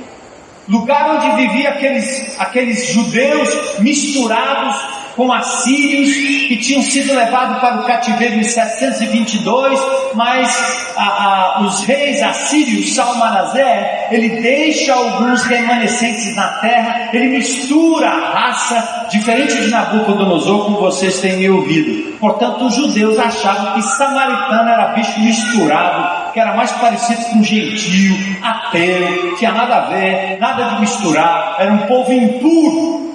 lugar 0.68 1.16
onde 1.16 1.36
viviam 1.36 1.72
aqueles, 1.72 2.40
aqueles 2.40 2.88
judeus 2.88 3.80
misturados 3.80 5.04
com 5.16 5.32
assírios 5.32 6.12
que 6.48 6.58
tinham 6.58 6.82
sido 6.82 7.14
levados 7.14 7.60
para 7.60 7.82
o 7.82 7.84
cativeiro 7.84 8.36
em 8.36 8.44
722, 8.44 9.80
mas 10.16 10.94
a, 10.98 11.04
a, 11.04 11.62
os 11.62 11.84
reis 11.86 12.22
assírios, 12.22 12.96
Salmanazé, 12.96 14.08
ele 14.12 14.42
deixa 14.42 14.94
alguns 14.94 15.44
remanescentes 15.46 16.36
na 16.36 16.48
terra, 16.60 17.10
ele 17.14 17.38
mistura 17.38 18.10
a 18.10 18.30
raça, 18.32 19.08
diferente 19.12 19.56
de 19.56 19.68
Nabucodonosor, 19.68 20.66
como 20.66 20.80
vocês 20.80 21.20
têm 21.20 21.38
me 21.38 21.50
ouvido. 21.50 22.18
Portanto, 22.18 22.66
os 22.66 22.76
judeus 22.76 23.20
achavam 23.20 23.74
que 23.74 23.82
samaritano 23.82 24.70
era 24.70 24.94
bicho 24.94 25.20
misturado, 25.20 26.23
que 26.34 26.40
era 26.40 26.54
mais 26.56 26.72
parecido 26.72 27.24
com 27.26 27.44
gentio, 27.44 28.16
ateu, 28.42 29.36
tinha 29.38 29.52
nada 29.52 29.76
a 29.76 29.82
ver, 29.82 30.40
nada 30.40 30.64
de 30.70 30.82
misturar, 30.82 31.58
era 31.60 31.72
um 31.72 31.80
povo 31.80 32.12
impuro. 32.12 33.14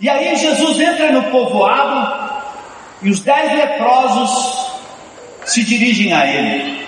E 0.00 0.08
aí 0.08 0.36
Jesus 0.36 0.80
entra 0.80 1.12
no 1.12 1.24
povoado 1.24 2.32
e 3.02 3.10
os 3.10 3.20
dez 3.20 3.52
leprosos 3.52 4.72
se 5.44 5.64
dirigem 5.64 6.12
a 6.12 6.26
ele. 6.26 6.82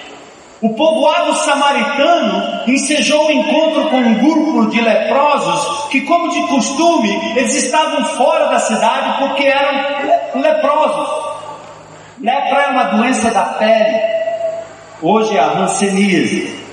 O 0.61 0.71
povoado 0.75 1.35
samaritano 1.35 2.63
ensejou 2.67 3.25
o 3.25 3.27
um 3.27 3.31
encontro 3.33 3.91
com 3.91 3.99
um 3.99 4.15
grupo 4.15 4.71
de 4.71 4.81
leprosos 4.81 5.89
que, 5.91 6.01
como 6.03 6.31
de 6.31 6.41
costume, 6.47 7.35
eles 7.37 7.55
estavam 7.55 8.05
fora 8.17 8.47
da 8.47 8.59
cidade 8.61 9.19
porque 9.19 9.45
eram 9.45 10.41
leprosos. 10.41 11.34
Lepra 12.21 12.63
é 12.63 12.69
uma 12.69 12.85
doença 12.85 13.31
da 13.31 13.43
pele, 13.43 14.01
hoje 15.03 15.37
é 15.37 15.41
a 15.41 15.53
hanseníase. 15.53 16.65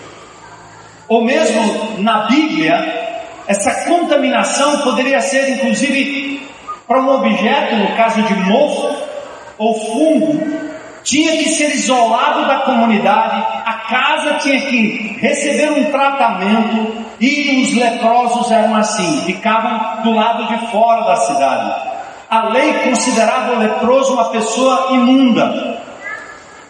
Ou 1.07 1.23
mesmo 1.23 1.99
na 1.99 2.27
Bíblia, 2.27 3.21
essa 3.47 3.85
contaminação 3.85 4.79
poderia 4.79 5.19
ser 5.19 5.49
inclusive 5.49 6.47
para 6.87 7.01
um 7.01 7.09
objeto, 7.09 7.75
no 7.75 7.95
caso 7.95 8.21
de 8.21 8.33
mofo 8.35 8.95
ou 9.57 9.79
fungo, 9.79 10.61
tinha 11.03 11.31
que 11.37 11.49
ser 11.49 11.73
isolado 11.73 12.45
da 12.47 12.59
comunidade 12.59 13.43
a 13.65 13.73
casa 13.73 14.33
tinha 14.39 14.59
que 14.61 15.17
receber 15.19 15.71
um 15.71 15.91
tratamento 15.91 17.05
e 17.19 17.63
os 17.63 17.73
leprosos 17.73 18.51
eram 18.51 18.75
assim, 18.75 19.21
ficavam 19.25 20.03
do 20.03 20.11
lado 20.11 20.47
de 20.47 20.71
fora 20.71 21.05
da 21.05 21.15
cidade. 21.17 21.90
A 22.31 22.47
lei 22.47 22.71
considerava 22.85 23.55
o 23.55 23.59
leproso 23.59 24.13
uma 24.13 24.29
pessoa 24.29 24.87
imunda. 24.91 25.81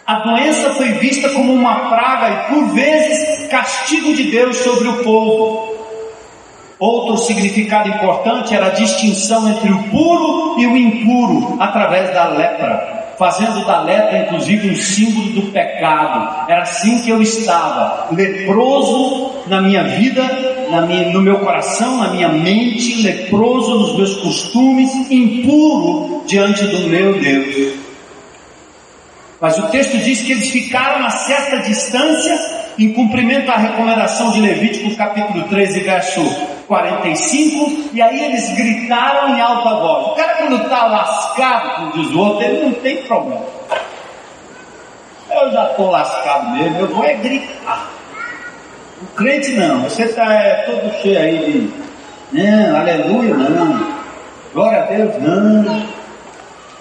A 0.04 0.18
doença 0.18 0.70
foi 0.70 0.88
vista 0.94 1.28
como 1.28 1.52
uma 1.52 1.88
praga 1.88 2.30
e, 2.30 2.52
por 2.52 2.74
vezes, 2.74 3.46
castigo 3.46 4.12
de 4.12 4.24
Deus 4.24 4.56
sobre 4.56 4.88
o 4.88 5.04
povo. 5.04 5.72
Outro 6.80 7.16
significado 7.16 7.90
importante 7.90 8.52
era 8.52 8.66
a 8.66 8.70
distinção 8.70 9.48
entre 9.48 9.70
o 9.70 9.84
puro 9.84 10.58
e 10.58 10.66
o 10.66 10.76
impuro 10.76 11.56
através 11.60 12.12
da 12.12 12.26
lepra, 12.26 13.14
fazendo 13.16 13.64
da 13.64 13.82
lepra 13.82 14.18
inclusive 14.18 14.68
um 14.68 14.74
símbolo 14.74 15.42
do 15.42 15.52
pecado. 15.52 16.50
Era 16.50 16.62
assim 16.62 16.98
que 17.02 17.10
eu 17.10 17.22
estava, 17.22 18.08
leproso 18.10 19.30
na 19.46 19.60
minha 19.60 19.84
vida, 19.84 20.51
na 20.72 20.80
minha, 20.86 21.10
no 21.10 21.20
meu 21.20 21.38
coração, 21.40 21.98
na 21.98 22.08
minha 22.08 22.30
mente, 22.30 23.02
leproso 23.02 23.78
nos 23.78 23.96
meus 23.96 24.16
costumes, 24.16 24.90
impuro 25.10 26.22
diante 26.26 26.66
do 26.66 26.88
meu 26.88 27.20
Deus. 27.20 27.74
Mas 29.38 29.58
o 29.58 29.68
texto 29.68 29.98
diz 29.98 30.22
que 30.22 30.32
eles 30.32 30.50
ficaram 30.50 31.04
a 31.04 31.10
certa 31.10 31.58
distância 31.58 32.38
em 32.78 32.92
cumprimento 32.94 33.50
à 33.50 33.56
recomendação 33.56 34.32
de 34.32 34.40
Levítico 34.40 34.96
capítulo 34.96 35.44
13, 35.44 35.80
verso 35.80 36.20
45, 36.66 37.90
e 37.92 38.00
aí 38.00 38.24
eles 38.24 38.48
gritaram 38.56 39.36
em 39.36 39.40
alta 39.40 39.74
voz. 39.74 40.06
O 40.06 40.14
cara 40.14 40.34
quando 40.36 40.62
está 40.62 40.86
lascado, 40.86 41.74
como 41.76 41.92
diz 41.92 42.14
o 42.14 42.18
outro, 42.18 42.44
ele 42.44 42.64
não 42.64 42.72
tem 42.72 43.02
problema. 43.02 43.44
Eu 45.30 45.50
já 45.50 45.70
estou 45.70 45.90
lascado 45.90 46.50
mesmo, 46.56 46.78
eu 46.80 46.88
vou 46.88 47.04
é 47.04 47.14
gritar. 47.14 48.01
O 49.02 49.06
crente 49.16 49.52
não, 49.52 49.82
você 49.82 50.04
está 50.04 50.32
é, 50.32 50.62
todo 50.62 51.02
cheio 51.02 51.18
aí 51.18 51.72
de 52.30 52.40
não, 52.40 52.76
aleluia 52.76 53.34
não, 53.34 53.92
glória 54.54 54.78
a 54.78 54.86
Deus 54.86 55.20
não, 55.20 55.86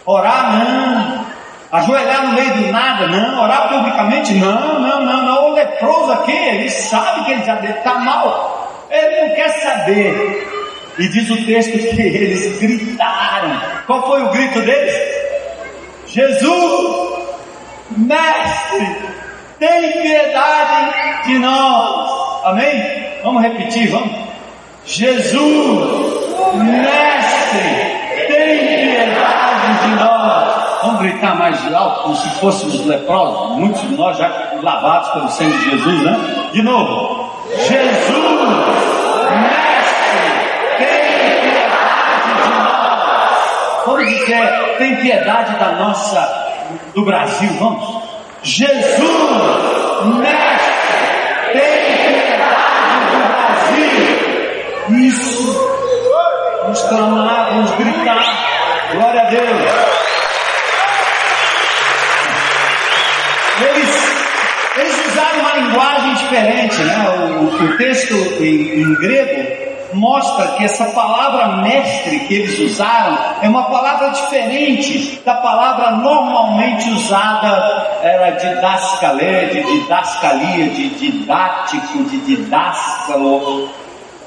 orar 0.05 0.63
não, 0.63 1.25
ajoelhar 1.71 2.27
no 2.27 2.33
meio 2.33 2.53
do 2.53 2.71
nada 2.71 3.07
não, 3.07 3.43
orar 3.43 3.69
publicamente 3.69 4.33
não, 4.35 4.79
não, 4.79 5.03
não, 5.03 5.25
não, 5.25 5.49
o 5.49 5.53
leproso 5.55 6.11
aqui, 6.11 6.31
ele 6.31 6.69
sabe 6.69 7.25
que 7.25 7.31
ele 7.31 7.43
já 7.43 7.59
está 7.59 7.95
mal, 7.95 8.87
ele 8.89 9.27
não 9.27 9.35
quer 9.35 9.49
saber. 9.49 10.47
E 10.99 11.07
diz 11.07 11.29
o 11.29 11.45
texto 11.45 11.71
que 11.71 12.01
eles 12.01 12.59
gritaram. 12.59 13.59
Qual 13.87 14.05
foi 14.05 14.21
o 14.21 14.29
grito 14.29 14.61
deles? 14.61 14.93
Jesus, 16.05 17.25
Mestre, 17.97 18.97
tem 19.61 19.91
piedade 19.91 21.23
de 21.25 21.37
nós. 21.37 22.45
Amém? 22.45 22.83
Vamos 23.23 23.43
repetir, 23.43 23.91
vamos. 23.91 24.11
Jesus, 24.85 25.35
Mestre, 26.55 28.27
tem 28.27 28.57
piedade 28.57 29.83
de 29.83 29.95
nós. 30.03 30.81
Vamos 30.81 31.01
gritar 31.01 31.35
mais 31.35 31.73
alto, 31.73 32.01
como 32.01 32.15
se 32.15 32.29
fôssemos 32.39 32.87
leprosos. 32.87 33.59
Muitos 33.59 33.81
de 33.81 33.95
nós 33.95 34.17
já 34.17 34.31
lavados 34.63 35.09
pelo 35.09 35.29
sangue 35.29 35.55
de 35.55 35.69
Jesus, 35.69 36.01
né? 36.01 36.19
De 36.53 36.63
novo. 36.63 37.31
Jesus, 37.55 38.31
Vamos 43.85 44.07
dizer, 44.07 44.75
tem 44.77 44.95
piedade 44.95 45.55
da 45.59 45.71
nossa, 45.73 46.65
do 46.95 47.05
Brasil, 47.05 47.49
vamos? 47.59 48.00
Jesus, 48.43 48.97
mestre, 50.17 51.53
tem 51.53 51.95
piedade 52.07 53.05
do 53.11 53.17
Brasil. 53.37 53.89
Isso. 55.07 55.71
Vamos 56.63 56.81
clamar, 56.81 57.53
vamos 57.53 57.71
gritar. 57.71 58.25
Glória 58.93 59.21
a 59.21 59.25
Deus. 59.25 59.47
Eles, 63.69 63.91
eles 64.77 65.07
usaram 65.07 65.39
uma 65.41 65.53
linguagem 65.57 66.13
diferente, 66.15 66.81
né? 66.81 67.09
O, 67.37 67.63
o 67.63 67.77
texto 67.77 68.15
em, 68.41 68.81
em 68.81 68.95
grego 68.95 69.70
mostra 69.93 70.47
que 70.57 70.65
essa 70.65 70.85
palavra 70.85 71.57
mestre 71.57 72.19
que 72.21 72.33
eles 72.35 72.59
usaram 72.59 73.17
é 73.41 73.49
uma 73.49 73.63
palavra 73.63 74.09
diferente 74.09 75.21
da 75.25 75.35
palavra 75.35 75.91
normalmente 75.91 76.89
usada, 76.91 77.99
era 78.01 78.31
didascalé, 78.31 79.45
de 79.45 79.63
didascalia, 79.63 80.69
de 80.69 80.89
didático, 80.89 82.03
de 82.05 82.17
didáscalo. 82.17 83.69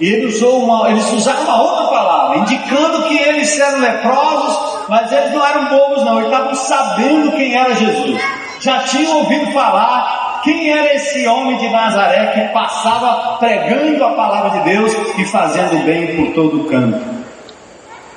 E 0.01 0.09
ele 0.09 0.27
usou 0.27 0.65
uma, 0.65 0.91
eles 0.91 1.11
usaram 1.13 1.43
uma 1.45 1.63
outra 1.63 1.87
palavra, 1.87 2.39
indicando 2.39 3.05
que 3.05 3.17
eles 3.17 3.59
eram 3.59 3.79
leprosos, 3.79 4.89
mas 4.89 5.11
eles 5.13 5.33
não 5.33 5.47
eram 5.47 5.65
bobos 5.67 6.05
não, 6.05 6.19
eles 6.19 6.31
estavam 6.31 6.55
sabendo 6.55 7.33
quem 7.33 7.55
era 7.55 7.75
Jesus. 7.75 8.21
Já 8.61 8.81
tinham 8.81 9.19
ouvido 9.19 9.53
falar 9.53 10.24
quem 10.45 10.71
era 10.71 10.95
esse 10.95 11.27
homem 11.27 11.57
de 11.57 11.69
Nazaré 11.71 12.27
que 12.27 12.53
passava 12.53 13.39
pregando 13.39 14.05
a 14.05 14.11
palavra 14.11 14.61
de 14.61 14.71
Deus 14.71 14.93
e 15.19 15.25
fazendo 15.25 15.83
bem 15.85 16.15
por 16.17 16.35
todo 16.35 16.61
o 16.61 16.65
canto? 16.67 17.03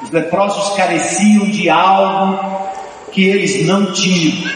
Os 0.03 0.11
leprosos 0.11 0.75
careciam 0.75 1.45
de 1.45 1.69
algo 1.69 2.67
que 3.11 3.25
eles 3.27 3.65
não 3.65 3.91
tinham. 3.93 4.51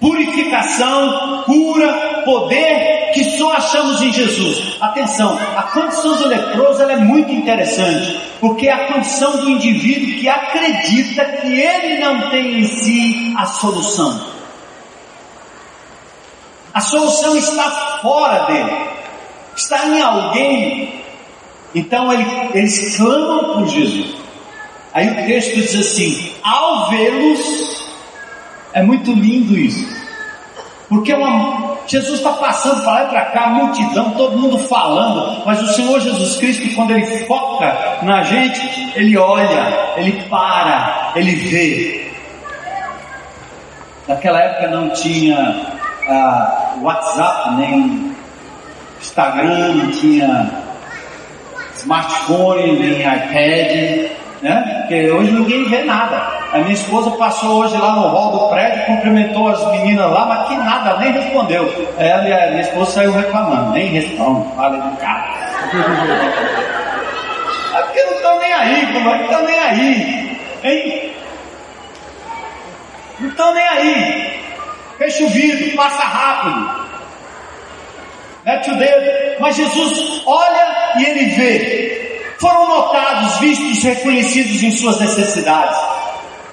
Purificação, 0.00 1.42
cura, 1.44 2.22
poder 2.24 3.10
que 3.12 3.24
só 3.36 3.52
achamos 3.54 4.00
em 4.00 4.12
Jesus. 4.12 4.76
Atenção, 4.80 5.38
a 5.56 5.62
condição 5.64 6.16
do 6.16 6.28
leproso 6.28 6.82
é 6.82 6.96
muito 6.96 7.32
interessante, 7.32 8.20
porque 8.40 8.68
é 8.68 8.72
a 8.72 8.92
condição 8.92 9.38
do 9.38 9.50
indivíduo 9.50 10.18
que 10.18 10.28
acredita 10.28 11.24
que 11.24 11.60
ele 11.60 12.00
não 12.00 12.30
tem 12.30 12.60
em 12.60 12.64
si 12.64 13.34
a 13.36 13.46
solução. 13.46 14.33
A 16.74 16.80
solução 16.80 17.36
está 17.36 17.98
fora 18.02 18.46
dele, 18.46 18.88
está 19.56 19.86
em 19.86 20.02
alguém. 20.02 21.04
Então 21.72 22.12
ele, 22.12 22.26
eles 22.52 22.96
clamam 22.96 23.54
por 23.54 23.68
Jesus. 23.68 24.16
Aí 24.92 25.08
o 25.08 25.26
texto 25.26 25.54
diz 25.54 25.74
assim: 25.76 26.32
ao 26.42 26.90
vê-los, 26.90 27.86
é 28.72 28.82
muito 28.82 29.12
lindo 29.12 29.56
isso, 29.56 29.86
porque 30.88 31.14
uma, 31.14 31.76
Jesus 31.86 32.18
está 32.18 32.32
passando 32.32 32.82
para 32.82 32.92
lá 32.92 33.04
e 33.04 33.08
para 33.08 33.24
cá, 33.26 33.46
multidão, 33.50 34.10
todo 34.12 34.36
mundo 34.36 34.58
falando, 34.58 35.44
mas 35.46 35.62
o 35.62 35.72
Senhor 35.74 36.00
Jesus 36.00 36.38
Cristo, 36.38 36.74
quando 36.74 36.90
ele 36.90 37.24
foca 37.26 37.98
na 38.02 38.24
gente, 38.24 38.92
ele 38.96 39.16
olha, 39.16 39.94
ele 39.96 40.22
para, 40.28 41.12
ele 41.14 41.36
vê. 41.36 42.12
Naquela 44.08 44.40
época 44.40 44.68
não 44.68 44.90
tinha 44.90 45.74
ah, 46.08 46.74
WhatsApp, 46.80 47.54
nem 47.56 48.14
Instagram, 49.00 49.74
não 49.74 49.90
tinha 49.90 50.50
smartphone, 51.76 52.78
nem 52.78 53.00
iPad, 53.00 54.10
né? 54.42 54.78
Porque 54.80 55.10
hoje 55.10 55.32
ninguém 55.32 55.64
vê 55.68 55.84
nada. 55.84 56.34
A 56.52 56.58
minha 56.58 56.74
esposa 56.74 57.10
passou 57.12 57.64
hoje 57.64 57.76
lá 57.76 57.94
no 57.96 58.08
hall 58.08 58.32
do 58.32 58.48
prédio, 58.48 58.86
cumprimentou 58.86 59.48
as 59.48 59.70
meninas 59.72 60.10
lá, 60.10 60.26
mas 60.26 60.48
que 60.48 60.56
nada, 60.56 60.98
nem 60.98 61.12
respondeu. 61.12 61.92
Ela 61.98 62.28
e 62.28 62.32
a 62.32 62.50
minha 62.50 62.60
esposa 62.60 62.90
saiu 62.92 63.12
reclamando, 63.12 63.72
nem 63.72 63.88
responde, 63.88 64.46
fala 64.56 64.76
do 64.76 64.96
cara. 64.98 65.34
É 67.74 67.82
porque 67.82 68.04
não 68.04 68.12
estão 68.12 68.38
nem 68.38 68.52
aí, 68.54 68.92
como 68.92 69.08
é 69.08 69.18
que 69.18 69.24
estão 69.24 69.42
nem 69.44 69.58
aí? 69.58 70.40
Hein? 70.62 71.12
Não 73.18 73.28
estão 73.28 73.52
nem 73.52 73.66
aí. 73.66 74.33
Fecha 74.98 75.24
o 75.24 75.28
vidro, 75.28 75.76
passa 75.76 76.02
rápido. 76.02 76.84
Mete 78.44 78.70
o 78.70 78.76
dedo. 78.76 79.40
Mas 79.40 79.56
Jesus 79.56 80.22
olha 80.26 80.92
e 80.98 81.04
ele 81.04 81.24
vê. 81.30 82.34
Foram 82.38 82.68
notados, 82.68 83.38
vistos, 83.38 83.82
reconhecidos 83.82 84.62
em 84.62 84.70
suas 84.70 85.00
necessidades. 85.00 85.78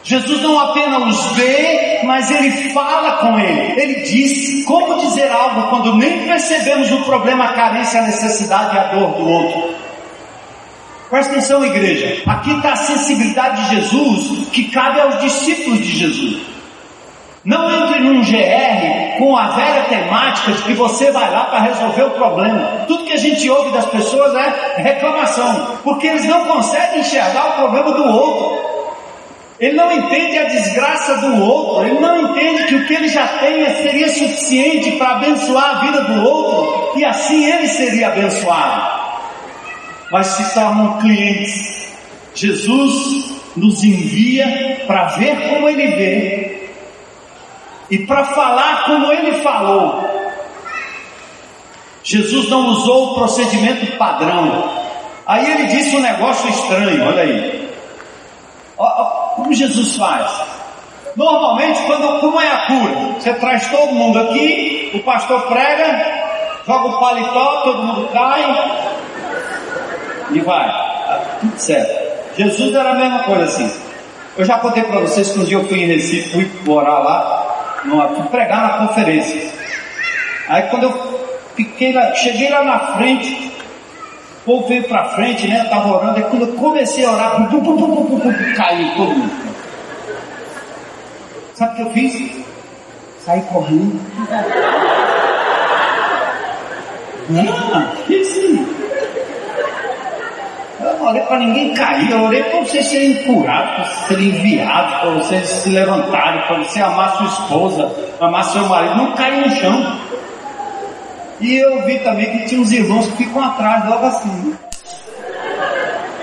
Jesus 0.04 0.42
não 0.42 0.58
apenas 0.60 1.04
os 1.04 1.36
vê, 1.36 2.00
mas 2.04 2.32
ele 2.32 2.70
fala 2.72 3.18
com 3.18 3.40
ele. 3.40 3.80
Ele 3.80 4.02
diz 4.02 4.66
como 4.66 5.00
dizer 5.00 5.32
algo 5.32 5.70
quando 5.70 5.96
nem 5.96 6.26
percebemos 6.26 6.92
o 6.92 7.04
problema, 7.04 7.46
a 7.46 7.54
carência, 7.54 8.00
a 8.00 8.08
necessidade 8.08 8.76
e 8.76 8.80
a 8.80 8.84
dor 8.86 9.12
do 9.18 9.30
outro. 9.30 9.76
Presta 11.10 11.34
atenção, 11.34 11.66
igreja. 11.66 12.24
Aqui 12.26 12.52
está 12.52 12.72
a 12.72 12.78
sensibilidade 12.78 13.62
de 13.64 13.76
Jesus 13.76 14.48
que 14.50 14.70
cabe 14.70 15.02
aos 15.02 15.20
discípulos 15.20 15.80
de 15.80 15.92
Jesus. 15.92 16.51
Não 17.44 17.72
entre 17.72 18.02
num 18.02 18.22
GR 18.22 19.18
com 19.18 19.36
a 19.36 19.48
velha 19.48 19.84
temática 19.86 20.52
de 20.52 20.62
que 20.62 20.74
você 20.74 21.12
vai 21.12 21.32
lá 21.32 21.46
para 21.46 21.62
resolver 21.62 22.04
o 22.04 22.12
problema. 22.12 22.86
Tudo 22.88 23.06
que 23.06 23.14
a 23.14 23.18
gente 23.18 23.50
ouve 23.50 23.72
das 23.72 23.86
pessoas 23.86 24.36
é 24.36 24.82
reclamação, 24.82 25.78
porque 25.84 26.06
eles 26.06 26.26
não 26.26 26.46
conseguem 26.46 27.00
enxergar 27.00 27.50
o 27.50 27.54
problema 27.54 27.92
do 27.94 28.04
outro. 28.04 28.72
Ele 29.60 29.76
não 29.76 29.92
entende 29.92 30.38
a 30.38 30.46
desgraça 30.46 31.18
do 31.18 31.44
outro, 31.44 31.86
ele 31.86 32.00
não 32.00 32.20
entende 32.20 32.64
que 32.66 32.76
o 32.76 32.88
que 32.88 32.94
ele 32.96 33.08
já 33.08 33.28
tem 33.28 33.64
seria 33.76 34.08
suficiente 34.08 34.92
para 34.94 35.18
abençoar 35.18 35.78
a 35.78 35.80
vida 35.82 36.02
do 36.02 36.24
outro 36.24 37.00
e 37.00 37.06
assim 37.06 37.46
ele 37.46 37.68
seria 37.68 38.08
abençoado. 38.08 39.02
Mas 40.12 40.28
se 40.28 40.54
tornam 40.54 41.00
clientes. 41.00 41.88
Jesus 42.34 43.42
nos 43.56 43.84
envia 43.84 44.84
para 44.88 45.06
ver 45.18 45.50
como 45.50 45.70
ele 45.70 45.88
vê 45.88 46.51
e 47.92 48.00
para 48.00 48.24
falar 48.26 48.86
como 48.86 49.12
ele 49.12 49.42
falou. 49.42 50.10
Jesus 52.04 52.50
não 52.50 52.70
usou 52.70 53.12
o 53.12 53.16
procedimento 53.16 53.86
padrão. 53.98 54.64
Aí 55.28 55.52
ele 55.52 55.68
disse 55.68 55.96
um 55.96 56.00
negócio 56.00 56.50
estranho, 56.50 57.06
olha 57.06 57.24
aí. 57.24 57.70
Como 59.36 59.54
Jesus 59.54 59.96
faz? 59.98 60.32
Normalmente, 61.16 61.82
quando, 61.84 62.20
como 62.22 62.40
é 62.40 62.48
a 62.48 62.66
cura? 62.66 63.20
Você 63.20 63.34
traz 63.34 63.68
todo 63.68 63.94
mundo 63.94 64.20
aqui, 64.20 64.92
o 64.94 65.00
pastor 65.00 65.42
prega, 65.44 66.24
joga 66.66 66.88
o 66.88 67.00
paletó, 67.00 67.62
todo 67.64 67.84
mundo 67.84 68.10
cai 68.14 68.42
e 70.32 70.40
vai. 70.40 70.68
Tá 70.68 71.22
tudo 71.42 71.58
certo. 71.58 72.38
Jesus 72.38 72.74
era 72.74 72.92
a 72.92 72.96
mesma 72.96 73.20
coisa 73.20 73.44
assim. 73.44 73.70
Eu 74.38 74.46
já 74.46 74.58
contei 74.60 74.84
para 74.84 75.02
vocês 75.02 75.32
que 75.32 75.40
um 75.40 75.44
dia 75.44 75.58
eu 75.58 75.68
fui 75.68 75.84
em 75.84 75.88
Recife, 75.88 76.30
fui 76.30 76.52
morar 76.66 77.00
lá, 77.00 77.41
numa, 77.86 78.08
pregar 78.26 78.62
na 78.62 78.88
conferência. 78.88 79.52
Aí 80.48 80.64
quando 80.64 80.84
eu 80.84 81.22
fiquei 81.56 81.94
lá, 81.94 82.14
cheguei 82.16 82.50
lá 82.50 82.64
na 82.64 82.80
frente, 82.98 83.52
o 84.42 84.46
povo 84.46 84.68
veio 84.68 84.84
para 84.88 85.10
frente, 85.10 85.48
né? 85.48 85.64
Estava 85.64 85.88
orando, 85.88 86.20
e 86.20 86.24
quando 86.24 86.48
eu 86.48 86.54
comecei 86.54 87.06
a 87.06 87.12
orar, 87.12 87.36
pum, 87.38 87.46
pum, 87.46 87.78
pum, 87.78 87.96
pum, 87.96 88.20
pum, 88.20 88.54
caiu 88.56 88.96
todo 88.96 89.16
mundo. 89.16 89.52
Sabe 91.54 91.74
o 91.74 91.76
que 91.76 91.82
eu 91.82 91.92
fiz? 91.92 92.46
Saí 93.24 93.42
correndo. 93.42 94.00
Não, 97.30 97.44
isso? 98.10 98.61
Não 101.02 101.08
orei 101.08 101.24
para 101.24 101.40
ninguém 101.40 101.74
cair, 101.74 102.12
eu 102.12 102.22
orei 102.22 102.44
para 102.44 102.60
vocês 102.60 102.86
serem 102.86 103.16
curados, 103.24 103.72
para 103.72 103.86
vocês 103.86 104.08
serem 104.08 104.26
enviados, 104.30 105.00
para 105.00 105.10
vocês 105.10 105.48
se 105.48 105.70
levantarem, 105.70 106.42
para 106.44 106.58
você 106.60 106.80
amar 106.80 107.18
sua 107.18 107.26
esposa, 107.26 107.92
amar 108.20 108.44
seu 108.44 108.66
marido, 108.68 108.98
não 108.98 109.12
cair 109.14 109.48
no 109.48 109.56
chão. 109.56 110.00
E 111.40 111.56
eu 111.56 111.82
vi 111.86 111.98
também 112.00 112.38
que 112.38 112.46
tinha 112.46 112.62
uns 112.62 112.72
irmãos 112.72 113.08
que 113.08 113.24
ficam 113.24 113.44
atrás, 113.44 113.90
logo 113.90 114.06
assim, 114.06 114.56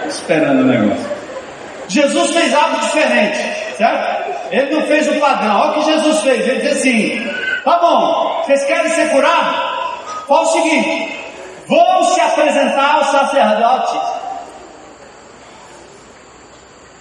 esperando 0.06 0.60
o 0.60 0.66
negócio. 0.66 1.06
Jesus 1.88 2.30
fez 2.30 2.54
algo 2.54 2.78
diferente, 2.78 3.38
certo? 3.76 4.28
Ele 4.52 4.76
não 4.76 4.82
fez 4.82 5.08
o 5.08 5.18
padrão. 5.18 5.60
Olha 5.60 5.70
o 5.70 5.74
que 5.74 5.90
Jesus 5.90 6.20
fez. 6.20 6.46
Ele 6.46 6.60
disse 6.60 6.88
assim: 6.88 7.30
tá 7.64 7.78
bom, 7.80 8.42
vocês 8.44 8.64
querem 8.64 8.92
ser 8.92 9.10
curados? 9.10 9.56
Fala 10.28 10.42
o 10.42 10.52
seguinte: 10.52 11.18
vão 11.66 12.04
se 12.04 12.20
apresentar 12.20 12.94
ao 12.94 13.04
sacerdote 13.06 14.27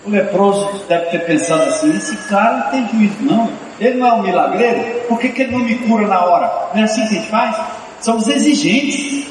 o 0.07 0.09
leproso 0.09 0.85
deve 0.87 1.07
ter 1.07 1.25
pensado 1.25 1.63
assim: 1.63 1.95
esse 1.95 2.15
cara 2.29 2.57
não 2.57 2.71
tem 2.71 2.89
juízo, 2.89 3.17
não. 3.21 3.49
Ele 3.79 3.97
não 3.97 4.07
é 4.07 4.13
um 4.13 4.23
milagreiro, 4.23 5.01
por 5.07 5.19
que, 5.19 5.29
que 5.29 5.43
ele 5.43 5.51
não 5.51 5.59
me 5.59 5.75
cura 5.75 6.07
na 6.07 6.25
hora? 6.25 6.69
Não 6.73 6.81
é 6.81 6.85
assim 6.85 7.05
que 7.05 7.15
a 7.15 7.19
gente 7.19 7.29
faz? 7.29 7.55
Somos 8.01 8.27
exigentes. 8.27 9.27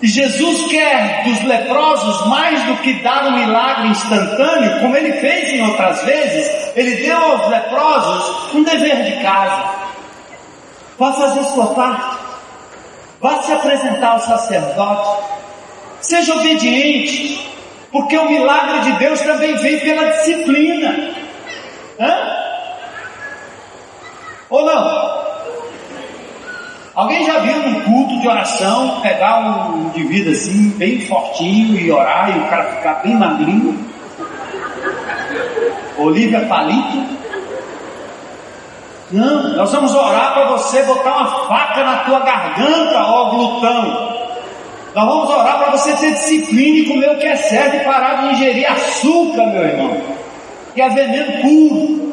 E 0.00 0.06
Jesus 0.06 0.70
quer 0.70 1.22
dos 1.24 1.42
leprosos 1.44 2.26
mais 2.26 2.62
do 2.64 2.76
que 2.78 2.94
dar 3.02 3.26
um 3.26 3.38
milagre 3.38 3.88
instantâneo, 3.88 4.80
como 4.80 4.96
ele 4.96 5.12
fez 5.14 5.52
em 5.52 5.62
outras 5.62 6.02
vezes, 6.02 6.72
ele 6.76 6.96
deu 6.96 7.16
aos 7.16 7.48
leprosos 7.48 8.54
um 8.54 8.62
dever 8.64 9.04
de 9.04 9.22
casa. 9.22 9.64
Vá 10.98 11.12
fazer 11.12 11.44
sua 11.44 11.68
parte. 11.68 12.18
Vá 13.20 13.42
se 13.42 13.52
apresentar 13.52 14.12
ao 14.12 14.20
sacerdote. 14.20 15.24
Seja 16.00 16.34
obediente. 16.34 17.51
Porque 17.92 18.16
o 18.16 18.26
milagre 18.26 18.80
de 18.80 18.92
Deus 18.98 19.20
também 19.20 19.54
vem 19.56 19.78
pela 19.80 20.06
disciplina. 20.06 21.10
Hã? 22.00 22.42
Ou 24.48 24.64
não? 24.64 25.22
Alguém 26.94 27.24
já 27.24 27.38
viu 27.38 27.56
num 27.56 27.80
culto 27.82 28.20
de 28.20 28.28
oração 28.28 29.00
pegar 29.00 29.40
um 29.40 29.86
indivíduo 29.86 30.32
assim, 30.32 30.70
bem 30.70 31.00
fortinho 31.06 31.78
e 31.78 31.90
orar 31.90 32.34
e 32.34 32.38
o 32.38 32.48
cara 32.48 32.64
ficar 32.76 32.94
bem 33.02 33.14
magrinho? 33.14 33.78
Olivia 35.96 36.46
Palito? 36.46 37.22
Não, 39.10 39.56
nós 39.56 39.70
vamos 39.70 39.94
orar 39.94 40.32
para 40.32 40.44
você 40.46 40.82
botar 40.84 41.16
uma 41.16 41.46
faca 41.46 41.84
na 41.84 41.96
tua 41.98 42.20
garganta, 42.20 43.04
ó 43.04 43.30
glutão. 43.30 44.11
Nós 44.94 45.06
vamos 45.06 45.30
orar 45.30 45.58
para 45.58 45.70
você 45.70 45.94
ter 45.94 46.12
disciplina 46.12 46.78
e 46.78 46.84
comer 46.86 47.10
o 47.10 47.18
que 47.18 47.26
é 47.26 47.36
certo 47.36 47.76
e 47.76 47.80
parar 47.80 48.22
de 48.22 48.34
ingerir 48.34 48.70
açúcar, 48.70 49.46
meu 49.46 49.62
irmão, 49.62 49.96
que 50.74 50.82
é 50.82 50.88
veneno 50.90 51.40
puro. 51.40 52.12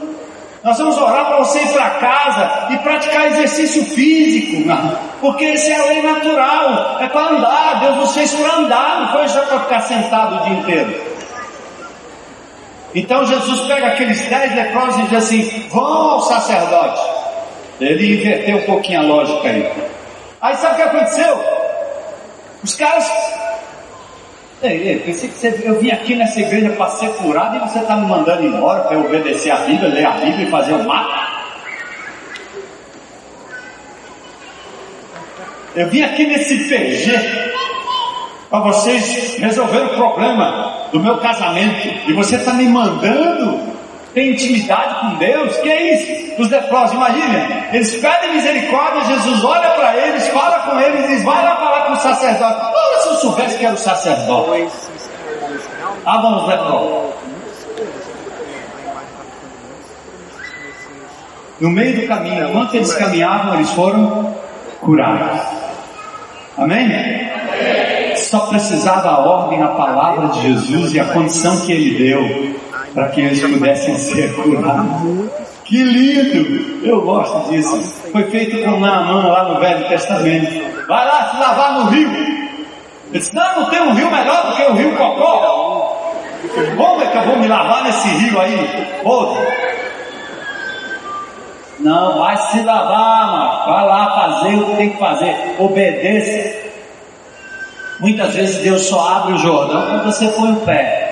Nós 0.64 0.78
vamos 0.78 0.98
orar 0.98 1.26
para 1.26 1.38
você 1.38 1.60
ir 1.60 1.70
para 1.70 1.90
casa 1.92 2.68
e 2.70 2.78
praticar 2.78 3.28
exercício 3.28 3.84
físico, 3.86 4.64
porque 5.20 5.46
isso 5.46 5.70
é 5.70 5.76
a 5.76 5.86
lei 5.86 6.02
natural, 6.02 6.98
é 7.02 7.08
para 7.08 7.30
andar. 7.30 7.80
Deus 7.82 7.96
nos 7.98 8.14
fez 8.14 8.34
para 8.34 8.56
andar, 8.56 9.00
não 9.02 9.08
foi 9.14 9.28
só 9.28 9.42
para 9.42 9.60
ficar 9.60 9.82
sentado 9.82 10.36
o 10.36 10.44
dia 10.46 10.60
inteiro. 10.60 11.10
Então 12.96 13.26
Jesus 13.26 13.62
pega 13.68 13.88
aqueles 13.88 14.22
dez 14.28 14.56
leprosos 14.56 15.00
e 15.00 15.04
diz 15.04 15.14
assim: 15.14 15.70
vão 15.70 16.12
ao 16.12 16.22
sacerdote. 16.22 17.02
Ele 17.80 18.20
inverteu 18.20 18.58
um 18.58 18.64
pouquinho 18.64 19.00
a 19.00 19.04
lógica 19.04 19.48
aí. 19.48 19.72
Aí 20.42 20.56
sabe 20.56 20.74
o 20.74 20.78
que 20.78 20.82
aconteceu? 20.84 21.59
Os 22.64 22.76
caras. 22.76 23.10
Ei, 24.62 24.90
ei, 24.90 25.00
pensei 25.00 25.30
que 25.30 25.36
você, 25.36 25.62
eu 25.64 25.80
vim 25.80 25.90
aqui 25.90 26.16
nessa 26.16 26.40
igreja 26.40 26.72
para 26.72 26.90
ser 26.92 27.10
curado 27.14 27.56
e 27.56 27.60
você 27.60 27.80
está 27.80 27.96
me 27.96 28.08
mandando 28.08 28.46
embora 28.46 28.82
para 28.82 28.98
eu 28.98 29.06
obedecer 29.06 29.52
a 29.52 29.58
Bíblia, 29.60 29.90
ler 29.90 30.06
a 30.06 30.12
Bíblia 30.12 30.48
e 30.48 30.52
fazer 30.52 30.74
o 30.74 30.84
mapa. 30.84 31.30
Eu 35.76 35.88
vim 35.88 36.02
aqui 36.02 36.28
nesse 36.28 36.68
PG 36.68 37.50
para 38.50 38.60
vocês 38.60 39.38
resolver 39.38 39.80
o 39.80 39.90
problema 39.90 40.88
do 40.92 41.00
meu 41.00 41.20
casamento 41.20 42.10
e 42.10 42.12
você 42.12 42.36
está 42.36 42.54
me 42.54 42.68
mandando 42.68 43.79
tem 44.14 44.32
intimidade 44.32 45.02
com 45.02 45.16
Deus, 45.18 45.56
que 45.58 45.70
é 45.70 45.94
isso? 45.94 46.42
Os 46.42 46.50
leprosos, 46.50 46.94
imagina, 46.94 47.68
eles 47.72 47.96
pedem 47.96 48.34
misericórdia, 48.34 49.16
Jesus 49.16 49.44
olha 49.44 49.70
para 49.72 49.96
eles, 49.98 50.28
fala 50.30 50.60
com 50.60 50.80
eles, 50.80 51.08
diz, 51.08 51.24
vai 51.24 51.44
lá 51.44 51.58
falar 51.58 51.86
com 51.86 51.94
o 51.94 51.98
sacerdote. 51.98 52.60
Olha 52.74 53.02
se 53.02 53.10
eu 53.10 53.16
soubesse 53.16 53.58
que 53.60 53.66
era 53.66 53.76
o 53.76 53.78
sacerdote. 53.78 54.68
Ah, 56.06 56.18
vamos, 56.18 56.48
leprosos. 56.48 57.14
No 61.60 61.70
meio 61.70 62.02
do 62.02 62.08
caminho, 62.08 62.50
enquanto 62.50 62.74
eles 62.76 62.96
caminhavam, 62.96 63.56
eles 63.56 63.70
foram 63.72 64.34
curados. 64.80 65.42
Amém? 66.58 66.90
Só 68.16 68.48
precisava 68.48 69.10
a 69.10 69.20
ordem, 69.20 69.62
a 69.62 69.68
palavra 69.68 70.28
de 70.30 70.42
Jesus 70.42 70.94
e 70.94 71.00
a 71.00 71.06
condição 71.06 71.60
que 71.62 71.72
ele 71.72 71.98
deu 71.98 72.69
para 72.94 73.10
que 73.10 73.22
eles 73.22 73.42
pudessem 73.42 73.98
ser 73.98 74.34
curados. 74.36 75.30
Que 75.66 75.84
lindo! 75.84 76.86
Eu 76.86 77.02
gosto 77.02 77.50
disso. 77.50 77.78
Foi 78.12 78.24
feito 78.32 78.64
com 78.64 78.80
Naamã 78.80 79.28
lá 79.28 79.50
no 79.50 79.60
Velho 79.60 79.88
Testamento. 79.88 80.88
Vai 80.88 81.06
lá 81.06 81.30
se 81.30 81.40
lavar 81.40 81.74
no 81.74 81.90
rio. 81.92 82.10
Ele 83.12 83.20
disse, 83.20 83.34
não, 83.36 83.62
não 83.62 83.70
tem 83.70 83.82
um 83.82 83.94
rio 83.94 84.10
melhor 84.10 84.48
do 84.48 84.56
que 84.56 84.64
o 84.64 84.74
rio 84.74 84.96
Cocó. 84.96 85.96
Como 86.76 87.04
é 87.04 87.08
que 87.08 87.18
eu 87.18 87.22
vou 87.24 87.38
me 87.38 87.48
lavar 87.48 87.84
nesse 87.84 88.08
rio 88.08 88.40
aí? 88.40 89.00
Outro. 89.04 89.42
Não, 91.80 92.20
vai 92.20 92.36
se 92.38 92.62
lavar, 92.62 93.28
mano. 93.28 93.74
Vai 93.74 93.88
lá 93.88 94.16
fazer 94.16 94.56
o 94.56 94.66
que 94.66 94.76
tem 94.76 94.90
que 94.90 94.98
fazer. 94.98 95.56
Obedeça. 95.60 96.70
Muitas 98.00 98.34
vezes 98.34 98.64
Deus 98.64 98.86
só 98.86 99.08
abre 99.08 99.34
o 99.34 99.38
Jordão 99.38 99.86
quando 99.88 100.06
você 100.06 100.28
põe 100.30 100.52
o 100.52 100.62
pé. 100.62 101.09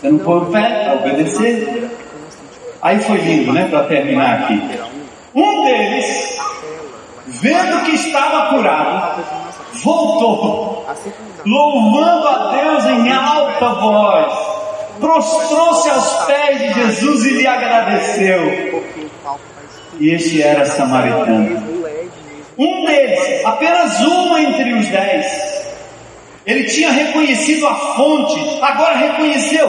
Você 0.00 0.10
não 0.10 0.18
põe 0.18 0.38
o 0.38 0.46
pé 0.46 0.84
para 0.84 0.94
obedecer. 0.94 1.90
Aí 2.82 3.00
foi 3.00 3.18
lindo, 3.18 3.52
né? 3.52 3.66
Para 3.68 3.84
terminar 3.84 4.42
aqui. 4.42 4.62
Um 5.34 5.64
deles, 5.64 6.38
vendo 7.26 7.84
que 7.84 7.94
estava 7.94 8.54
curado, 8.54 9.24
voltou, 9.82 10.86
louvando 11.44 12.28
a 12.28 12.52
Deus 12.52 12.86
em 12.86 13.12
alta 13.12 13.68
voz, 13.68 14.32
prostrou-se 15.00 15.90
aos 15.90 16.26
pés 16.26 16.58
de 16.58 16.72
Jesus 16.74 17.24
e 17.26 17.30
lhe 17.30 17.46
agradeceu. 17.46 18.84
E 19.98 20.10
este 20.10 20.42
era 20.42 20.64
samaritano. 20.64 21.76
Um 22.58 22.84
deles, 22.86 23.44
apenas 23.44 24.00
um 24.00 24.38
entre 24.38 24.72
os 24.72 24.88
dez, 24.88 25.55
ele 26.46 26.64
tinha 26.64 26.92
reconhecido 26.92 27.66
a 27.66 27.74
fonte, 27.74 28.38
agora 28.62 28.96
reconheceu. 28.96 29.68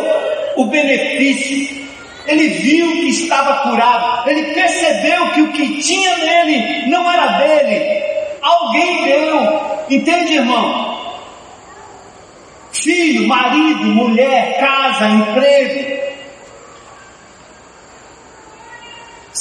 o 0.57 0.65
benefício. 0.65 1.87
Ele 2.25 2.49
viu 2.49 2.91
que 2.91 3.09
estava 3.09 3.69
curado. 3.69 4.29
Ele 4.29 4.53
percebeu 4.53 5.29
que 5.31 5.41
o 5.41 5.51
que 5.53 5.81
tinha 5.81 6.17
nele 6.17 6.87
não 6.89 7.09
era 7.09 7.37
dele. 7.37 8.03
Alguém 8.41 9.03
deu. 9.03 9.61
Entende, 9.89 10.33
irmão? 10.33 10.97
Filho, 12.73 13.27
marido, 13.27 13.85
mulher, 13.85 14.59
casa, 14.59 15.07
emprego. 15.07 16.16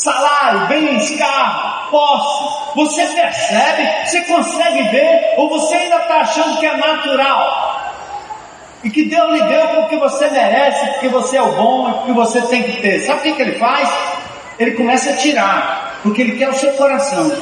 Salário, 0.02 0.66
bens, 0.68 1.10
carro, 1.16 1.90
posse. 1.90 2.74
Você 2.76 3.06
percebe? 3.06 4.06
Você 4.06 4.20
consegue 4.22 4.82
ver? 4.90 5.34
Ou 5.36 5.48
você 5.48 5.74
ainda 5.74 5.96
está 5.96 6.16
achando 6.16 6.58
que 6.58 6.66
é 6.66 6.76
natural? 6.76 7.76
E 8.84 8.90
que 8.90 9.06
Deus 9.06 9.32
lhe 9.32 9.42
deu 9.42 9.68
porque 9.68 9.96
você 9.96 10.28
merece, 10.28 10.86
porque 10.92 11.08
você 11.08 11.36
é 11.38 11.42
o 11.42 11.52
bom, 11.52 11.92
porque 11.92 12.12
você 12.12 12.40
tem 12.42 12.62
que 12.62 12.80
ter. 12.80 13.00
Sabe 13.00 13.20
o 13.20 13.22
que, 13.22 13.32
que 13.32 13.42
ele 13.42 13.58
faz? 13.58 13.88
Ele 14.58 14.72
começa 14.72 15.10
a 15.10 15.16
tirar, 15.16 15.98
porque 16.02 16.22
ele 16.22 16.36
quer 16.36 16.50
o 16.50 16.54
seu 16.54 16.72
coração. 16.72 17.32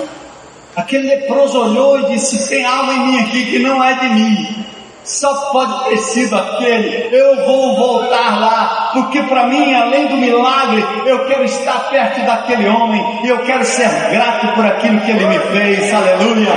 Aquele 0.77 1.09
leproso 1.09 1.61
olhou 1.61 2.01
e 2.01 2.13
disse: 2.13 2.49
Tem 2.49 2.65
algo 2.65 2.93
em 2.93 2.99
mim 3.01 3.19
aqui 3.21 3.45
que 3.47 3.59
não 3.59 3.83
é 3.83 3.95
de 3.95 4.09
mim. 4.09 4.64
Só 5.05 5.51
pode 5.53 5.85
ter 5.85 5.99
sido 5.99 6.35
aquele. 6.35 7.15
Eu 7.15 7.45
vou 7.45 7.77
voltar 7.77 8.41
lá, 8.41 8.91
porque 8.95 9.23
para 9.25 9.45
mim, 9.45 9.75
além 9.75 10.07
do 10.07 10.17
milagre, 10.17 10.83
eu 11.05 11.27
quero 11.27 11.45
estar 11.45 11.91
perto 11.91 12.25
daquele 12.25 12.67
homem 12.69 13.21
e 13.23 13.29
eu 13.29 13.39
quero 13.41 13.65
ser 13.65 13.89
grato 14.11 14.49
por 14.55 14.65
aquilo 14.65 15.01
que 15.03 15.11
ele 15.11 15.27
me 15.27 15.39
fez. 15.39 15.93
Aleluia! 15.93 16.49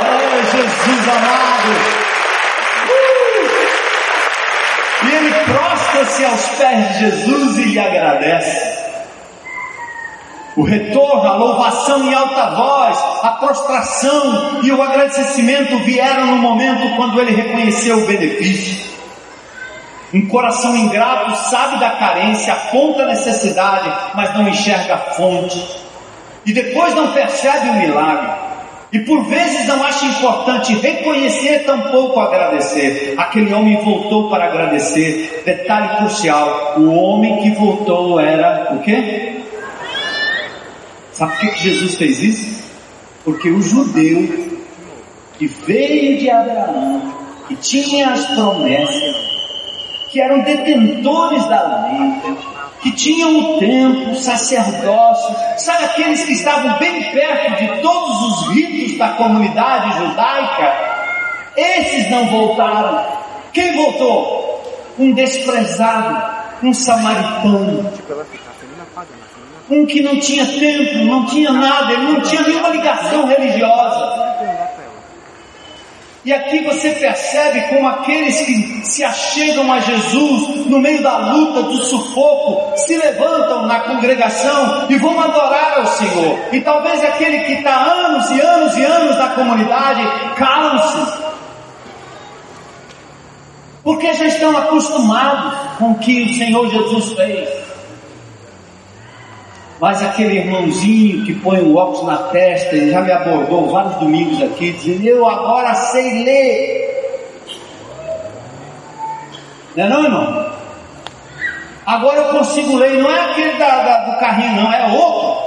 Oh, 0.00 0.56
Jesus 0.56 1.08
amado! 1.08 2.04
E 5.02 5.14
ele 5.16 5.34
prostra-se 5.44 6.24
aos 6.24 6.48
pés 6.50 6.88
de 6.88 6.98
Jesus 7.00 7.58
e 7.58 7.62
lhe 7.64 7.78
agradece. 7.80 8.73
O 10.56 10.62
retorno, 10.62 11.28
a 11.28 11.36
louvação 11.36 12.04
em 12.04 12.14
alta 12.14 12.50
voz, 12.50 12.96
a 13.22 13.30
prostração 13.30 14.60
e 14.62 14.70
o 14.70 14.80
agradecimento 14.80 15.76
vieram 15.78 16.26
no 16.26 16.36
momento 16.36 16.94
quando 16.94 17.20
ele 17.20 17.34
reconheceu 17.34 17.98
o 17.98 18.06
benefício. 18.06 18.94
Um 20.12 20.28
coração 20.28 20.76
ingrato 20.76 21.36
sabe 21.50 21.80
da 21.80 21.90
carência, 21.90 22.52
aponta 22.52 23.02
a 23.02 23.06
necessidade, 23.06 23.92
mas 24.14 24.32
não 24.34 24.48
enxerga 24.48 24.94
a 24.94 24.98
fonte. 24.98 25.60
E 26.46 26.52
depois 26.52 26.94
não 26.94 27.12
percebe 27.12 27.70
o 27.70 27.74
milagre. 27.74 28.44
E 28.92 29.00
por 29.00 29.24
vezes 29.24 29.66
não 29.66 29.82
acha 29.82 30.06
importante 30.06 30.72
reconhecer, 30.74 31.64
tampouco 31.64 32.20
agradecer. 32.20 33.14
Aquele 33.16 33.52
homem 33.52 33.82
voltou 33.82 34.30
para 34.30 34.44
agradecer. 34.44 35.42
Detalhe 35.44 35.96
crucial: 35.96 36.74
o 36.76 36.94
homem 36.94 37.38
que 37.38 37.50
voltou 37.50 38.20
era 38.20 38.68
o 38.72 38.78
quê? 38.78 39.43
Sabe 41.14 41.36
por 41.38 41.54
que 41.54 41.62
Jesus 41.62 41.94
fez 41.94 42.18
isso? 42.18 42.64
Porque 43.24 43.48
o 43.48 43.62
judeu 43.62 44.54
que 45.38 45.46
veio 45.46 46.18
de 46.18 46.28
Abraão, 46.28 47.14
que 47.46 47.54
tinha 47.56 48.10
as 48.10 48.26
promessas, 48.26 49.16
que 50.10 50.20
eram 50.20 50.42
detentores 50.42 51.44
da 51.46 51.86
lei, 51.86 52.36
que 52.82 52.90
tinham 52.92 53.38
o 53.38 53.58
templo, 53.58 54.10
o 54.10 54.16
sacerdócio, 54.16 55.34
sabe 55.56 55.84
aqueles 55.84 56.24
que 56.24 56.32
estavam 56.32 56.78
bem 56.78 57.02
perto 57.12 57.62
de 57.62 57.80
todos 57.80 58.22
os 58.22 58.54
ritos 58.54 58.98
da 58.98 59.10
comunidade 59.10 59.96
judaica? 59.98 60.94
Esses 61.56 62.10
não 62.10 62.26
voltaram. 62.26 63.06
Quem 63.52 63.74
voltou? 63.76 64.62
Um 64.98 65.12
desprezado, 65.12 66.44
um 66.62 66.74
samaritano. 66.74 67.92
Um 69.70 69.86
que 69.86 70.02
não 70.02 70.18
tinha 70.20 70.44
templo, 70.44 71.04
não 71.06 71.24
tinha 71.26 71.50
nada, 71.50 71.92
ele 71.92 72.12
não 72.12 72.20
tinha 72.20 72.42
nenhuma 72.42 72.68
ligação 72.68 73.26
religiosa. 73.26 74.24
E 76.24 76.32
aqui 76.32 76.60
você 76.64 76.90
percebe 76.92 77.60
como 77.68 77.86
aqueles 77.86 78.40
que 78.40 78.86
se 78.86 79.04
achegam 79.04 79.70
a 79.70 79.78
Jesus 79.80 80.66
no 80.66 80.78
meio 80.78 81.02
da 81.02 81.18
luta, 81.18 81.64
do 81.64 81.76
sufoco, 81.84 82.78
se 82.78 82.96
levantam 82.96 83.66
na 83.66 83.80
congregação 83.80 84.86
e 84.88 84.96
vão 84.96 85.20
adorar 85.20 85.80
ao 85.80 85.86
Senhor. 85.86 86.38
E 86.50 86.62
talvez 86.62 87.04
aquele 87.04 87.40
que 87.40 87.52
está 87.52 87.74
anos 87.74 88.30
e 88.30 88.40
anos 88.40 88.74
e 88.74 88.82
anos 88.82 89.18
na 89.18 89.28
comunidade 89.30 90.02
calam-se. 90.36 91.24
Porque 93.82 94.14
já 94.14 94.24
estão 94.24 94.56
acostumados 94.56 95.52
com 95.78 95.90
o 95.90 95.98
que 95.98 96.22
o 96.22 96.34
Senhor 96.36 96.70
Jesus 96.70 97.12
fez. 97.12 97.73
Mas 99.80 100.02
aquele 100.02 100.38
irmãozinho 100.38 101.24
que 101.26 101.34
põe 101.34 101.58
o 101.60 101.76
óculos 101.76 102.06
na 102.06 102.16
testa, 102.28 102.76
ele 102.76 102.90
já 102.90 103.00
me 103.00 103.10
abordou 103.10 103.70
vários 103.70 103.96
domingos 103.96 104.40
aqui, 104.42 104.72
dizendo: 104.72 105.06
Eu 105.06 105.26
agora 105.28 105.74
sei 105.74 106.24
ler. 106.24 106.84
Não 109.76 109.84
é, 109.84 109.88
não, 109.88 110.04
irmão? 110.04 110.54
Agora 111.84 112.16
eu 112.18 112.38
consigo 112.38 112.76
ler, 112.76 113.02
não 113.02 113.10
é 113.10 113.20
aquele 113.30 113.52
da, 113.58 113.82
da, 113.82 113.98
do 114.04 114.20
carrinho, 114.20 114.62
não, 114.62 114.72
é 114.72 114.86
outro. 114.86 115.44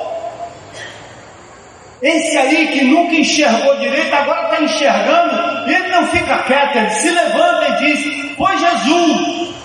Esse 2.01 2.37
aí 2.37 2.67
que 2.67 2.83
nunca 2.83 3.15
enxergou 3.15 3.75
direito, 3.77 4.13
agora 4.13 4.43
está 4.43 4.63
enxergando, 4.63 5.69
ele 5.69 5.87
não 5.87 6.05
fica 6.07 6.37
quieto, 6.43 6.75
ele 6.77 6.89
se 6.91 7.09
levanta 7.09 7.67
e 7.69 7.85
diz: 7.85 8.35
Foi 8.35 8.55
Jesus. 8.57 9.55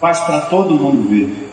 Faz 0.00 0.20
para 0.20 0.42
todo 0.42 0.74
mundo 0.74 1.08
ver. 1.08 1.43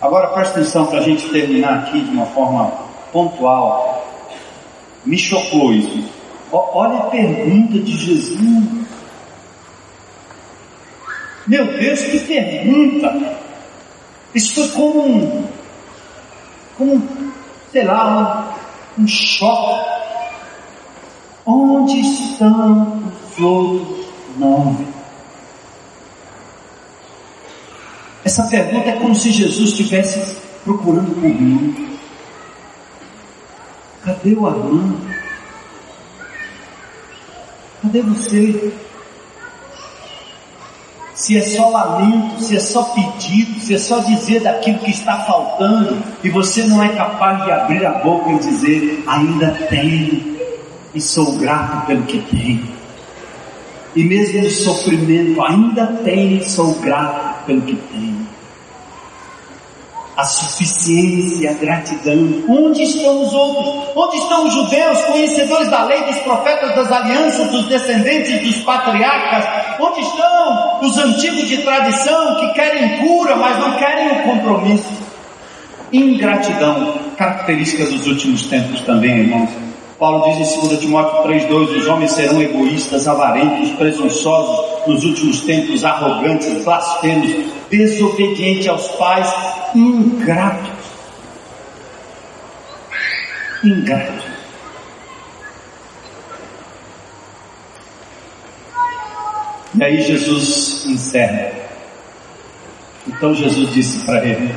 Agora 0.00 0.28
presta 0.28 0.60
atenção 0.60 0.86
para 0.86 1.00
a 1.00 1.02
gente 1.02 1.28
terminar 1.28 1.80
aqui 1.80 2.00
de 2.00 2.10
uma 2.10 2.26
forma 2.26 2.72
pontual. 3.12 4.06
Me 5.04 5.18
chocou 5.18 5.72
isso. 5.72 6.04
olha 6.50 6.98
a 6.98 7.02
pergunta 7.02 7.78
de 7.78 7.92
Jesus. 7.92 8.86
Meu 11.46 11.66
Deus, 11.66 12.00
que 12.02 12.20
pergunta! 12.20 13.38
Isso 14.34 14.54
foi 14.54 14.68
como 14.68 15.08
um, 15.08 15.44
como, 16.78 17.32
sei 17.72 17.84
lá, 17.84 18.54
um, 18.96 19.02
um 19.02 19.06
choque. 19.08 19.90
Onde 21.44 22.00
estão 22.00 23.02
os 23.36 23.40
outros 23.42 24.06
nove? 24.36 24.99
Essa 28.30 28.44
pergunta 28.44 28.90
é 28.90 28.92
como 28.92 29.12
se 29.12 29.32
Jesus 29.32 29.70
estivesse 29.70 30.36
procurando 30.62 31.12
por 31.16 31.28
mim. 31.28 31.98
Cadê 34.04 34.34
o 34.34 34.46
Armando? 34.46 35.00
Cadê 37.82 38.02
você? 38.02 38.72
Se 41.12 41.38
é 41.38 41.42
só 41.42 41.70
lamento, 41.70 42.40
se 42.40 42.54
é 42.54 42.60
só 42.60 42.84
pedido, 42.94 43.58
se 43.58 43.74
é 43.74 43.78
só 43.80 43.98
dizer 43.98 44.42
daquilo 44.42 44.78
que 44.78 44.92
está 44.92 45.24
faltando, 45.24 46.00
e 46.22 46.30
você 46.30 46.62
não 46.62 46.80
é 46.80 46.90
capaz 46.90 47.44
de 47.44 47.50
abrir 47.50 47.84
a 47.84 47.94
boca 47.94 48.30
e 48.30 48.38
dizer, 48.38 49.02
ainda 49.08 49.50
tenho, 49.68 50.38
e 50.94 51.00
sou 51.00 51.36
grato 51.36 51.84
pelo 51.84 52.04
que 52.04 52.20
tenho. 52.30 52.68
E 53.96 54.04
mesmo 54.04 54.40
no 54.40 54.50
sofrimento, 54.50 55.42
ainda 55.42 55.88
tenho 56.04 56.36
e 56.36 56.48
sou 56.48 56.74
grato 56.74 57.44
pelo 57.44 57.62
que 57.62 57.74
tenho 57.74 58.09
a 60.16 60.24
suficiência, 60.24 61.50
a 61.50 61.54
gratidão. 61.54 62.44
Onde 62.48 62.82
estão 62.82 63.22
os 63.22 63.32
outros? 63.32 63.96
Onde 63.96 64.16
estão 64.16 64.46
os 64.46 64.52
judeus, 64.52 65.00
conhecedores 65.02 65.68
da 65.70 65.84
lei, 65.84 66.02
dos 66.04 66.18
profetas, 66.18 66.74
das 66.74 66.90
alianças, 66.90 67.50
dos 67.50 67.66
descendentes 67.66 68.40
dos 68.42 68.62
patriarcas? 68.62 69.44
Onde 69.80 70.00
estão 70.00 70.80
os 70.82 70.98
antigos 70.98 71.48
de 71.48 71.58
tradição 71.58 72.40
que 72.40 72.52
querem 72.54 72.98
cura, 72.98 73.36
mas 73.36 73.58
não 73.58 73.76
querem 73.76 74.12
o 74.12 74.22
compromisso? 74.22 75.10
Ingratidão, 75.92 76.94
característica 77.16 77.84
dos 77.84 78.06
últimos 78.06 78.46
tempos 78.46 78.80
também, 78.82 79.20
irmãos. 79.20 79.50
Paulo 79.98 80.32
diz 80.32 80.56
em 80.56 80.66
2 80.66 80.80
Timóteo 80.80 81.30
3,2: 81.30 81.76
os 81.76 81.86
homens 81.86 82.12
serão 82.12 82.40
egoístas, 82.40 83.06
avarentos, 83.06 83.70
presunçosos, 83.72 84.86
nos 84.86 85.04
últimos 85.04 85.42
tempos 85.42 85.84
arrogantes, 85.84 86.64
blasfemos, 86.64 87.30
desobedientes 87.70 88.66
aos 88.66 88.88
pais, 88.92 89.30
ingratos. 89.74 90.70
Ingratos. 93.64 94.24
E 99.74 99.84
aí 99.84 100.00
Jesus 100.02 100.84
encerra. 100.86 101.52
Então 103.06 103.34
Jesus 103.34 103.72
disse 103.72 104.04
para 104.04 104.24
ele: 104.24 104.54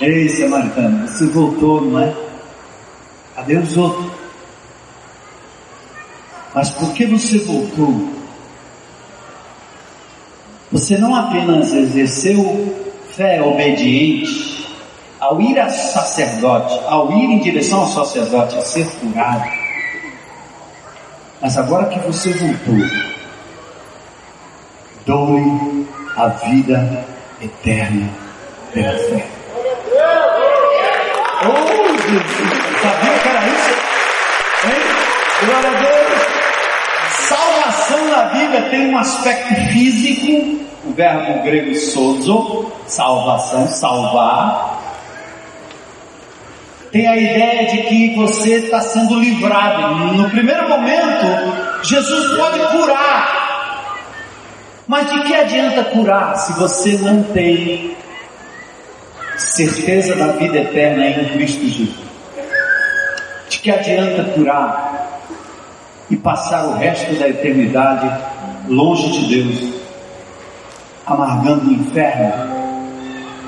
Ei, 0.00 0.28
samaritano, 0.28 1.06
você 1.08 1.26
voltou, 1.26 1.80
não 1.80 2.00
é? 2.00 2.14
Cadê 3.34 3.56
os 3.56 3.76
outros? 3.76 4.12
Mas 6.54 6.70
por 6.70 6.92
que 6.94 7.06
você 7.06 7.38
voltou? 7.40 8.16
você 10.70 10.98
não 10.98 11.14
apenas 11.14 11.72
exerceu 11.72 12.85
fé 13.16 13.40
obediente 13.42 14.66
ao 15.18 15.40
ir 15.40 15.58
a 15.58 15.70
sacerdote, 15.70 16.78
ao 16.86 17.10
ir 17.12 17.24
em 17.24 17.38
direção 17.38 17.80
ao 17.80 17.86
sacerdote, 17.86 18.56
a 18.56 18.60
ser 18.60 18.86
curado, 19.00 19.50
mas 21.40 21.56
agora 21.56 21.86
que 21.86 21.98
você 22.00 22.30
voltou, 22.34 22.86
doe 25.06 25.86
a 26.16 26.28
vida 26.28 27.06
eterna 27.40 28.10
pela 28.72 28.92
fé. 28.92 29.26
Oh, 31.42 31.96
Jesus! 31.96 32.80
Sabia 32.82 33.18
que 33.18 33.28
era 33.28 33.46
isso? 33.46 33.74
Hein? 34.66 35.46
Glória 35.46 35.70
a 35.70 35.80
Deus! 35.80 36.05
Salvação 37.96 38.10
na 38.10 38.22
Bíblia 38.24 38.62
tem 38.70 38.88
um 38.88 38.98
aspecto 38.98 39.54
físico, 39.72 40.66
o 40.84 40.92
verbo 40.92 41.42
grego 41.42 41.74
sozo, 41.74 42.70
salvação, 42.86 43.66
salvar. 43.68 44.82
Tem 46.92 47.06
a 47.06 47.16
ideia 47.16 47.66
de 47.66 47.78
que 47.84 48.14
você 48.14 48.56
está 48.56 48.80
sendo 48.80 49.18
livrado. 49.18 49.94
No 50.14 50.30
primeiro 50.30 50.68
momento, 50.68 51.82
Jesus 51.82 52.36
pode 52.36 52.58
curar. 52.76 53.96
Mas 54.86 55.10
de 55.10 55.22
que 55.22 55.34
adianta 55.34 55.84
curar 55.84 56.36
se 56.36 56.52
você 56.52 56.92
não 56.98 57.22
tem 57.22 57.96
certeza 59.36 60.14
da 60.14 60.28
vida 60.32 60.58
eterna 60.58 61.06
em 61.06 61.28
Cristo 61.30 61.66
Jesus? 61.66 61.96
De 63.48 63.58
que 63.58 63.70
adianta 63.70 64.24
curar 64.32 65.05
e 66.10 66.16
passar 66.16 66.66
o 66.66 66.74
resto 66.74 67.14
da 67.18 67.28
eternidade 67.28 68.10
longe 68.68 69.10
de 69.10 69.34
Deus, 69.34 69.74
amargando 71.06 71.68
o 71.68 71.72
inferno 71.72 72.32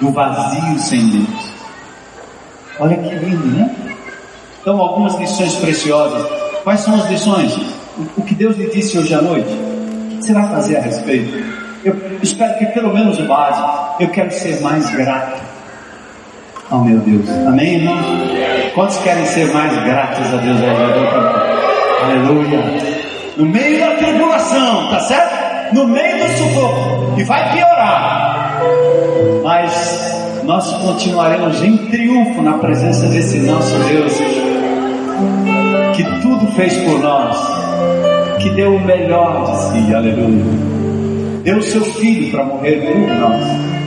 do 0.01 0.11
vazio 0.11 0.79
sem 0.79 1.09
Deus? 1.09 1.55
Olha 2.81 2.97
que 2.97 3.15
lindo, 3.15 3.47
né? 3.47 3.75
Então, 4.61 4.81
algumas 4.81 5.15
lições 5.19 5.55
preciosas. 5.57 6.27
Quais 6.63 6.81
são 6.81 6.95
as 6.95 7.09
lições? 7.09 7.57
O 8.17 8.23
que 8.23 8.35
Deus 8.35 8.57
lhe 8.57 8.71
disse 8.71 8.99
hoje 8.99 9.15
à 9.15 9.23
noite? 9.23 9.49
O 9.49 10.19
que 10.19 10.27
você 10.27 10.33
vai 10.33 10.49
fazer 10.49 10.77
a 10.77 10.81
respeito? 10.83 11.45
Eu 11.85 11.97
espero 12.23 12.59
que 12.59 12.67
pelo 12.67 12.93
menos 12.93 13.19
o 13.19 13.25
básico. 13.27 14.03
Eu 14.03 14.09
quero 14.11 14.31
ser 14.31 14.61
mais 14.61 14.89
grato. 14.91 15.43
Oh 16.71 16.79
meu 16.79 16.99
Deus. 16.99 17.29
Amém, 17.47 17.77
irmão? 17.77 17.97
Quantos 18.75 18.99
querem 18.99 19.25
ser 19.25 19.53
mais 19.53 19.73
gratos 19.85 20.27
a 20.35 20.37
Deus? 20.37 21.58
Aleluia. 22.03 22.61
No 23.37 23.47
meio 23.47 23.79
da 23.79 23.97
tribulação, 23.97 24.89
tá 24.91 25.01
certo? 25.01 25.75
No 25.75 25.87
meio 25.87 26.19
do 26.19 26.33
sufoco. 26.37 27.21
E 27.21 27.25
vai 27.25 27.53
piorar. 27.53 28.61
Mas 29.43 30.19
nós 30.45 30.73
continuaremos 30.83 31.63
em 31.63 31.77
triunfo 31.89 32.41
na 32.43 32.55
presença 32.55 33.07
desse 33.09 33.39
nosso 33.41 33.79
Deus, 33.81 34.13
que 35.95 36.05
tudo 36.23 36.47
fez 36.53 36.77
por 36.79 36.99
nós, 37.01 37.37
que 38.43 38.51
deu 38.51 38.75
o 38.75 38.81
melhor 38.81 39.45
de 39.45 39.87
si, 39.87 39.95
aleluia. 39.95 40.45
Deu 41.43 41.59
o 41.59 41.63
seu 41.63 41.85
filho 41.85 42.31
para 42.31 42.45
morrer 42.45 42.77
por 42.77 42.97
nós. 42.97 43.78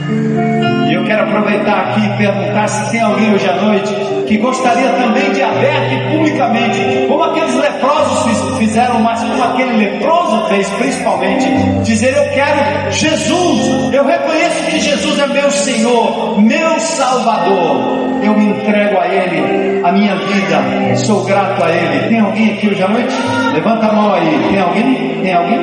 E 0.88 0.94
eu 0.94 1.04
quero 1.04 1.22
aproveitar 1.22 1.88
aqui 1.88 2.06
e 2.06 2.16
perguntar 2.16 2.68
se 2.68 2.90
tem 2.90 3.00
alguém 3.00 3.34
hoje 3.34 3.48
à 3.48 3.56
noite 3.56 3.94
que 4.26 4.38
gostaria 4.38 4.88
também 4.90 5.30
de 5.32 5.42
aberto 5.42 5.92
e 5.92 6.16
publicamente, 6.16 7.06
como 7.08 7.22
aqueles 7.24 7.54
leprosos 7.54 8.58
fizeram, 8.58 9.00
mas 9.00 9.20
como 9.20 9.42
aquele 9.42 9.76
leproso 9.76 10.48
fez 10.48 10.68
principalmente, 10.70 11.46
dizer: 11.84 12.16
Eu 12.16 12.24
quero 12.32 12.92
Jesus, 12.92 13.92
eu 13.92 14.04
reconheço 14.04 14.64
que 14.70 14.80
Jesus 14.80 15.18
é 15.18 15.26
meu 15.26 15.50
Senhor, 15.50 16.40
meu 16.40 16.80
Salvador, 16.80 17.76
eu 18.22 18.34
me 18.34 18.46
entrego 18.46 18.98
a 18.98 19.06
Ele, 19.06 19.82
a 19.84 19.92
minha 19.92 20.16
vida, 20.16 20.96
sou 20.96 21.24
grato 21.24 21.62
a 21.62 21.70
Ele. 21.70 22.08
Tem 22.08 22.20
alguém 22.20 22.52
aqui 22.52 22.68
hoje 22.68 22.82
à 22.82 22.88
noite? 22.88 23.14
Levanta 23.52 23.86
a 23.86 23.92
mão 23.92 24.14
aí, 24.14 24.48
tem 24.50 24.60
alguém? 24.60 25.20
Tem 25.22 25.34
alguém? 25.34 25.58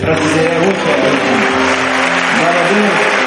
Para 0.00 0.14
dizer: 0.14 0.44
É 0.44 0.58
hoje, 0.58 0.80
é 0.86 1.08
hoje. 1.08 1.70
Glória 2.40 2.60
a 2.60 2.68
Deus, 2.72 3.19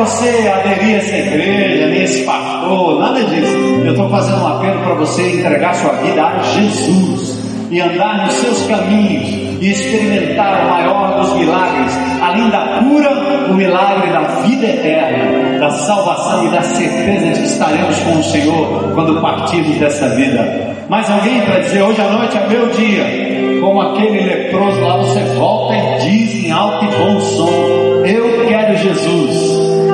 você 0.00 0.48
aderir 0.48 0.94
a 0.94 0.98
essa 0.98 1.16
igreja, 1.16 1.86
nem 1.86 2.02
esse 2.02 2.24
pastor, 2.24 3.00
nada 3.00 3.22
disso. 3.24 3.54
Eu 3.84 3.90
estou 3.90 4.08
fazendo 4.08 4.42
um 4.42 4.46
apelo 4.46 4.80
para 4.80 4.94
você 4.94 5.40
entregar 5.40 5.74
sua 5.74 5.92
vida 5.92 6.24
a 6.24 6.42
Jesus 6.42 7.38
e 7.70 7.80
andar 7.80 8.24
nos 8.24 8.34
seus 8.34 8.66
caminhos 8.66 9.60
e 9.60 9.70
experimentar 9.70 10.64
o 10.64 10.70
maior 10.70 11.20
dos 11.20 11.34
milagres, 11.34 11.92
além 12.22 12.48
da 12.48 12.80
cura, 12.80 13.10
o 13.50 13.54
milagre 13.54 14.10
da 14.10 14.20
vida 14.42 14.66
eterna, 14.66 15.58
da 15.58 15.70
salvação 15.70 16.46
e 16.46 16.50
da 16.50 16.62
certeza 16.62 17.26
de 17.26 17.40
que 17.40 17.46
estaremos 17.46 17.98
com 17.98 18.18
o 18.18 18.24
Senhor 18.24 18.92
quando 18.94 19.20
partirmos 19.20 19.76
dessa 19.76 20.08
vida. 20.08 20.76
Mais 20.88 21.10
alguém 21.10 21.42
para 21.42 21.60
dizer 21.60 21.82
hoje 21.82 22.00
à 22.00 22.08
noite 22.10 22.38
é 22.38 22.48
meu 22.48 22.68
dia, 22.70 23.60
como 23.60 23.82
aquele 23.82 24.22
leproso 24.22 24.80
lá, 24.80 24.96
você 24.96 25.20
volta 25.36 25.74
e 25.76 25.98
diz 25.98 26.44
em 26.46 26.50
alto 26.50 26.86
e 26.86 26.88
bom 26.88 27.20
som: 27.20 27.50
Eu 28.06 28.46
quero 28.48 28.76
Jesus. 28.78 29.29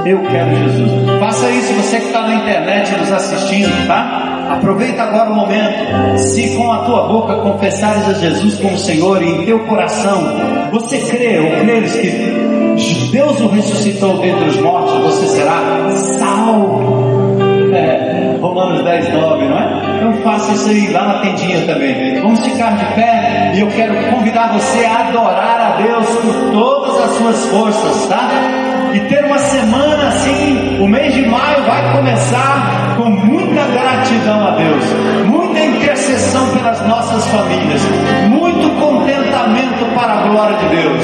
Eu 0.07 0.23
quero 0.23 0.55
Jesus. 0.55 1.19
Faça 1.19 1.51
isso, 1.51 1.75
você 1.75 1.99
que 1.99 2.07
está 2.07 2.23
na 2.23 2.37
internet 2.37 2.97
nos 2.97 3.11
assistindo, 3.11 3.89
tá? 3.89 4.47
Aproveita 4.53 5.03
agora 5.03 5.31
o 5.31 5.35
momento. 5.35 6.19
Se 6.19 6.57
com 6.57 6.73
a 6.73 6.85
tua 6.85 7.09
boca 7.09 7.35
confessares 7.39 8.09
a 8.09 8.13
Jesus 8.13 8.57
como 8.61 8.79
Senhor 8.79 9.21
e 9.21 9.29
em 9.29 9.45
teu 9.45 9.59
coração 9.67 10.23
você 10.71 10.99
crê 10.99 11.41
ou 11.41 11.51
creres 11.61 11.97
que 11.97 13.11
Deus 13.11 13.41
o 13.41 13.49
ressuscitou 13.49 14.19
dentre 14.19 14.49
os 14.49 14.57
mortos, 14.61 14.95
você 15.03 15.27
será 15.27 15.91
salvo. 16.19 17.37
É, 17.75 18.37
Romanos 18.41 18.85
10, 18.85 19.13
9, 19.13 19.45
não 19.45 19.59
é? 19.59 19.97
Então 19.97 20.13
faça 20.23 20.53
isso 20.53 20.69
aí 20.69 20.93
lá 20.93 21.05
na 21.05 21.15
tendinha 21.15 21.67
também. 21.67 22.21
Vamos 22.21 22.47
ficar 22.47 22.77
de 22.77 22.85
pé 22.95 23.53
e 23.57 23.61
eu 23.61 23.67
quero 23.69 23.95
convidar 24.13 24.53
você 24.53 24.85
a 24.85 25.09
adorar 25.09 25.61
a 25.61 25.83
Deus 25.83 26.07
com 26.07 26.53
todas 26.53 27.01
as 27.01 27.11
suas 27.17 27.45
forças, 27.47 28.07
tá? 28.07 28.66
E 28.97 29.01
ter 29.09 29.23
uma 29.27 29.39
semana 29.39 30.09
assim, 30.09 30.79
o 30.81 30.89
mês 30.89 31.13
de 31.13 31.27
maio 31.27 31.63
vai 31.65 31.93
começar 31.93 32.95
com 32.97 33.11
muita 33.11 33.67
gratidão 33.67 34.47
a 34.47 34.53
Deus, 34.53 34.85
muita 35.27 35.61
intercessão 35.61 36.49
pelas 36.57 36.81
nossas 36.89 37.27
famílias, 37.27 37.83
muito 38.31 38.71
contentamento 38.81 39.85
para 39.95 40.13
a 40.15 40.29
glória 40.29 40.57
de 40.57 40.77
Deus. 40.77 41.03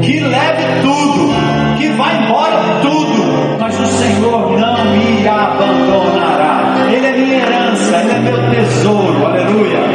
Que 0.00 0.20
leve 0.20 0.62
tudo, 0.82 1.76
que 1.76 1.88
vá 1.88 2.12
embora 2.12 2.56
tudo, 2.82 3.58
mas 3.58 3.80
o 3.80 3.86
Senhor 3.86 4.56
não 4.56 4.84
me 4.92 5.26
abandonará. 5.26 6.86
Ele 6.88 7.04
é 7.04 7.12
minha 7.16 7.38
herança, 7.38 7.96
Ele 7.96 8.12
é 8.12 8.18
meu 8.20 8.50
tesouro, 8.50 9.26
aleluia. 9.26 9.94